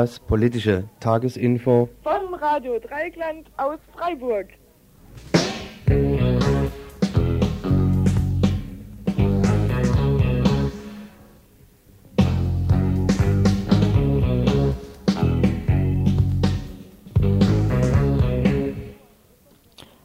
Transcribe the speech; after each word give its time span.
Das 0.00 0.20
politische 0.20 0.84
Tagesinfo 1.00 1.88
von 2.04 2.32
Radio 2.34 2.78
Dreigland 2.78 3.50
aus 3.56 3.80
Freiburg. 3.92 4.46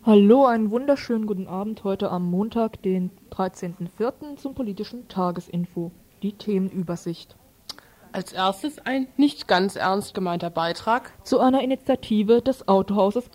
Hallo, 0.04 0.46
einen 0.48 0.72
wunderschönen 0.72 1.28
guten 1.28 1.46
Abend 1.46 1.84
heute 1.84 2.10
am 2.10 2.32
Montag, 2.32 2.82
den 2.82 3.12
13.04. 3.30 4.38
zum 4.38 4.56
politischen 4.56 5.08
Tagesinfo. 5.08 5.92
Die 6.24 6.34
Themenübersicht. 6.34 7.38
Als 8.14 8.32
erstes 8.32 8.78
ein 8.86 9.08
nicht 9.18 9.48
ganz 9.48 9.76
ernst 9.76 10.14
gemeinter 10.14 10.52
Beitrag 10.52 11.12
zu 11.26 11.40
einer 11.40 11.64
Initiative 11.64 12.44
des 12.44 12.68
Autohauses 12.68 13.30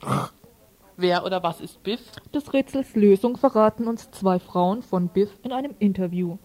Wer 0.96 1.24
oder 1.24 1.42
was 1.42 1.60
ist 1.60 1.82
Biff? 1.82 2.00
Des 2.32 2.52
Rätsels 2.52 2.94
Lösung 2.94 3.36
verraten 3.36 3.88
uns 3.88 4.12
zwei 4.12 4.38
Frauen 4.38 4.82
von 4.82 5.08
Biff 5.08 5.30
in 5.42 5.52
einem 5.52 5.74
Interview. 5.80 6.38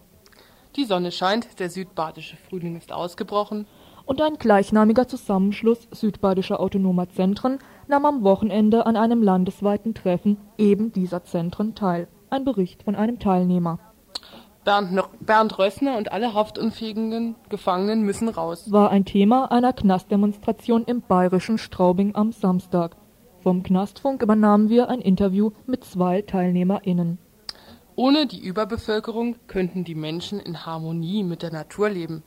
Die 0.74 0.84
Sonne 0.84 1.12
scheint, 1.12 1.60
der 1.60 1.70
südbadische 1.70 2.36
Frühling 2.36 2.76
ist 2.76 2.92
ausgebrochen 2.92 3.68
und 4.04 4.20
ein 4.20 4.34
gleichnamiger 4.34 5.06
Zusammenschluss 5.06 5.86
südbadischer 5.92 6.58
autonomer 6.58 7.08
Zentren 7.10 7.60
nahm 7.86 8.04
am 8.04 8.24
Wochenende 8.24 8.84
an 8.86 8.96
einem 8.96 9.22
landesweiten 9.22 9.94
Treffen 9.94 10.38
eben 10.58 10.92
dieser 10.92 11.22
Zentren 11.22 11.76
teil. 11.76 12.08
Ein 12.30 12.44
Bericht 12.44 12.82
von 12.82 12.96
einem 12.96 13.20
Teilnehmer. 13.20 13.78
Bernd, 14.64 15.02
Bernd 15.20 15.58
Rössner 15.58 15.98
und 15.98 16.12
alle 16.12 16.34
haftunfähigen 16.34 17.34
Gefangenen 17.48 18.02
müssen 18.02 18.28
raus. 18.28 18.70
War 18.72 18.90
ein 18.90 19.04
Thema 19.04 19.52
einer 19.52 19.72
Knastdemonstration 19.72 20.84
im 20.84 21.02
bayerischen 21.02 21.58
Straubing 21.58 22.14
am 22.14 22.32
Samstag. 22.32 22.96
Vom 23.42 23.62
Knastfunk 23.62 24.22
übernahmen 24.22 24.70
wir 24.70 24.88
ein 24.88 25.00
Interview 25.00 25.50
mit 25.66 25.84
zwei 25.84 26.22
TeilnehmerInnen. 26.22 27.18
Ohne 27.96 28.26
die 28.26 28.42
Überbevölkerung 28.42 29.36
könnten 29.46 29.84
die 29.84 29.94
Menschen 29.94 30.40
in 30.40 30.64
Harmonie 30.66 31.22
mit 31.22 31.42
der 31.42 31.52
Natur 31.52 31.90
leben 31.90 32.22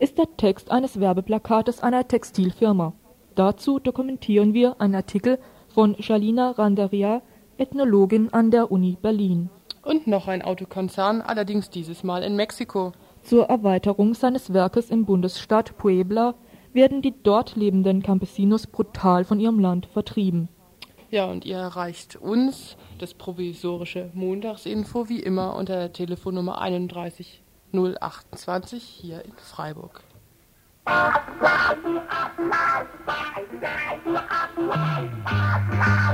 ist 0.00 0.16
der 0.16 0.34
Text 0.38 0.70
eines 0.70 0.98
Werbeplakates 0.98 1.82
einer 1.82 2.08
Textilfirma. 2.08 2.94
Dazu 3.34 3.78
dokumentieren 3.78 4.54
wir 4.54 4.80
einen 4.80 4.94
Artikel 4.94 5.38
von 5.68 5.94
Shalina 6.02 6.52
Randaria, 6.52 7.22
Ethnologin 7.58 8.32
an 8.32 8.50
der 8.50 8.72
Uni 8.72 8.96
Berlin. 9.00 9.50
Und 9.82 10.06
noch 10.06 10.28
ein 10.28 10.42
Autokonzern, 10.42 11.22
allerdings 11.22 11.70
dieses 11.70 12.04
Mal 12.04 12.22
in 12.22 12.36
Mexiko. 12.36 12.92
Zur 13.22 13.46
Erweiterung 13.46 14.14
seines 14.14 14.52
Werkes 14.52 14.90
im 14.90 15.04
Bundesstaat 15.04 15.76
Puebla 15.78 16.34
werden 16.72 17.02
die 17.02 17.14
dort 17.22 17.56
lebenden 17.56 18.02
Campesinos 18.02 18.66
brutal 18.66 19.24
von 19.24 19.40
ihrem 19.40 19.58
Land 19.58 19.86
vertrieben. 19.86 20.48
Ja, 21.10 21.24
und 21.24 21.44
ihr 21.44 21.56
erreicht 21.56 22.16
uns, 22.16 22.76
das 22.98 23.14
provisorische 23.14 24.10
Montagsinfo, 24.14 25.08
wie 25.08 25.20
immer 25.20 25.56
unter 25.56 25.74
der 25.76 25.92
Telefonnummer 25.92 26.60
31 26.60 27.42
028 27.72 28.82
hier 28.82 29.24
in 29.24 29.32
Freiburg. 29.36 30.02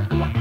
Dürfen 0.09 0.36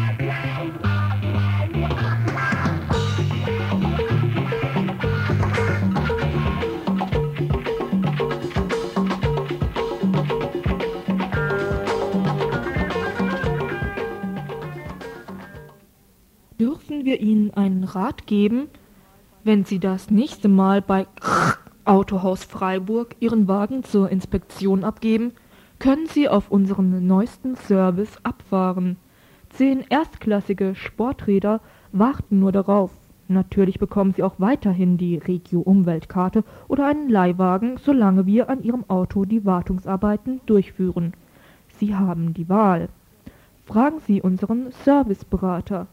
wir 17.05 17.21
Ihnen 17.21 17.51
einen 17.53 17.83
Rat 17.83 18.27
geben, 18.27 18.67
wenn 19.43 19.63
Sie 19.63 19.79
das 19.79 20.09
nächste 20.09 20.47
Mal 20.47 20.81
bei 20.81 21.05
Autohaus 21.85 22.43
Freiburg 22.43 23.16
Ihren 23.19 23.47
Wagen 23.47 23.83
zur 23.83 24.09
Inspektion 24.09 24.83
abgeben, 24.83 25.33
können 25.79 26.07
Sie 26.07 26.27
auf 26.27 26.49
unseren 26.49 27.05
neuesten 27.05 27.55
Service 27.55 28.17
abfahren. 28.23 28.97
Zehn 29.49 29.83
erstklassige 29.88 30.73
Sporträder 30.75 31.61
warten 31.91 32.39
nur 32.39 32.51
darauf. 32.51 32.91
Natürlich 33.27 33.79
bekommen 33.79 34.13
Sie 34.13 34.23
auch 34.23 34.35
weiterhin 34.39 34.97
die 34.97 35.17
Regio 35.17 35.61
Umweltkarte 35.61 36.43
oder 36.67 36.87
einen 36.87 37.09
Leihwagen, 37.09 37.77
solange 37.77 38.25
wir 38.25 38.49
an 38.49 38.63
Ihrem 38.63 38.83
Auto 38.87 39.25
die 39.25 39.45
Wartungsarbeiten 39.45 40.41
durchführen. 40.45 41.13
Sie 41.77 41.95
haben 41.95 42.33
die 42.33 42.49
Wahl. 42.49 42.89
Fragen 43.66 43.99
Sie 44.05 44.22
unseren 44.22 44.72
Serviceberater. 44.83 45.87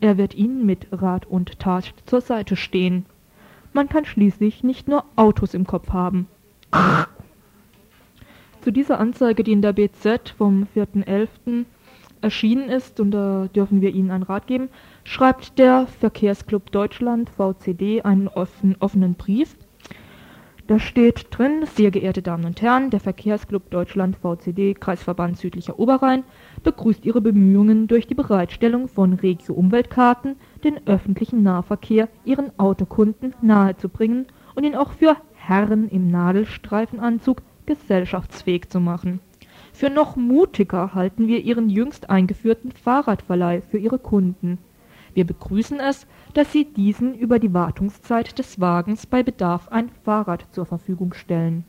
Er 0.00 0.16
wird 0.16 0.34
Ihnen 0.34 0.64
mit 0.64 0.86
Rat 0.92 1.26
und 1.26 1.58
Tat 1.58 1.92
zur 2.06 2.20
Seite 2.20 2.54
stehen. 2.54 3.04
Man 3.72 3.88
kann 3.88 4.04
schließlich 4.04 4.62
nicht 4.62 4.86
nur 4.88 5.04
Autos 5.16 5.54
im 5.54 5.66
Kopf 5.66 5.90
haben. 5.90 6.28
Zu 8.60 8.70
dieser 8.70 9.00
Anzeige, 9.00 9.42
die 9.42 9.52
in 9.52 9.62
der 9.62 9.72
BZ 9.72 10.30
vom 10.36 10.66
4.11. 10.74 11.64
erschienen 12.20 12.68
ist, 12.68 13.00
und 13.00 13.10
da 13.10 13.48
dürfen 13.54 13.80
wir 13.80 13.94
Ihnen 13.94 14.10
einen 14.10 14.22
Rat 14.22 14.46
geben, 14.46 14.68
schreibt 15.04 15.58
der 15.58 15.86
Verkehrsclub 15.86 16.70
Deutschland 16.70 17.30
VCD 17.30 18.02
einen 18.02 18.28
offen, 18.28 18.76
offenen 18.78 19.14
Brief 19.14 19.56
da 20.68 20.78
steht 20.78 21.28
drin, 21.30 21.64
sehr 21.64 21.90
geehrte 21.90 22.20
Damen 22.20 22.44
und 22.44 22.60
Herren, 22.60 22.90
der 22.90 23.00
Verkehrsclub 23.00 23.70
Deutschland 23.70 24.18
VCD 24.18 24.74
Kreisverband 24.74 25.38
Südlicher 25.38 25.78
Oberrhein 25.78 26.24
begrüßt 26.62 27.06
Ihre 27.06 27.22
Bemühungen, 27.22 27.88
durch 27.88 28.06
die 28.06 28.14
Bereitstellung 28.14 28.86
von 28.86 29.14
Regio-Umweltkarten 29.14 30.36
den 30.64 30.86
öffentlichen 30.86 31.42
Nahverkehr 31.42 32.10
Ihren 32.26 32.50
Autokunden 32.58 33.34
nahezubringen 33.40 34.26
und 34.54 34.64
ihn 34.64 34.76
auch 34.76 34.92
für 34.92 35.16
Herren 35.32 35.88
im 35.88 36.10
Nadelstreifenanzug 36.10 37.40
gesellschaftsfähig 37.64 38.68
zu 38.68 38.78
machen. 38.78 39.20
Für 39.72 39.88
noch 39.88 40.16
mutiger 40.16 40.92
halten 40.92 41.28
wir 41.28 41.40
Ihren 41.40 41.70
jüngst 41.70 42.10
eingeführten 42.10 42.72
Fahrradverleih 42.72 43.62
für 43.62 43.78
Ihre 43.78 43.98
Kunden. 43.98 44.58
Wir 45.14 45.24
begrüßen 45.24 45.80
es, 45.80 46.06
dass 46.34 46.52
Sie 46.52 46.64
diesen 46.64 47.14
über 47.14 47.38
die 47.38 47.54
Wartungszeit 47.54 48.38
des 48.38 48.60
Wagens 48.60 49.06
bei 49.06 49.22
Bedarf 49.22 49.68
ein 49.68 49.90
Fahrrad 50.04 50.46
zur 50.52 50.66
Verfügung 50.66 51.14
stellen. 51.14 51.64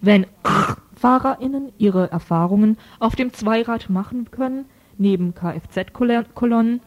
Wenn 0.00 0.26
FahrerInnen 0.94 1.72
ihre 1.78 2.10
Erfahrungen 2.10 2.76
auf 2.98 3.16
dem 3.16 3.32
Zweirad 3.32 3.90
machen 3.90 4.30
können, 4.30 4.66
neben 4.96 5.34
Kfz-Kolonnen, 5.34 6.80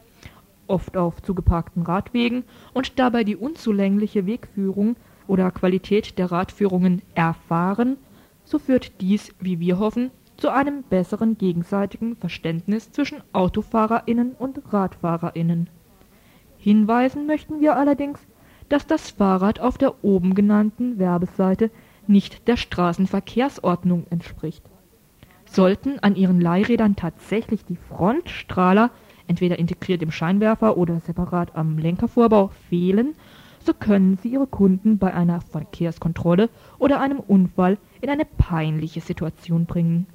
oft 0.66 0.96
auf 0.96 1.22
zugeparkten 1.22 1.82
Radwegen 1.82 2.44
und 2.72 2.98
dabei 2.98 3.24
die 3.24 3.36
unzulängliche 3.36 4.26
Wegführung 4.26 4.96
oder 5.26 5.50
Qualität 5.50 6.18
der 6.18 6.30
Radführungen 6.30 7.02
erfahren, 7.14 7.96
so 8.44 8.58
führt 8.58 9.00
dies, 9.00 9.32
wie 9.40 9.60
wir 9.60 9.78
hoffen, 9.78 10.10
zu 10.36 10.50
einem 10.50 10.82
besseren 10.82 11.38
gegenseitigen 11.38 12.16
Verständnis 12.16 12.90
zwischen 12.90 13.22
AutofahrerInnen 13.32 14.32
und 14.32 14.60
RadfahrerInnen. 14.72 15.68
Hinweisen 16.62 17.26
möchten 17.26 17.60
wir 17.60 17.74
allerdings, 17.74 18.20
dass 18.68 18.86
das 18.86 19.10
Fahrrad 19.10 19.58
auf 19.58 19.78
der 19.78 20.04
oben 20.04 20.36
genannten 20.36 20.96
Werbeseite 20.96 21.72
nicht 22.06 22.46
der 22.46 22.56
Straßenverkehrsordnung 22.56 24.06
entspricht. 24.10 24.62
Sollten 25.44 25.98
an 25.98 26.14
ihren 26.14 26.40
Leihrädern 26.40 26.94
tatsächlich 26.94 27.64
die 27.64 27.74
Frontstrahler, 27.74 28.92
entweder 29.26 29.58
integriert 29.58 30.02
im 30.02 30.12
Scheinwerfer 30.12 30.76
oder 30.76 31.00
separat 31.00 31.56
am 31.56 31.78
Lenkervorbau, 31.78 32.52
fehlen, 32.68 33.16
so 33.58 33.74
können 33.74 34.18
sie 34.18 34.28
ihre 34.28 34.46
Kunden 34.46 34.98
bei 34.98 35.12
einer 35.12 35.40
Verkehrskontrolle 35.40 36.48
oder 36.78 37.00
einem 37.00 37.18
Unfall 37.18 37.76
in 38.00 38.08
eine 38.08 38.24
peinliche 38.24 39.00
Situation 39.00 39.66
bringen. 39.66 40.06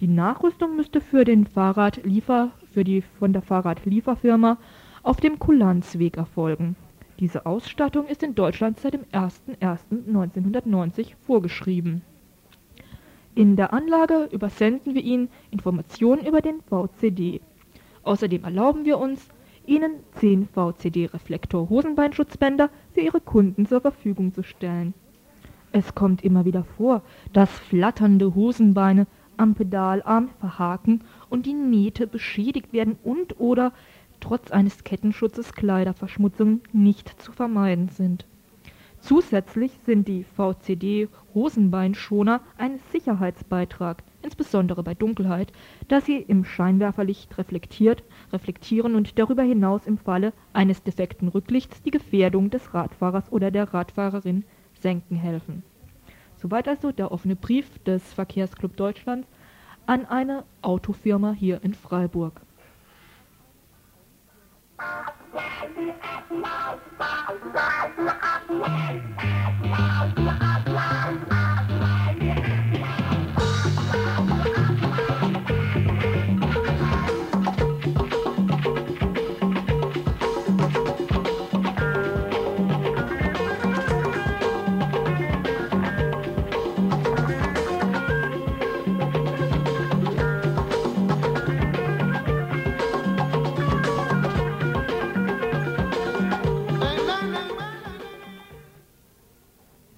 Die 0.00 0.08
Nachrüstung 0.08 0.76
müsste 0.76 1.00
für 1.00 1.24
den 1.24 1.46
Fahrradliefer, 1.46 2.50
für 2.74 2.84
die 2.84 3.00
von 3.00 3.32
der 3.32 3.40
Fahrradlieferfirma 3.40 4.58
auf 5.06 5.20
dem 5.20 5.38
Kulanzweg 5.38 6.16
erfolgen. 6.16 6.74
Diese 7.20 7.46
Ausstattung 7.46 8.08
ist 8.08 8.24
in 8.24 8.34
Deutschland 8.34 8.80
seit 8.80 8.94
dem 8.94 9.04
01.01.1990 9.12 11.12
vorgeschrieben. 11.24 12.02
In 13.36 13.54
der 13.54 13.72
Anlage 13.72 14.28
übersenden 14.32 14.96
wir 14.96 15.04
Ihnen 15.04 15.28
Informationen 15.52 16.26
über 16.26 16.40
den 16.40 16.60
VCD. 16.62 17.40
Außerdem 18.02 18.42
erlauben 18.42 18.84
wir 18.84 18.98
uns, 18.98 19.28
Ihnen 19.64 20.00
10 20.16 20.48
VCD-Reflektor-Hosenbeinschutzbänder 20.48 22.68
für 22.92 23.00
Ihre 23.00 23.20
Kunden 23.20 23.66
zur 23.66 23.82
Verfügung 23.82 24.34
zu 24.34 24.42
stellen. 24.42 24.92
Es 25.70 25.94
kommt 25.94 26.24
immer 26.24 26.44
wieder 26.44 26.64
vor, 26.64 27.02
dass 27.32 27.50
flatternde 27.50 28.34
Hosenbeine 28.34 29.06
am 29.36 29.54
Pedalarm 29.54 30.30
verhaken 30.40 31.04
und 31.28 31.46
die 31.46 31.54
Nähte 31.54 32.08
beschädigt 32.08 32.72
werden 32.72 32.98
und 33.04 33.38
oder 33.38 33.72
trotz 34.20 34.50
eines 34.50 34.84
Kettenschutzes 34.84 35.52
Kleiderverschmutzungen 35.52 36.62
nicht 36.72 37.20
zu 37.20 37.32
vermeiden 37.32 37.88
sind. 37.88 38.26
Zusätzlich 39.00 39.72
sind 39.84 40.08
die 40.08 40.24
VCD 40.24 41.08
Hosenbeinschoner 41.32 42.40
ein 42.58 42.80
Sicherheitsbeitrag, 42.90 44.02
insbesondere 44.22 44.82
bei 44.82 44.94
Dunkelheit, 44.94 45.52
da 45.86 46.00
sie 46.00 46.16
im 46.16 46.44
Scheinwerferlicht 46.44 47.38
reflektiert, 47.38 48.02
reflektieren 48.32 48.96
und 48.96 49.18
darüber 49.18 49.42
hinaus 49.42 49.86
im 49.86 49.98
Falle 49.98 50.32
eines 50.52 50.82
defekten 50.82 51.28
Rücklichts 51.28 51.82
die 51.82 51.92
Gefährdung 51.92 52.50
des 52.50 52.74
Radfahrers 52.74 53.30
oder 53.30 53.50
der 53.50 53.72
Radfahrerin 53.72 54.44
senken 54.80 55.16
helfen. 55.16 55.62
Soweit 56.36 56.66
also 56.66 56.90
der 56.90 57.12
offene 57.12 57.36
Brief 57.36 57.78
des 57.84 58.12
Verkehrsclub 58.12 58.76
Deutschland 58.76 59.26
an 59.86 60.04
eine 60.04 60.44
Autofirma 60.62 61.32
hier 61.32 61.62
in 61.62 61.74
Freiburg. 61.74 62.40
Wow, 66.02 66.78
wow, 66.98 67.38
wow, 70.16 70.55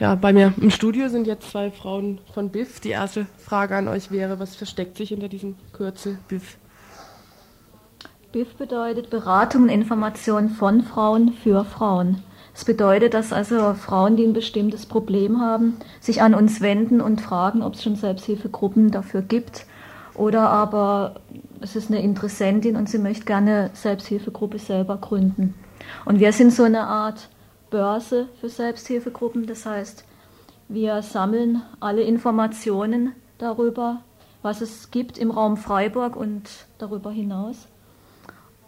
Ja, 0.08 0.14
bei 0.14 0.32
mir 0.32 0.54
im 0.58 0.70
Studio 0.70 1.10
sind 1.10 1.26
jetzt 1.26 1.50
zwei 1.50 1.70
Frauen 1.70 2.18
von 2.32 2.48
BIF. 2.48 2.80
Die 2.80 2.88
erste 2.88 3.26
Frage 3.36 3.76
an 3.76 3.88
euch 3.88 4.10
wäre, 4.10 4.40
was 4.40 4.56
versteckt 4.56 4.96
sich 4.96 5.10
hinter 5.10 5.28
diesem 5.28 5.56
Kürzel 5.74 6.16
BIF? 6.28 6.56
BIF 8.32 8.54
bedeutet 8.54 9.10
Beratung 9.10 9.64
und 9.64 9.68
Information 9.68 10.48
von 10.48 10.82
Frauen 10.82 11.34
für 11.34 11.62
Frauen. 11.62 12.22
Es 12.54 12.60
das 12.60 12.64
bedeutet, 12.64 13.12
dass 13.12 13.34
also 13.34 13.74
Frauen, 13.74 14.16
die 14.16 14.24
ein 14.24 14.32
bestimmtes 14.32 14.86
Problem 14.86 15.42
haben, 15.42 15.76
sich 16.00 16.22
an 16.22 16.32
uns 16.32 16.62
wenden 16.62 17.02
und 17.02 17.20
fragen, 17.20 17.60
ob 17.60 17.74
es 17.74 17.82
schon 17.82 17.96
Selbsthilfegruppen 17.96 18.90
dafür 18.90 19.20
gibt. 19.20 19.66
Oder 20.14 20.48
aber 20.48 21.16
es 21.60 21.76
ist 21.76 21.90
eine 21.90 22.00
Interessentin 22.00 22.76
und 22.76 22.88
sie 22.88 22.96
möchte 22.96 23.26
gerne 23.26 23.68
Selbsthilfegruppe 23.74 24.58
selber 24.58 24.96
gründen. 24.96 25.52
Und 26.06 26.18
wir 26.18 26.32
sind 26.32 26.54
so 26.54 26.62
eine 26.62 26.84
Art 26.86 27.28
Börse 27.70 28.28
für 28.40 28.48
Selbsthilfegruppen. 28.48 29.46
Das 29.46 29.66
heißt, 29.66 30.04
wir 30.68 31.02
sammeln 31.02 31.62
alle 31.80 32.02
Informationen 32.02 33.12
darüber, 33.38 34.02
was 34.42 34.60
es 34.60 34.90
gibt 34.90 35.18
im 35.18 35.30
Raum 35.30 35.56
Freiburg 35.56 36.16
und 36.16 36.48
darüber 36.78 37.10
hinaus 37.10 37.68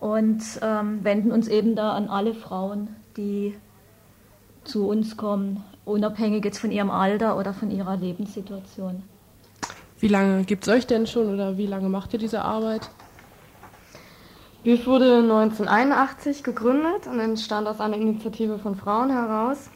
und 0.01 0.43
ähm, 0.63 1.05
wenden 1.05 1.31
uns 1.31 1.47
eben 1.49 1.77
da 1.77 1.93
an 1.93 2.09
alle 2.09 2.35
Frauen, 2.35 2.89
die 3.17 3.55
zu 4.65 4.89
uns 4.89 5.17
kommen, 5.17 5.63
unabhängig 5.85 6.45
jetzt 6.45 6.59
von 6.59 6.73
ihrem 6.73 6.91
Alter 6.91 7.37
oder 7.37 7.53
von 7.53 7.71
ihrer 7.71 7.97
Lebenssituation. 7.97 9.03
Wie 9.99 10.09
lange 10.09 10.45
gibt 10.45 10.67
es 10.67 10.73
euch 10.73 10.87
denn 10.87 11.07
schon 11.07 11.33
oder 11.33 11.59
wie 11.59 11.67
lange 11.67 11.89
macht 11.89 12.13
ihr 12.15 12.19
diese 12.19 12.43
Arbeit? 12.43 12.91
BIF 14.63 14.87
wurde 14.87 15.21
1981 15.21 16.45
gegründet 16.45 17.07
und 17.07 17.19
entstand 17.19 17.67
aus 17.67 17.81
einer 17.81 17.97
Initiative 17.97 18.59
von 18.59 18.75
Frauen 18.75 19.09
heraus. 19.11 19.71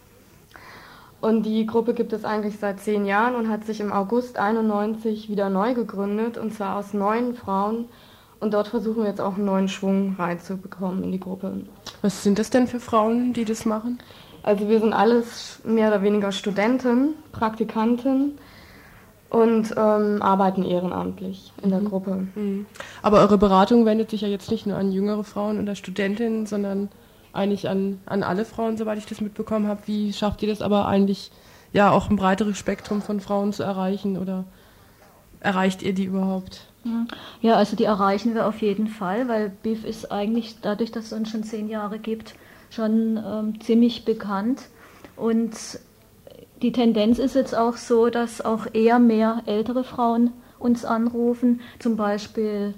Und 1.23 1.45
die 1.45 1.65
Gruppe 1.65 1.95
gibt 1.95 2.13
es 2.13 2.27
eigentlich 2.27 2.59
seit 2.59 2.81
zehn 2.81 3.07
Jahren 3.07 3.35
und 3.35 3.49
hat 3.49 3.65
sich 3.65 3.81
im 3.81 3.95
August 3.95 4.37
91 4.39 5.31
wieder 5.31 5.49
neu 5.49 5.73
gegründet 5.73 6.37
und 6.37 6.53
zwar 6.53 6.77
aus 6.77 6.93
neun 6.93 7.35
Frauen. 7.35 7.87
Und 8.41 8.53
dort 8.53 8.69
versuchen 8.69 9.05
wir 9.05 9.09
jetzt 9.09 9.23
auch 9.23 9.37
einen 9.37 9.47
neuen 9.47 9.69
Schwung 9.69 10.17
reinzubekommen 10.19 11.03
in 11.03 11.13
die 11.13 11.21
Gruppe. 11.21 11.63
Was 12.03 12.23
sind 12.23 12.39
das 12.39 12.51
denn 12.51 12.67
für 12.67 12.79
Frauen, 12.79 13.33
die 13.33 13.47
das 13.47 13.65
machen? 13.65 13.99
Also 14.43 14.69
wir 14.69 14.81
sind 14.81 14.93
alles 14.93 15.61
mehr 15.65 15.89
oder 15.89 16.03
weniger 16.03 16.31
Studenten, 16.31 17.15
Praktikanten 17.33 18.39
und 19.35 19.75
ähm, 19.77 20.23
arbeiten 20.23 20.65
ehrenamtlich 20.65 21.53
in 21.61 21.71
der 21.71 21.81
mhm. 21.81 21.87
Gruppe. 21.87 22.27
Mhm. 22.37 22.67
Aber 23.03 23.19
eure 23.19 23.37
Beratung 23.37 23.85
wendet 23.85 24.11
sich 24.11 24.21
ja 24.21 24.29
jetzt 24.29 24.49
nicht 24.49 24.65
nur 24.65 24.77
an 24.77 24.93
jüngere 24.93 25.25
Frauen 25.25 25.61
oder 25.61 25.75
Studentinnen, 25.75 26.47
sondern 26.47 26.89
eigentlich 27.33 27.69
an, 27.69 28.01
an 28.07 28.23
alle 28.23 28.45
Frauen, 28.45 28.77
soweit 28.77 28.99
ich 28.99 29.07
das 29.07 29.21
mitbekommen 29.21 29.67
habe. 29.67 29.83
Wie 29.87 30.13
schafft 30.13 30.43
ihr 30.45 30.49
das 30.49 30.63
aber 30.63 30.87
eigentlich, 30.87 31.33
ja, 31.73 31.91
auch 31.91 32.09
ein 32.09 32.17
breiteres 32.17 32.57
Spektrum 32.57 33.03
von 33.03 33.19
Frauen 33.19 33.53
zu 33.53 33.65
erreichen 33.65 34.19
oder 34.19 34.45
erreicht 35.41 35.83
ihr 35.83 35.95
die 35.95 36.05
überhaupt? 36.05 36.69
Ja, 37.41 37.57
also 37.57 37.75
die 37.75 37.85
erreichen 37.85 38.35
wir 38.35 38.47
auf 38.47 38.63
jeden 38.63 38.87
Fall, 38.87 39.27
weil 39.27 39.51
BIF 39.51 39.85
ist 39.85 40.13
eigentlich 40.13 40.57
dadurch, 40.63 40.93
dass 40.93 41.07
es 41.07 41.13
uns 41.13 41.31
schon 41.31 41.43
zehn 41.43 41.69
Jahre 41.69 41.99
gibt, 41.99 42.35
schon 42.71 43.17
ähm, 43.17 43.61
ziemlich 43.61 44.05
bekannt. 44.05 44.61
Und 45.17 45.55
die 46.65 46.73
Tendenz 46.73 47.19
ist 47.19 47.35
jetzt 47.35 47.55
auch 47.55 47.77
so, 47.77 48.09
dass 48.09 48.41
auch 48.41 48.67
eher 48.73 48.99
mehr 48.99 49.43
ältere 49.45 49.85
Frauen 49.85 50.31
uns 50.59 50.87
anrufen, 50.87 51.61
zum 51.79 51.97
Beispiel 51.97 52.73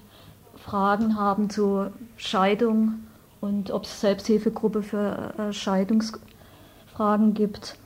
Fragen 0.57 1.17
haben 1.17 1.51
zu 1.51 1.87
Scheidung 2.17 2.95
und 3.41 3.71
ob 3.71 3.85
es 3.85 4.01
Selbsthilfegruppe 4.01 4.83
für 4.83 5.35
äh, 5.39 5.53
Scheidungsfragen 5.53 7.35
gibt. 7.35 7.77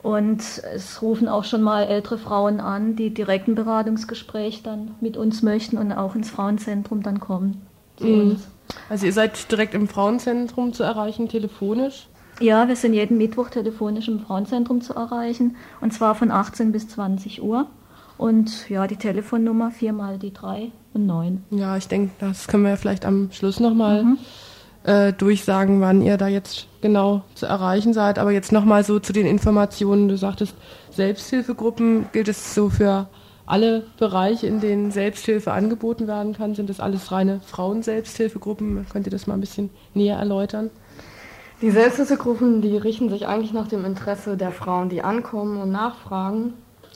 Und 0.00 0.42
es 0.72 1.02
rufen 1.02 1.28
auch 1.28 1.42
schon 1.42 1.62
mal 1.62 1.82
ältere 1.82 2.18
Frauen 2.18 2.60
an, 2.60 2.94
die 2.94 3.12
direkt 3.12 3.48
ein 3.48 3.56
Beratungsgespräch 3.56 4.62
dann 4.62 4.94
mit 5.00 5.16
uns 5.16 5.42
möchten 5.42 5.76
und 5.76 5.90
auch 5.90 6.14
ins 6.14 6.30
Frauenzentrum 6.30 7.02
dann 7.02 7.18
kommen. 7.18 7.66
Mhm. 7.98 8.36
Also 8.88 9.06
ihr 9.06 9.12
seid 9.12 9.50
direkt 9.50 9.74
im 9.74 9.88
Frauenzentrum 9.88 10.72
zu 10.72 10.84
erreichen, 10.84 11.28
telefonisch? 11.28 12.06
Ja, 12.42 12.66
wir 12.66 12.74
sind 12.74 12.92
jeden 12.92 13.18
Mittwoch 13.18 13.50
telefonisch 13.50 14.08
im 14.08 14.18
Frauenzentrum 14.18 14.80
zu 14.80 14.94
erreichen 14.94 15.54
und 15.80 15.92
zwar 15.92 16.16
von 16.16 16.32
18 16.32 16.72
bis 16.72 16.88
20 16.88 17.40
Uhr. 17.40 17.68
Und 18.18 18.68
ja, 18.68 18.88
die 18.88 18.96
Telefonnummer 18.96 19.70
4 19.70 19.92
mal 19.92 20.18
die 20.18 20.32
3 20.32 20.72
und 20.92 21.06
9. 21.06 21.44
Ja, 21.50 21.76
ich 21.76 21.86
denke, 21.86 22.10
das 22.18 22.48
können 22.48 22.64
wir 22.64 22.76
vielleicht 22.76 23.04
am 23.04 23.30
Schluss 23.30 23.60
nochmal 23.60 24.02
mhm. 24.02 24.18
äh, 24.82 25.12
durchsagen, 25.12 25.80
wann 25.80 26.02
ihr 26.02 26.16
da 26.16 26.26
jetzt 26.26 26.66
genau 26.80 27.22
zu 27.36 27.46
erreichen 27.46 27.94
seid. 27.94 28.18
Aber 28.18 28.32
jetzt 28.32 28.50
nochmal 28.50 28.82
so 28.82 28.98
zu 28.98 29.12
den 29.12 29.26
Informationen. 29.26 30.08
Du 30.08 30.16
sagtest, 30.16 30.56
Selbsthilfegruppen 30.90 32.06
gilt 32.12 32.26
es 32.26 32.56
so 32.56 32.70
für 32.70 33.08
alle 33.46 33.86
Bereiche, 33.98 34.48
in 34.48 34.60
denen 34.60 34.90
Selbsthilfe 34.90 35.52
angeboten 35.52 36.08
werden 36.08 36.32
kann. 36.32 36.56
Sind 36.56 36.70
das 36.70 36.80
alles 36.80 37.12
reine 37.12 37.40
Frauen-Selbsthilfegruppen? 37.46 38.84
Könnt 38.90 39.06
ihr 39.06 39.12
das 39.12 39.28
mal 39.28 39.34
ein 39.34 39.40
bisschen 39.40 39.70
näher 39.94 40.18
erläutern? 40.18 40.70
Die 41.62 41.70
Selbsthilfegruppen, 41.70 42.60
die 42.60 42.76
richten 42.76 43.08
sich 43.08 43.28
eigentlich 43.28 43.52
nach 43.52 43.68
dem 43.68 43.84
Interesse 43.84 44.36
der 44.36 44.50
Frauen, 44.50 44.88
die 44.88 45.02
ankommen 45.02 45.62
und 45.62 45.70
nachfragen. 45.70 46.54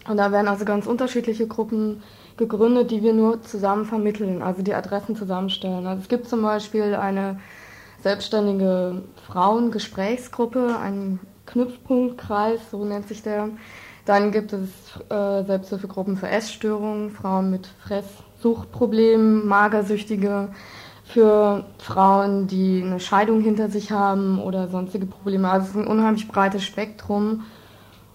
Und 0.08 0.16
da 0.16 0.32
werden 0.32 0.48
also 0.48 0.64
ganz 0.64 0.88
unterschiedliche 0.88 1.46
Gruppen 1.46 2.02
gegründet, 2.36 2.90
die 2.90 3.00
wir 3.04 3.12
nur 3.12 3.42
zusammen 3.42 3.84
vermitteln, 3.84 4.42
also 4.42 4.62
die 4.62 4.74
Adressen 4.74 5.14
zusammenstellen. 5.14 5.86
Also 5.86 6.02
es 6.02 6.08
gibt 6.08 6.28
zum 6.28 6.42
Beispiel 6.42 6.96
eine 6.96 7.38
selbstständige 8.02 9.02
Frauengesprächsgruppe, 9.28 10.76
einen 10.76 11.20
Knüpfpunktkreis, 11.46 12.60
so 12.72 12.84
nennt 12.84 13.06
sich 13.06 13.22
der. 13.22 13.50
Dann 14.04 14.32
gibt 14.32 14.52
es 14.52 14.68
äh, 15.10 15.44
Selbsthilfegruppen 15.44 16.16
für 16.16 16.28
Essstörungen, 16.28 17.10
Frauen 17.10 17.52
mit 17.52 17.68
Fresssuchtproblemen, 17.86 19.46
Magersüchtige, 19.46 20.48
für 21.06 21.64
Frauen, 21.78 22.46
die 22.48 22.82
eine 22.84 23.00
Scheidung 23.00 23.40
hinter 23.40 23.70
sich 23.70 23.92
haben 23.92 24.40
oder 24.40 24.68
sonstige 24.68 25.06
Probleme. 25.06 25.48
Also 25.48 25.64
es 25.64 25.70
ist 25.70 25.76
ein 25.76 25.86
unheimlich 25.86 26.28
breites 26.28 26.64
Spektrum. 26.64 27.44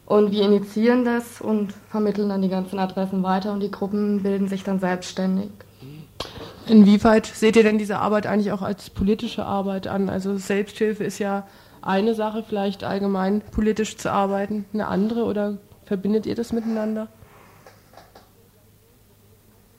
Und 0.06 0.32
wir 0.32 0.44
initiieren 0.44 1.06
das 1.06 1.40
und 1.40 1.74
vermitteln 1.90 2.28
dann 2.28 2.42
die 2.42 2.50
ganzen 2.50 2.80
Adressen 2.80 3.24
weiter 3.24 3.54
und 3.54 3.62
die 3.62 3.72
Gruppen 3.72 4.24
bilden 4.24 4.50
sich 4.50 4.64
dann 4.64 4.82
selbstständig. 4.82 5.52
Inwieweit 6.68 7.26
seht 7.26 7.56
ihr 7.56 7.64
denn 7.64 7.78
diese 7.78 8.00
Arbeit 8.00 8.28
eigentlich 8.28 8.52
auch 8.52 8.62
als 8.62 8.90
politische 8.90 9.46
Arbeit 9.46 9.88
an? 9.88 10.10
Also 10.10 10.36
Selbsthilfe 10.38 11.06
ist 11.06 11.20
ja 11.20 11.48
eine 11.82 12.14
Sache, 12.14 12.44
vielleicht 12.48 12.84
allgemein 12.84 13.42
politisch 13.52 13.98
zu 13.98 14.12
arbeiten, 14.12 14.66
eine 14.74 14.88
andere 14.88 15.24
oder 15.24 15.58
verbindet 15.86 16.26
ihr 16.26 16.36
das 16.36 16.52
miteinander? 16.52 17.08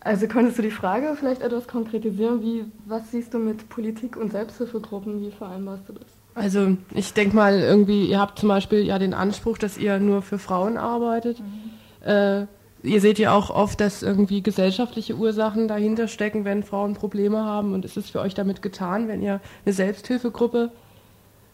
Also 0.04 0.26
könntest 0.26 0.58
du 0.58 0.62
die 0.62 0.70
Frage 0.70 1.14
vielleicht 1.16 1.42
etwas 1.42 1.68
konkretisieren? 1.68 2.42
Wie, 2.42 2.64
was 2.86 3.10
siehst 3.12 3.34
du 3.34 3.38
mit 3.38 3.68
Politik 3.68 4.16
und 4.16 4.32
Selbsthilfegruppen? 4.32 5.20
Wie 5.20 5.30
vereinbarst 5.30 5.88
du 5.88 5.92
das? 5.92 6.06
Also 6.34 6.76
ich 6.92 7.12
denke 7.12 7.36
mal 7.36 7.60
irgendwie, 7.60 8.06
ihr 8.06 8.18
habt 8.18 8.38
zum 8.38 8.48
Beispiel 8.48 8.80
ja 8.80 8.98
den 8.98 9.14
Anspruch, 9.14 9.58
dass 9.58 9.78
ihr 9.78 10.00
nur 10.00 10.22
für 10.22 10.38
Frauen 10.38 10.76
arbeitet. 10.76 11.40
Mhm. 11.40 12.08
Äh, 12.08 12.46
ihr 12.82 13.00
seht 13.00 13.20
ja 13.20 13.32
auch 13.32 13.50
oft, 13.50 13.80
dass 13.80 14.02
irgendwie 14.02 14.42
gesellschaftliche 14.42 15.14
Ursachen 15.14 15.68
dahinter 15.68 16.08
stecken, 16.08 16.44
wenn 16.44 16.64
Frauen 16.64 16.94
Probleme 16.94 17.44
haben. 17.44 17.72
Und 17.72 17.84
ist 17.84 17.96
es 17.96 18.10
für 18.10 18.20
euch 18.20 18.34
damit 18.34 18.60
getan, 18.60 19.06
wenn 19.06 19.22
ihr 19.22 19.40
eine 19.64 19.72
Selbsthilfegruppe 19.72 20.72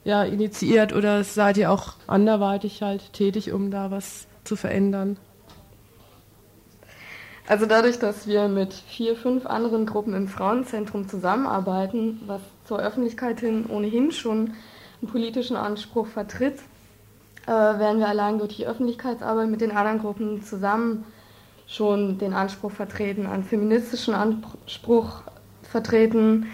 ja, 0.05 0.25
initiiert 0.25 0.95
oder 0.95 1.23
seid 1.23 1.59
ihr 1.59 1.71
auch 1.71 1.95
anderweitig 2.07 2.81
halt 2.81 3.13
tätig, 3.13 3.53
um 3.53 3.71
da 3.71 3.91
was 3.91 4.27
zu 4.45 4.57
verändern? 4.57 5.19
Also 7.49 7.65
dadurch, 7.65 7.99
dass 7.99 8.27
wir 8.27 8.47
mit 8.47 8.75
vier, 8.75 9.17
fünf 9.17 9.47
anderen 9.47 9.87
Gruppen 9.87 10.13
im 10.13 10.29
Frauenzentrum 10.29 11.09
zusammenarbeiten, 11.09 12.21
was 12.27 12.43
zur 12.67 12.79
Öffentlichkeit 12.79 13.41
hin 13.41 13.65
ohnehin 13.71 14.13
schon 14.13 14.53
einen 15.01 15.11
politischen 15.11 15.57
Anspruch 15.57 16.07
vertritt, 16.09 16.59
äh, 17.47 17.51
werden 17.51 18.01
wir 18.01 18.09
allein 18.09 18.37
durch 18.39 18.57
die 18.57 18.67
Öffentlichkeitsarbeit 18.67 19.49
mit 19.49 19.63
den 19.63 19.71
anderen 19.71 19.99
Gruppen 19.99 20.43
zusammen 20.43 21.07
schon 21.67 22.19
den 22.19 22.35
Anspruch 22.35 22.71
vertreten, 22.71 23.27
einen 23.27 23.45
feministischen 23.45 24.13
Anspruch 24.13 25.23
vertreten 25.63 26.49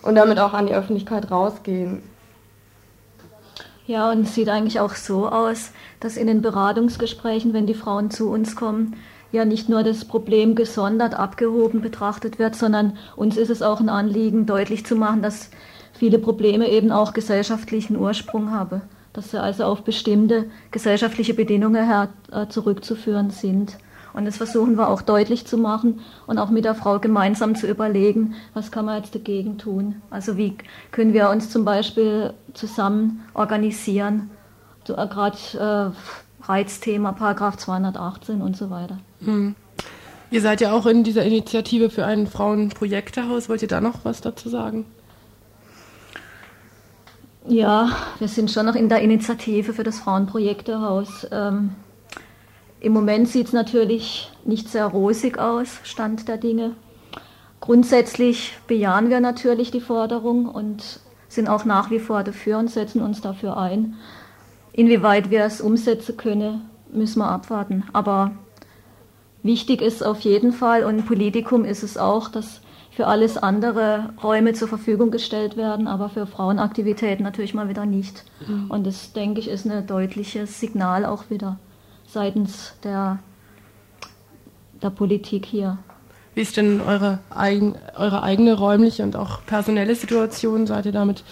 und 0.00 0.14
damit 0.14 0.38
auch 0.38 0.54
an 0.54 0.66
die 0.66 0.74
Öffentlichkeit 0.74 1.30
rausgehen. 1.30 2.02
Ja, 3.86 4.10
und 4.10 4.22
es 4.22 4.34
sieht 4.34 4.48
eigentlich 4.48 4.80
auch 4.80 4.94
so 4.94 5.28
aus, 5.28 5.72
dass 5.98 6.16
in 6.16 6.28
den 6.28 6.40
Beratungsgesprächen, 6.40 7.52
wenn 7.52 7.66
die 7.66 7.74
Frauen 7.74 8.10
zu 8.10 8.30
uns 8.30 8.56
kommen, 8.56 8.96
ja 9.32 9.44
nicht 9.44 9.68
nur 9.68 9.82
das 9.82 10.04
Problem 10.04 10.54
gesondert 10.54 11.14
abgehoben 11.14 11.80
betrachtet 11.80 12.38
wird, 12.38 12.56
sondern 12.56 12.96
uns 13.16 13.36
ist 13.36 13.50
es 13.50 13.62
auch 13.62 13.80
ein 13.80 13.88
Anliegen, 13.88 14.46
deutlich 14.46 14.84
zu 14.84 14.96
machen, 14.96 15.22
dass 15.22 15.50
viele 15.92 16.18
Probleme 16.18 16.68
eben 16.70 16.90
auch 16.92 17.12
gesellschaftlichen 17.12 17.96
Ursprung 17.96 18.50
haben, 18.50 18.82
dass 19.12 19.30
sie 19.30 19.40
also 19.40 19.64
auf 19.64 19.82
bestimmte 19.82 20.46
gesellschaftliche 20.70 21.34
Bedingungen 21.34 21.84
her 21.84 22.08
äh, 22.32 22.48
zurückzuführen 22.48 23.30
sind. 23.30 23.76
Und 24.12 24.24
das 24.24 24.38
versuchen 24.38 24.76
wir 24.76 24.88
auch 24.88 25.02
deutlich 25.02 25.46
zu 25.46 25.56
machen 25.56 26.00
und 26.26 26.38
auch 26.38 26.50
mit 26.50 26.64
der 26.64 26.74
Frau 26.74 26.98
gemeinsam 26.98 27.54
zu 27.54 27.68
überlegen, 27.68 28.34
was 28.54 28.72
kann 28.72 28.86
man 28.86 28.96
jetzt 29.00 29.14
dagegen 29.14 29.56
tun. 29.58 30.02
Also 30.10 30.36
wie 30.36 30.56
können 30.90 31.12
wir 31.12 31.30
uns 31.30 31.50
zum 31.50 31.64
Beispiel 31.64 32.32
zusammen 32.54 33.24
organisieren, 33.34 34.30
so, 34.84 34.96
äh, 34.96 35.06
gerade 35.06 35.92
äh, 35.94 35.96
Reizthema, 36.42 37.12
Paragraph 37.12 37.56
218 37.56 38.42
und 38.42 38.56
so 38.56 38.70
weiter. 38.70 38.98
Hm. 39.24 39.54
Ihr 40.30 40.40
seid 40.40 40.60
ja 40.60 40.72
auch 40.72 40.86
in 40.86 41.02
dieser 41.02 41.24
Initiative 41.24 41.90
für 41.90 42.06
ein 42.06 42.26
Frauenprojektehaus. 42.26 43.48
Wollt 43.48 43.62
ihr 43.62 43.68
da 43.68 43.80
noch 43.80 44.04
was 44.04 44.20
dazu 44.20 44.48
sagen? 44.48 44.84
Ja, 47.46 47.90
wir 48.18 48.28
sind 48.28 48.50
schon 48.50 48.66
noch 48.66 48.76
in 48.76 48.88
der 48.88 49.00
Initiative 49.00 49.72
für 49.72 49.82
das 49.82 49.98
Frauenprojektehaus. 49.98 51.26
Ähm, 51.32 51.70
Im 52.78 52.92
Moment 52.92 53.28
sieht 53.28 53.48
es 53.48 53.52
natürlich 53.52 54.30
nicht 54.44 54.68
sehr 54.68 54.86
rosig 54.86 55.38
aus, 55.38 55.80
Stand 55.82 56.28
der 56.28 56.36
Dinge. 56.36 56.76
Grundsätzlich 57.60 58.56
bejahen 58.68 59.10
wir 59.10 59.20
natürlich 59.20 59.70
die 59.70 59.80
Forderung 59.80 60.46
und 60.46 61.00
sind 61.28 61.48
auch 61.48 61.64
nach 61.64 61.90
wie 61.90 61.98
vor 61.98 62.22
dafür 62.22 62.58
und 62.58 62.70
setzen 62.70 63.02
uns 63.02 63.20
dafür 63.20 63.56
ein. 63.56 63.96
Inwieweit 64.72 65.30
wir 65.30 65.44
es 65.44 65.60
umsetzen 65.60 66.16
können, 66.16 66.70
müssen 66.92 67.20
wir 67.20 67.28
abwarten. 67.28 67.84
Aber 67.92 68.32
Wichtig 69.42 69.80
ist 69.80 70.04
auf 70.04 70.20
jeden 70.20 70.52
Fall 70.52 70.84
und 70.84 71.06
Politikum 71.06 71.64
ist 71.64 71.82
es 71.82 71.96
auch, 71.96 72.28
dass 72.28 72.60
für 72.90 73.06
alles 73.06 73.38
andere 73.38 74.10
Räume 74.22 74.52
zur 74.52 74.68
Verfügung 74.68 75.10
gestellt 75.10 75.56
werden, 75.56 75.86
aber 75.86 76.10
für 76.10 76.26
Frauenaktivitäten 76.26 77.24
natürlich 77.24 77.54
mal 77.54 77.68
wieder 77.68 77.86
nicht. 77.86 78.24
Mhm. 78.46 78.70
Und 78.70 78.86
das, 78.86 79.12
denke 79.14 79.40
ich, 79.40 79.48
ist 79.48 79.64
ein 79.64 79.86
deutliches 79.86 80.60
Signal 80.60 81.06
auch 81.06 81.30
wieder 81.30 81.58
seitens 82.06 82.74
der, 82.84 83.20
der 84.82 84.90
Politik 84.90 85.46
hier. 85.46 85.78
Wie 86.34 86.42
ist 86.42 86.56
denn 86.56 86.80
eure, 86.80 87.20
eigen, 87.30 87.76
eure 87.96 88.22
eigene 88.22 88.54
räumliche 88.54 89.02
und 89.02 89.16
auch 89.16 89.44
personelle 89.46 89.94
Situation? 89.94 90.66
Seid 90.66 90.84
ihr 90.84 90.92
damit 90.92 91.24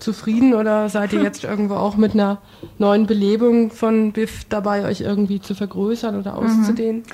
zufrieden 0.00 0.54
oder 0.54 0.88
seid 0.88 1.12
ihr 1.12 1.22
jetzt 1.22 1.44
irgendwo 1.52 1.74
auch 1.74 1.96
mit 1.96 2.12
einer 2.14 2.38
neuen 2.78 3.06
Belebung 3.06 3.70
von 3.70 4.12
BIF 4.12 4.44
dabei, 4.48 4.84
euch 4.84 5.00
irgendwie 5.00 5.40
zu 5.40 5.54
vergrößern 5.54 6.18
oder 6.18 6.36
auszudehnen? 6.36 7.02
Mhm. 7.02 7.12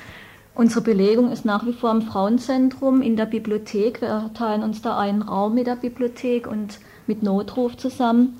Unsere 0.55 0.81
Belegung 0.81 1.31
ist 1.31 1.45
nach 1.45 1.67
wie 1.67 1.73
vor 1.73 1.91
im 1.91 2.01
Frauenzentrum 2.01 3.03
in 3.03 3.15
der 3.15 3.27
Bibliothek. 3.27 4.01
Wir 4.01 4.31
teilen 4.33 4.63
uns 4.63 4.81
da 4.81 4.97
einen 4.97 5.21
Raum 5.21 5.53
mit 5.53 5.67
der 5.67 5.75
Bibliothek 5.75 6.47
und 6.47 6.79
mit 7.05 7.21
Notruf 7.21 7.77
zusammen. 7.77 8.39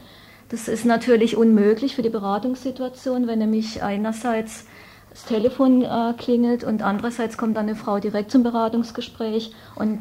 Das 0.49 0.67
ist 0.67 0.83
natürlich 0.83 1.37
unmöglich 1.37 1.95
für 1.95 2.01
die 2.01 2.09
Beratungssituation, 2.09 3.27
wenn 3.27 3.37
nämlich 3.37 3.83
einerseits 3.83 4.65
das 5.11 5.25
Telefon 5.25 5.83
äh, 5.83 6.13
klingelt 6.17 6.63
und 6.63 6.81
andererseits 6.81 7.37
kommt 7.37 7.57
dann 7.57 7.67
eine 7.67 7.75
Frau 7.75 7.99
direkt 7.99 8.31
zum 8.31 8.43
Beratungsgespräch 8.43 9.51
und 9.75 9.99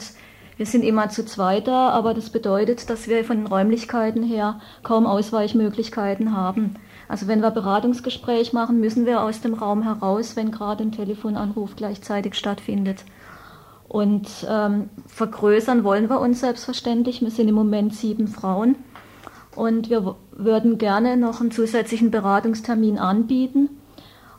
wir 0.56 0.66
sind 0.66 0.82
immer 0.82 1.10
zu 1.10 1.24
zweit 1.24 1.68
da, 1.68 1.90
aber 1.90 2.14
das 2.14 2.30
bedeutet, 2.30 2.88
dass 2.88 3.08
wir 3.08 3.24
von 3.24 3.36
den 3.38 3.46
Räumlichkeiten 3.46 4.22
her 4.22 4.60
kaum 4.82 5.06
Ausweichmöglichkeiten 5.06 6.34
haben. 6.34 6.76
Also 7.08 7.28
wenn 7.28 7.40
wir 7.40 7.50
Beratungsgespräch 7.50 8.52
machen, 8.52 8.80
müssen 8.80 9.06
wir 9.06 9.20
aus 9.22 9.40
dem 9.40 9.54
Raum 9.54 9.82
heraus, 9.82 10.34
wenn 10.34 10.50
gerade 10.50 10.82
ein 10.82 10.92
Telefonanruf 10.92 11.76
gleichzeitig 11.76 12.34
stattfindet. 12.34 13.04
Und 13.88 14.28
ähm, 14.48 14.88
vergrößern 15.06 15.84
wollen 15.84 16.08
wir 16.08 16.20
uns 16.20 16.40
selbstverständlich. 16.40 17.20
Wir 17.20 17.30
sind 17.30 17.48
im 17.48 17.54
Moment 17.54 17.94
sieben 17.94 18.26
Frauen 18.26 18.76
und 19.54 19.90
wir 19.90 20.16
würden 20.32 20.78
gerne 20.78 21.16
noch 21.16 21.40
einen 21.40 21.50
zusätzlichen 21.50 22.10
Beratungstermin 22.10 22.98
anbieten. 22.98 23.70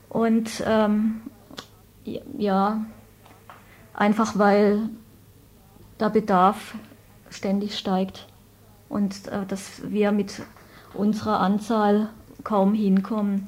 Und 0.10 0.64
ähm, 0.66 1.22
ja, 2.38 2.86
einfach 3.94 4.38
weil 4.38 4.90
der 6.00 6.10
Bedarf 6.10 6.76
ständig 7.30 7.78
steigt 7.78 8.28
und 8.90 9.28
äh, 9.28 9.46
dass 9.46 9.82
wir 9.90 10.12
mit 10.12 10.42
unserer 10.94 11.40
Anzahl 11.40 12.10
kaum 12.44 12.74
hinkommen. 12.74 13.48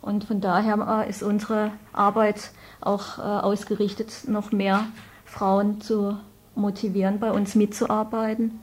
Und 0.00 0.24
von 0.24 0.40
daher 0.40 1.04
äh, 1.04 1.10
ist 1.10 1.22
unsere 1.22 1.72
Arbeit 1.92 2.50
auch 2.80 3.18
äh, 3.18 3.22
ausgerichtet, 3.22 4.24
noch 4.28 4.52
mehr 4.52 4.86
Frauen 5.24 5.80
zu 5.80 6.16
motivieren, 6.54 7.18
bei 7.18 7.32
uns 7.32 7.54
mitzuarbeiten, 7.54 8.60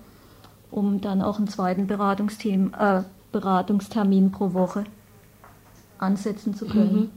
um 0.72 1.02
dann 1.02 1.22
auch 1.22 1.38
einen 1.38 1.48
zweiten 1.48 1.88
Beratungsteam, 1.88 2.74
äh, 2.78 3.04
Beratungstermin 3.32 4.32
pro 4.32 4.54
Woche 4.54 4.86
ansetzen 5.98 6.54
zu 6.54 6.66
können. 6.66 6.96
Mhm. 6.96 7.10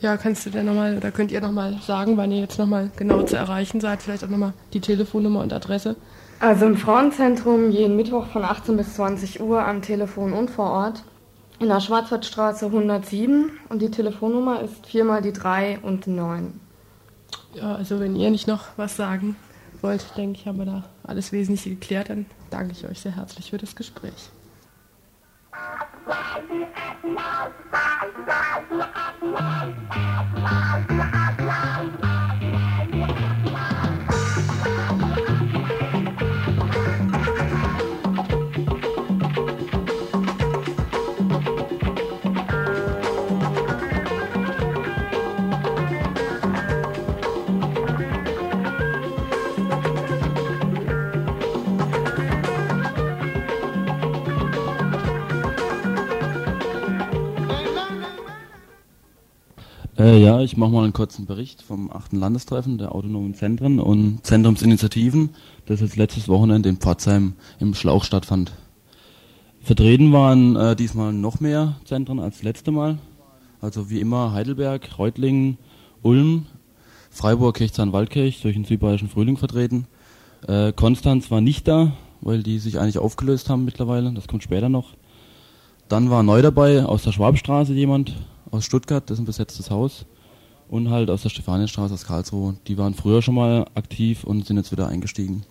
Ja, 0.00 0.16
kannst 0.16 0.46
du 0.46 0.50
denn 0.50 0.66
nochmal 0.66 0.96
oder 0.96 1.10
könnt 1.10 1.30
ihr 1.30 1.40
nochmal 1.42 1.78
sagen, 1.82 2.16
wann 2.16 2.32
ihr 2.32 2.40
jetzt 2.40 2.58
nochmal 2.58 2.90
genau 2.96 3.22
zu 3.22 3.36
erreichen 3.36 3.80
seid? 3.80 4.02
Vielleicht 4.02 4.24
auch 4.24 4.28
nochmal 4.28 4.54
die 4.72 4.80
Telefonnummer 4.80 5.40
und 5.40 5.52
Adresse. 5.52 5.96
Also 6.40 6.64
im 6.64 6.76
Frauenzentrum 6.76 7.70
jeden 7.70 7.96
Mittwoch 7.96 8.26
von 8.28 8.42
18 8.44 8.78
bis 8.78 8.94
20 8.94 9.42
Uhr 9.42 9.62
am 9.62 9.82
Telefon 9.82 10.32
und 10.32 10.48
vor 10.48 10.70
Ort 10.70 11.02
in 11.58 11.68
der 11.68 11.80
Schwarzwaldstraße 11.80 12.66
107 12.66 13.50
und 13.68 13.82
die 13.82 13.90
Telefonnummer 13.90 14.62
ist 14.62 14.86
viermal 14.86 15.20
die 15.20 15.34
3 15.34 15.80
und 15.80 16.06
9. 16.06 16.58
Ja, 17.54 17.74
also 17.74 18.00
wenn 18.00 18.16
ihr 18.16 18.30
nicht 18.30 18.48
noch 18.48 18.68
was 18.78 18.96
sagen 18.96 19.36
wollt, 19.82 20.16
denke 20.16 20.38
ich, 20.38 20.46
haben 20.46 20.58
wir 20.58 20.64
da 20.64 20.84
alles 21.02 21.32
Wesentliche 21.32 21.70
geklärt. 21.70 22.08
Dann 22.08 22.24
danke 22.48 22.72
ich 22.72 22.88
euch 22.88 23.00
sehr 23.00 23.16
herzlich 23.16 23.50
für 23.50 23.58
das 23.58 23.76
Gespräch. 23.76 24.30
Bye. 31.40 31.96
Äh, 60.00 60.18
ja, 60.22 60.40
ich 60.40 60.56
mache 60.56 60.70
mal 60.70 60.84
einen 60.84 60.94
kurzen 60.94 61.26
Bericht 61.26 61.60
vom 61.60 61.92
8. 61.92 62.14
Landestreffen 62.14 62.78
der 62.78 62.94
autonomen 62.94 63.34
Zentren 63.34 63.78
und 63.78 64.24
Zentrumsinitiativen, 64.24 65.28
das 65.66 65.80
jetzt 65.80 65.96
letztes 65.96 66.26
Wochenende 66.26 66.70
in 66.70 66.78
Pforzheim 66.78 67.34
im 67.58 67.74
Schlauch 67.74 68.04
stattfand. 68.04 68.52
Vertreten 69.60 70.10
waren 70.10 70.56
äh, 70.56 70.74
diesmal 70.74 71.12
noch 71.12 71.40
mehr 71.40 71.76
Zentren 71.84 72.18
als 72.18 72.42
letzte 72.42 72.70
Mal. 72.70 72.96
Also 73.60 73.90
wie 73.90 74.00
immer 74.00 74.32
Heidelberg, 74.32 74.98
Reutlingen, 74.98 75.58
Ulm, 76.00 76.46
Freiburg, 77.10 77.56
Kirchzahn-Waldkirch 77.56 78.40
durch 78.40 78.54
den 78.54 78.64
südbayerischen 78.64 79.10
Frühling 79.10 79.36
vertreten. 79.36 79.86
Äh, 80.48 80.72
Konstanz 80.72 81.30
war 81.30 81.42
nicht 81.42 81.68
da, 81.68 81.92
weil 82.22 82.42
die 82.42 82.58
sich 82.58 82.78
eigentlich 82.78 82.96
aufgelöst 82.96 83.50
haben 83.50 83.66
mittlerweile. 83.66 84.10
Das 84.14 84.28
kommt 84.28 84.44
später 84.44 84.70
noch. 84.70 84.94
Dann 85.88 86.08
war 86.08 86.22
neu 86.22 86.40
dabei 86.40 86.86
aus 86.86 87.02
der 87.02 87.12
Schwabstraße 87.12 87.74
jemand, 87.74 88.14
aus 88.50 88.64
Stuttgart, 88.64 89.08
das 89.08 89.16
ist 89.16 89.22
ein 89.22 89.26
besetztes 89.26 89.70
Haus. 89.70 90.06
Und 90.68 90.90
halt 90.90 91.10
aus 91.10 91.22
der 91.22 91.30
Stefanienstraße 91.30 91.94
aus 91.94 92.06
Karlsruhe. 92.06 92.56
Die 92.68 92.78
waren 92.78 92.94
früher 92.94 93.22
schon 93.22 93.34
mal 93.34 93.66
aktiv 93.74 94.22
und 94.22 94.46
sind 94.46 94.56
jetzt 94.56 94.70
wieder 94.70 94.86
eingestiegen. 94.86 95.44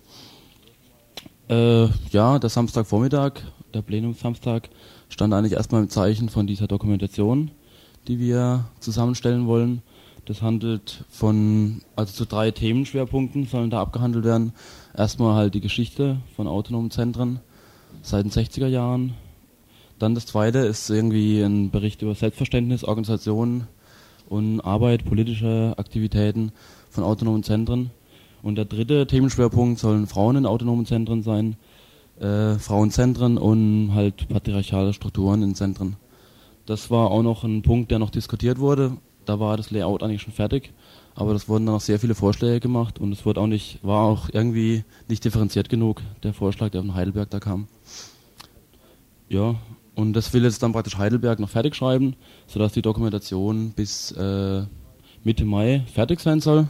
Äh, 1.50 1.88
ja, 2.12 2.40
der 2.40 2.50
Samstagvormittag, 2.50 3.42
der 3.74 3.82
Plenumssamstag, 3.82 4.70
stand 5.10 5.34
eigentlich 5.34 5.54
erstmal 5.54 5.82
im 5.82 5.90
Zeichen 5.90 6.30
von 6.30 6.48
dieser 6.48 6.68
Dokumentation, 6.68 7.52
die 8.08 8.20
wir 8.20 8.66
zusammenstellen 8.80 9.48
wollen. 9.48 9.82
Das 10.26 10.44
handelt 10.44 11.04
von, 11.10 11.82
also 11.96 12.14
zu 12.14 12.26
drei 12.26 12.52
Themenschwerpunkten 12.52 13.48
sollen 13.48 13.72
da 13.72 13.82
abgehandelt 13.82 14.26
werden. 14.26 14.54
Erstmal 14.96 15.34
halt 15.34 15.56
die 15.56 15.62
Geschichte 15.62 16.18
von 16.36 16.48
autonomen 16.48 16.92
Zentren 16.92 17.40
seit 18.04 18.26
den 18.26 18.32
60er 18.32 18.68
Jahren. 18.68 19.16
Dann 20.00 20.16
das 20.16 20.26
zweite 20.26 20.60
ist 20.60 20.90
irgendwie 20.90 21.42
ein 21.42 21.72
Bericht 21.72 22.02
über 22.02 22.16
Selbstverständnis, 22.16 22.86
Organisationen 22.86 23.68
und 24.30 24.62
Arbeit, 24.62 25.04
politische 25.04 25.74
Aktivitäten 25.78 26.54
von 26.90 27.04
autonomen 27.04 27.44
Zentren. 27.44 27.92
Und 28.42 28.56
der 28.56 28.64
dritte 28.64 29.06
Themenschwerpunkt 29.08 29.78
sollen 29.78 30.08
Frauen 30.08 30.38
in 30.38 30.46
autonomen 30.46 30.86
Zentren 30.86 31.22
sein, 31.22 31.58
äh, 32.20 32.56
Frauenzentren 32.56 33.38
und 33.38 33.94
halt 33.94 34.30
patriarchale 34.30 34.94
Strukturen 34.94 35.44
in 35.44 35.56
Zentren. 35.56 35.98
Das 36.66 36.90
war 36.90 37.12
auch 37.12 37.24
noch 37.24 37.44
ein 37.44 37.62
Punkt, 37.62 37.92
der 37.92 38.00
noch 38.00 38.10
diskutiert 38.10 38.60
wurde. 38.60 38.96
Da 39.26 39.40
war 39.42 39.58
das 39.58 39.70
Layout 39.70 40.02
eigentlich 40.02 40.22
schon 40.22 40.34
fertig, 40.34 40.72
aber 41.14 41.34
das 41.34 41.50
wurden 41.50 41.66
dann 41.66 41.76
noch 41.76 41.82
sehr 41.82 42.00
viele 42.00 42.16
Vorschläge 42.16 42.62
gemacht 42.62 43.00
und 43.00 43.12
es 43.12 43.26
wurde 43.26 43.42
auch 43.42 43.48
nicht, 43.48 43.80
war 43.84 44.04
auch 44.06 44.30
irgendwie 44.32 44.86
nicht 45.10 45.26
differenziert 45.26 45.68
genug, 45.68 46.02
der 46.24 46.34
Vorschlag, 46.34 46.70
der 46.70 46.82
von 46.82 46.96
Heidelberg 46.96 47.30
da 47.30 47.40
kam. 47.40 47.68
Ja, 49.28 49.56
und 50.00 50.14
das 50.14 50.32
will 50.32 50.46
jetzt 50.46 50.64
dann 50.64 50.72
praktisch 50.72 50.98
Heidelberg 50.98 51.40
noch 51.40 51.50
fertig 51.50 51.76
schreiben, 51.76 52.16
sodass 52.48 52.72
die 52.72 52.82
Dokumentation 52.82 53.72
bis 53.72 54.14
äh, 54.14 54.64
Mitte 55.26 55.44
Mai 55.44 55.84
fertig 55.94 56.22
sein 56.22 56.40
soll 56.40 56.70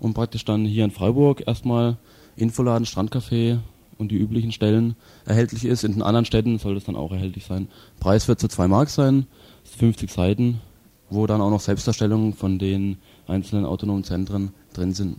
und 0.00 0.14
praktisch 0.14 0.44
dann 0.44 0.64
hier 0.64 0.84
in 0.84 0.90
Freiburg 0.90 1.46
erstmal 1.46 1.96
Infoladen, 2.34 2.84
Strandcafé 2.84 3.58
und 3.98 4.10
die 4.10 4.16
üblichen 4.16 4.50
Stellen 4.50 4.96
erhältlich 5.26 5.64
ist. 5.64 5.84
In 5.84 5.92
den 5.92 6.02
anderen 6.02 6.24
Städten 6.24 6.58
soll 6.58 6.74
das 6.74 6.82
dann 6.82 6.96
auch 6.96 7.12
erhältlich 7.12 7.44
sein. 7.44 7.68
Preis 8.00 8.26
wird 8.26 8.40
so 8.40 8.48
2 8.48 8.66
Mark 8.66 8.90
sein, 8.90 9.28
50 9.78 10.10
Seiten, 10.10 10.60
wo 11.08 11.28
dann 11.28 11.40
auch 11.40 11.50
noch 11.50 11.60
Selbstdarstellungen 11.60 12.32
von 12.32 12.58
den 12.58 12.98
einzelnen 13.28 13.64
autonomen 13.64 14.02
Zentren 14.02 14.50
drin 14.72 14.92
sind. 14.92 15.18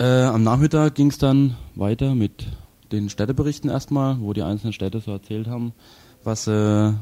Äh, 0.00 0.24
am 0.24 0.42
Nachmittag 0.42 0.96
ging 0.96 1.10
es 1.10 1.18
dann 1.18 1.54
weiter 1.76 2.16
mit 2.16 2.46
den 2.92 3.08
Städteberichten 3.08 3.70
erstmal, 3.70 4.20
wo 4.20 4.32
die 4.32 4.42
einzelnen 4.42 4.72
Städte 4.72 5.00
so 5.00 5.10
erzählt 5.12 5.46
haben, 5.46 5.72
was 6.24 6.44
sie 6.44 6.94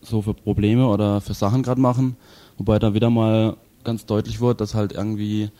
so 0.00 0.22
für 0.22 0.34
Probleme 0.34 0.86
oder 0.86 1.20
für 1.20 1.34
Sachen 1.34 1.62
gerade 1.62 1.80
machen. 1.80 2.16
Wobei 2.58 2.78
da 2.78 2.94
wieder 2.94 3.10
mal 3.10 3.56
ganz 3.84 4.06
deutlich 4.06 4.40
wird, 4.40 4.60
dass 4.60 4.74
halt 4.74 4.92
irgendwie 4.92 5.50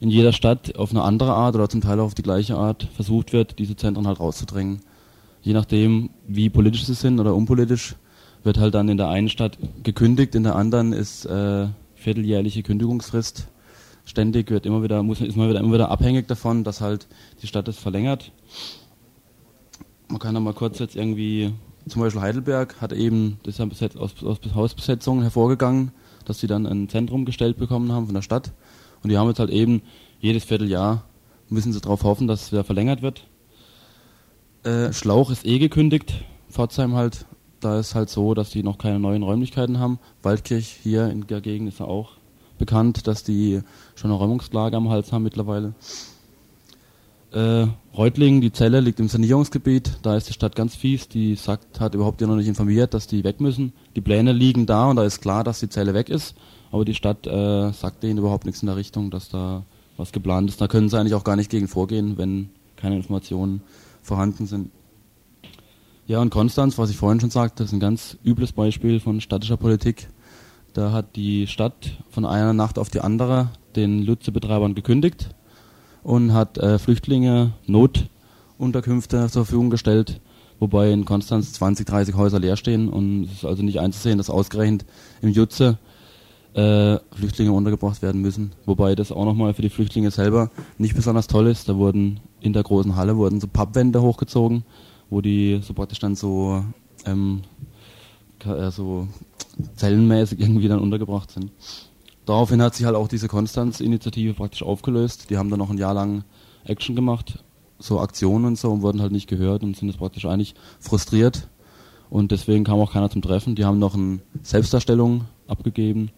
in 0.00 0.10
jeder 0.10 0.32
Stadt 0.32 0.76
auf 0.76 0.90
eine 0.90 1.02
andere 1.02 1.32
Art 1.32 1.54
oder 1.54 1.68
zum 1.68 1.80
Teil 1.80 2.00
auch 2.00 2.06
auf 2.06 2.14
die 2.14 2.22
gleiche 2.22 2.56
Art 2.56 2.88
versucht 2.94 3.32
wird, 3.32 3.58
diese 3.58 3.76
Zentren 3.76 4.06
halt 4.06 4.20
rauszudrängen. 4.20 4.80
Je 5.42 5.52
nachdem, 5.52 6.10
wie 6.26 6.50
politisch 6.50 6.84
sie 6.84 6.94
sind 6.94 7.20
oder 7.20 7.34
unpolitisch, 7.34 7.96
wird 8.42 8.58
halt 8.58 8.74
dann 8.74 8.88
in 8.88 8.96
der 8.96 9.08
einen 9.08 9.28
Stadt 9.28 9.58
gekündigt, 9.82 10.34
in 10.34 10.42
der 10.42 10.56
anderen 10.56 10.92
ist 10.92 11.24
äh, 11.26 11.68
vierteljährliche 11.94 12.62
Kündigungsfrist. 12.62 13.48
Ständig 14.04 14.50
wird 14.50 14.66
immer 14.66 14.82
wieder, 14.82 15.02
muss, 15.02 15.20
ist 15.20 15.36
man 15.36 15.48
wieder, 15.48 15.60
immer 15.60 15.74
wieder 15.74 15.90
abhängig 15.90 16.28
davon, 16.28 16.62
dass 16.62 16.82
halt 16.82 17.06
die 17.40 17.46
Stadt 17.46 17.68
es 17.68 17.78
verlängert. 17.78 18.32
Man 20.08 20.18
kann 20.18 20.34
da 20.34 20.40
mal 20.40 20.54
kurz 20.54 20.78
jetzt 20.78 20.96
irgendwie, 20.96 21.52
zum 21.88 22.02
Beispiel 22.02 22.22
Heidelberg 22.22 22.80
hat 22.80 22.92
eben, 22.92 23.38
das 23.42 23.58
ist 23.58 23.80
ja 23.80 23.88
aus, 23.98 24.22
aus 24.22 24.38
Hausbesetzungen 24.54 25.22
hervorgegangen, 25.22 25.92
dass 26.24 26.40
sie 26.40 26.46
dann 26.46 26.66
ein 26.66 26.88
Zentrum 26.88 27.24
gestellt 27.24 27.58
bekommen 27.58 27.92
haben 27.92 28.06
von 28.06 28.14
der 28.14 28.22
Stadt. 28.22 28.52
Und 29.02 29.10
die 29.10 29.18
haben 29.18 29.28
jetzt 29.28 29.38
halt 29.38 29.50
eben 29.50 29.82
jedes 30.20 30.44
Vierteljahr 30.44 31.04
müssen 31.48 31.72
sie 31.72 31.80
darauf 31.80 32.04
hoffen, 32.04 32.26
dass 32.26 32.42
es 32.42 32.52
wieder 32.52 32.64
verlängert 32.64 33.02
wird. 33.02 33.26
Äh, 34.64 34.92
Schlauch 34.92 35.30
ist 35.30 35.46
eh 35.46 35.58
gekündigt, 35.58 36.24
Pforzheim 36.50 36.94
halt. 36.94 37.26
Da 37.60 37.78
ist 37.78 37.94
halt 37.94 38.10
so, 38.10 38.34
dass 38.34 38.50
die 38.50 38.62
noch 38.62 38.76
keine 38.76 38.98
neuen 38.98 39.22
Räumlichkeiten 39.22 39.78
haben. 39.78 39.98
Waldkirch 40.22 40.78
hier 40.82 41.08
in 41.08 41.26
der 41.26 41.40
Gegend 41.40 41.68
ist 41.68 41.80
ja 41.80 41.86
auch 41.86 42.12
bekannt, 42.58 43.06
dass 43.06 43.24
die 43.24 43.62
schon 43.94 44.10
eine 44.10 44.18
Räumungsklage 44.18 44.76
am 44.76 44.90
Hals 44.90 45.12
haben 45.12 45.22
mittlerweile. 45.22 45.74
Äh, 47.34 47.66
Reutlingen, 47.96 48.40
die 48.40 48.52
Zelle 48.52 48.78
liegt 48.78 49.00
im 49.00 49.08
Sanierungsgebiet, 49.08 49.98
da 50.02 50.16
ist 50.16 50.28
die 50.28 50.32
Stadt 50.32 50.54
ganz 50.54 50.76
fies, 50.76 51.08
die 51.08 51.34
sagt, 51.34 51.80
hat 51.80 51.96
überhaupt 51.96 52.20
ja 52.20 52.28
noch 52.28 52.36
nicht 52.36 52.46
informiert, 52.46 52.94
dass 52.94 53.08
die 53.08 53.24
weg 53.24 53.40
müssen. 53.40 53.72
Die 53.96 54.00
Pläne 54.00 54.32
liegen 54.32 54.66
da 54.66 54.88
und 54.88 54.96
da 54.96 55.04
ist 55.04 55.20
klar, 55.20 55.42
dass 55.42 55.58
die 55.58 55.68
Zelle 55.68 55.94
weg 55.94 56.10
ist, 56.10 56.36
aber 56.70 56.84
die 56.84 56.94
Stadt 56.94 57.26
äh, 57.26 57.72
sagt 57.72 58.04
denen 58.04 58.18
überhaupt 58.18 58.44
nichts 58.46 58.62
in 58.62 58.66
der 58.66 58.76
Richtung, 58.76 59.10
dass 59.10 59.30
da 59.30 59.64
was 59.96 60.12
geplant 60.12 60.48
ist. 60.48 60.60
Da 60.60 60.68
können 60.68 60.88
sie 60.88 60.96
eigentlich 60.96 61.14
auch 61.14 61.24
gar 61.24 61.34
nicht 61.34 61.50
gegen 61.50 61.66
vorgehen, 61.66 62.18
wenn 62.18 62.50
keine 62.76 62.94
Informationen 62.94 63.62
vorhanden 64.00 64.46
sind. 64.46 64.70
Ja, 66.06 66.20
und 66.20 66.30
Konstanz, 66.30 66.78
was 66.78 66.90
ich 66.90 66.96
vorhin 66.96 67.18
schon 67.18 67.30
sagte, 67.30 67.64
ist 67.64 67.72
ein 67.72 67.80
ganz 67.80 68.16
übles 68.24 68.52
Beispiel 68.52 69.00
von 69.00 69.20
städtischer 69.20 69.56
Politik. 69.56 70.08
Da 70.72 70.92
hat 70.92 71.16
die 71.16 71.48
Stadt 71.48 71.98
von 72.10 72.24
einer 72.24 72.52
Nacht 72.52 72.78
auf 72.78 72.90
die 72.90 73.00
andere 73.00 73.50
den 73.74 74.02
Lütze-Betreibern 74.02 74.76
gekündigt 74.76 75.34
und 76.04 76.32
hat 76.32 76.58
äh, 76.58 76.78
Flüchtlinge 76.78 77.52
Notunterkünfte 77.66 79.28
zur 79.28 79.44
Verfügung 79.44 79.70
gestellt, 79.70 80.20
wobei 80.60 80.92
in 80.92 81.04
Konstanz 81.04 81.52
20, 81.54 81.86
30 81.86 82.14
Häuser 82.14 82.38
leer 82.38 82.56
stehen 82.56 82.88
und 82.88 83.24
es 83.24 83.32
ist 83.32 83.44
also 83.44 83.64
nicht 83.64 83.80
einzusehen, 83.80 84.18
dass 84.18 84.30
ausgerechnet 84.30 84.84
im 85.22 85.30
Jutze 85.30 85.78
äh, 86.54 86.98
Flüchtlinge 87.10 87.52
untergebracht 87.52 88.00
werden 88.02 88.20
müssen. 88.20 88.52
Wobei 88.64 88.94
das 88.94 89.10
auch 89.10 89.24
nochmal 89.24 89.54
für 89.54 89.62
die 89.62 89.70
Flüchtlinge 89.70 90.12
selber 90.12 90.50
nicht 90.78 90.94
besonders 90.94 91.26
toll 91.26 91.48
ist. 91.48 91.68
Da 91.68 91.76
wurden 91.76 92.20
in 92.40 92.52
der 92.52 92.62
großen 92.62 92.94
Halle 92.94 93.16
wurden 93.16 93.40
so 93.40 93.48
Pappwände 93.48 94.00
hochgezogen, 94.00 94.62
wo 95.10 95.20
die 95.20 95.60
so 95.62 95.74
praktisch 95.74 95.98
dann 95.98 96.14
so 96.14 96.62
ähm, 97.06 97.42
äh, 98.44 98.70
so 98.70 99.08
zellenmäßig 99.76 100.38
irgendwie 100.40 100.68
dann 100.68 100.80
untergebracht 100.80 101.30
sind. 101.30 101.50
Daraufhin 102.26 102.62
hat 102.62 102.74
sich 102.74 102.86
halt 102.86 102.96
auch 102.96 103.08
diese 103.08 103.28
Konstanz-Initiative 103.28 104.34
praktisch 104.34 104.62
aufgelöst. 104.62 105.30
Die 105.30 105.36
haben 105.36 105.50
dann 105.50 105.58
noch 105.58 105.70
ein 105.70 105.78
Jahr 105.78 105.94
lang 105.94 106.24
Action 106.64 106.96
gemacht, 106.96 107.44
so 107.78 108.00
Aktionen 108.00 108.46
und 108.46 108.58
so, 108.58 108.70
und 108.70 108.82
wurden 108.82 109.02
halt 109.02 109.12
nicht 109.12 109.28
gehört 109.28 109.62
und 109.62 109.76
sind 109.76 109.88
jetzt 109.88 109.98
praktisch 109.98 110.24
eigentlich 110.24 110.54
frustriert. 110.80 111.48
Und 112.08 112.32
deswegen 112.32 112.64
kam 112.64 112.80
auch 112.80 112.92
keiner 112.92 113.10
zum 113.10 113.22
Treffen. 113.22 113.54
Die 113.54 113.64
haben 113.64 113.78
noch 113.78 113.94
eine 113.94 114.20
Selbstdarstellung 114.42 115.24
abgegeben 115.46 116.10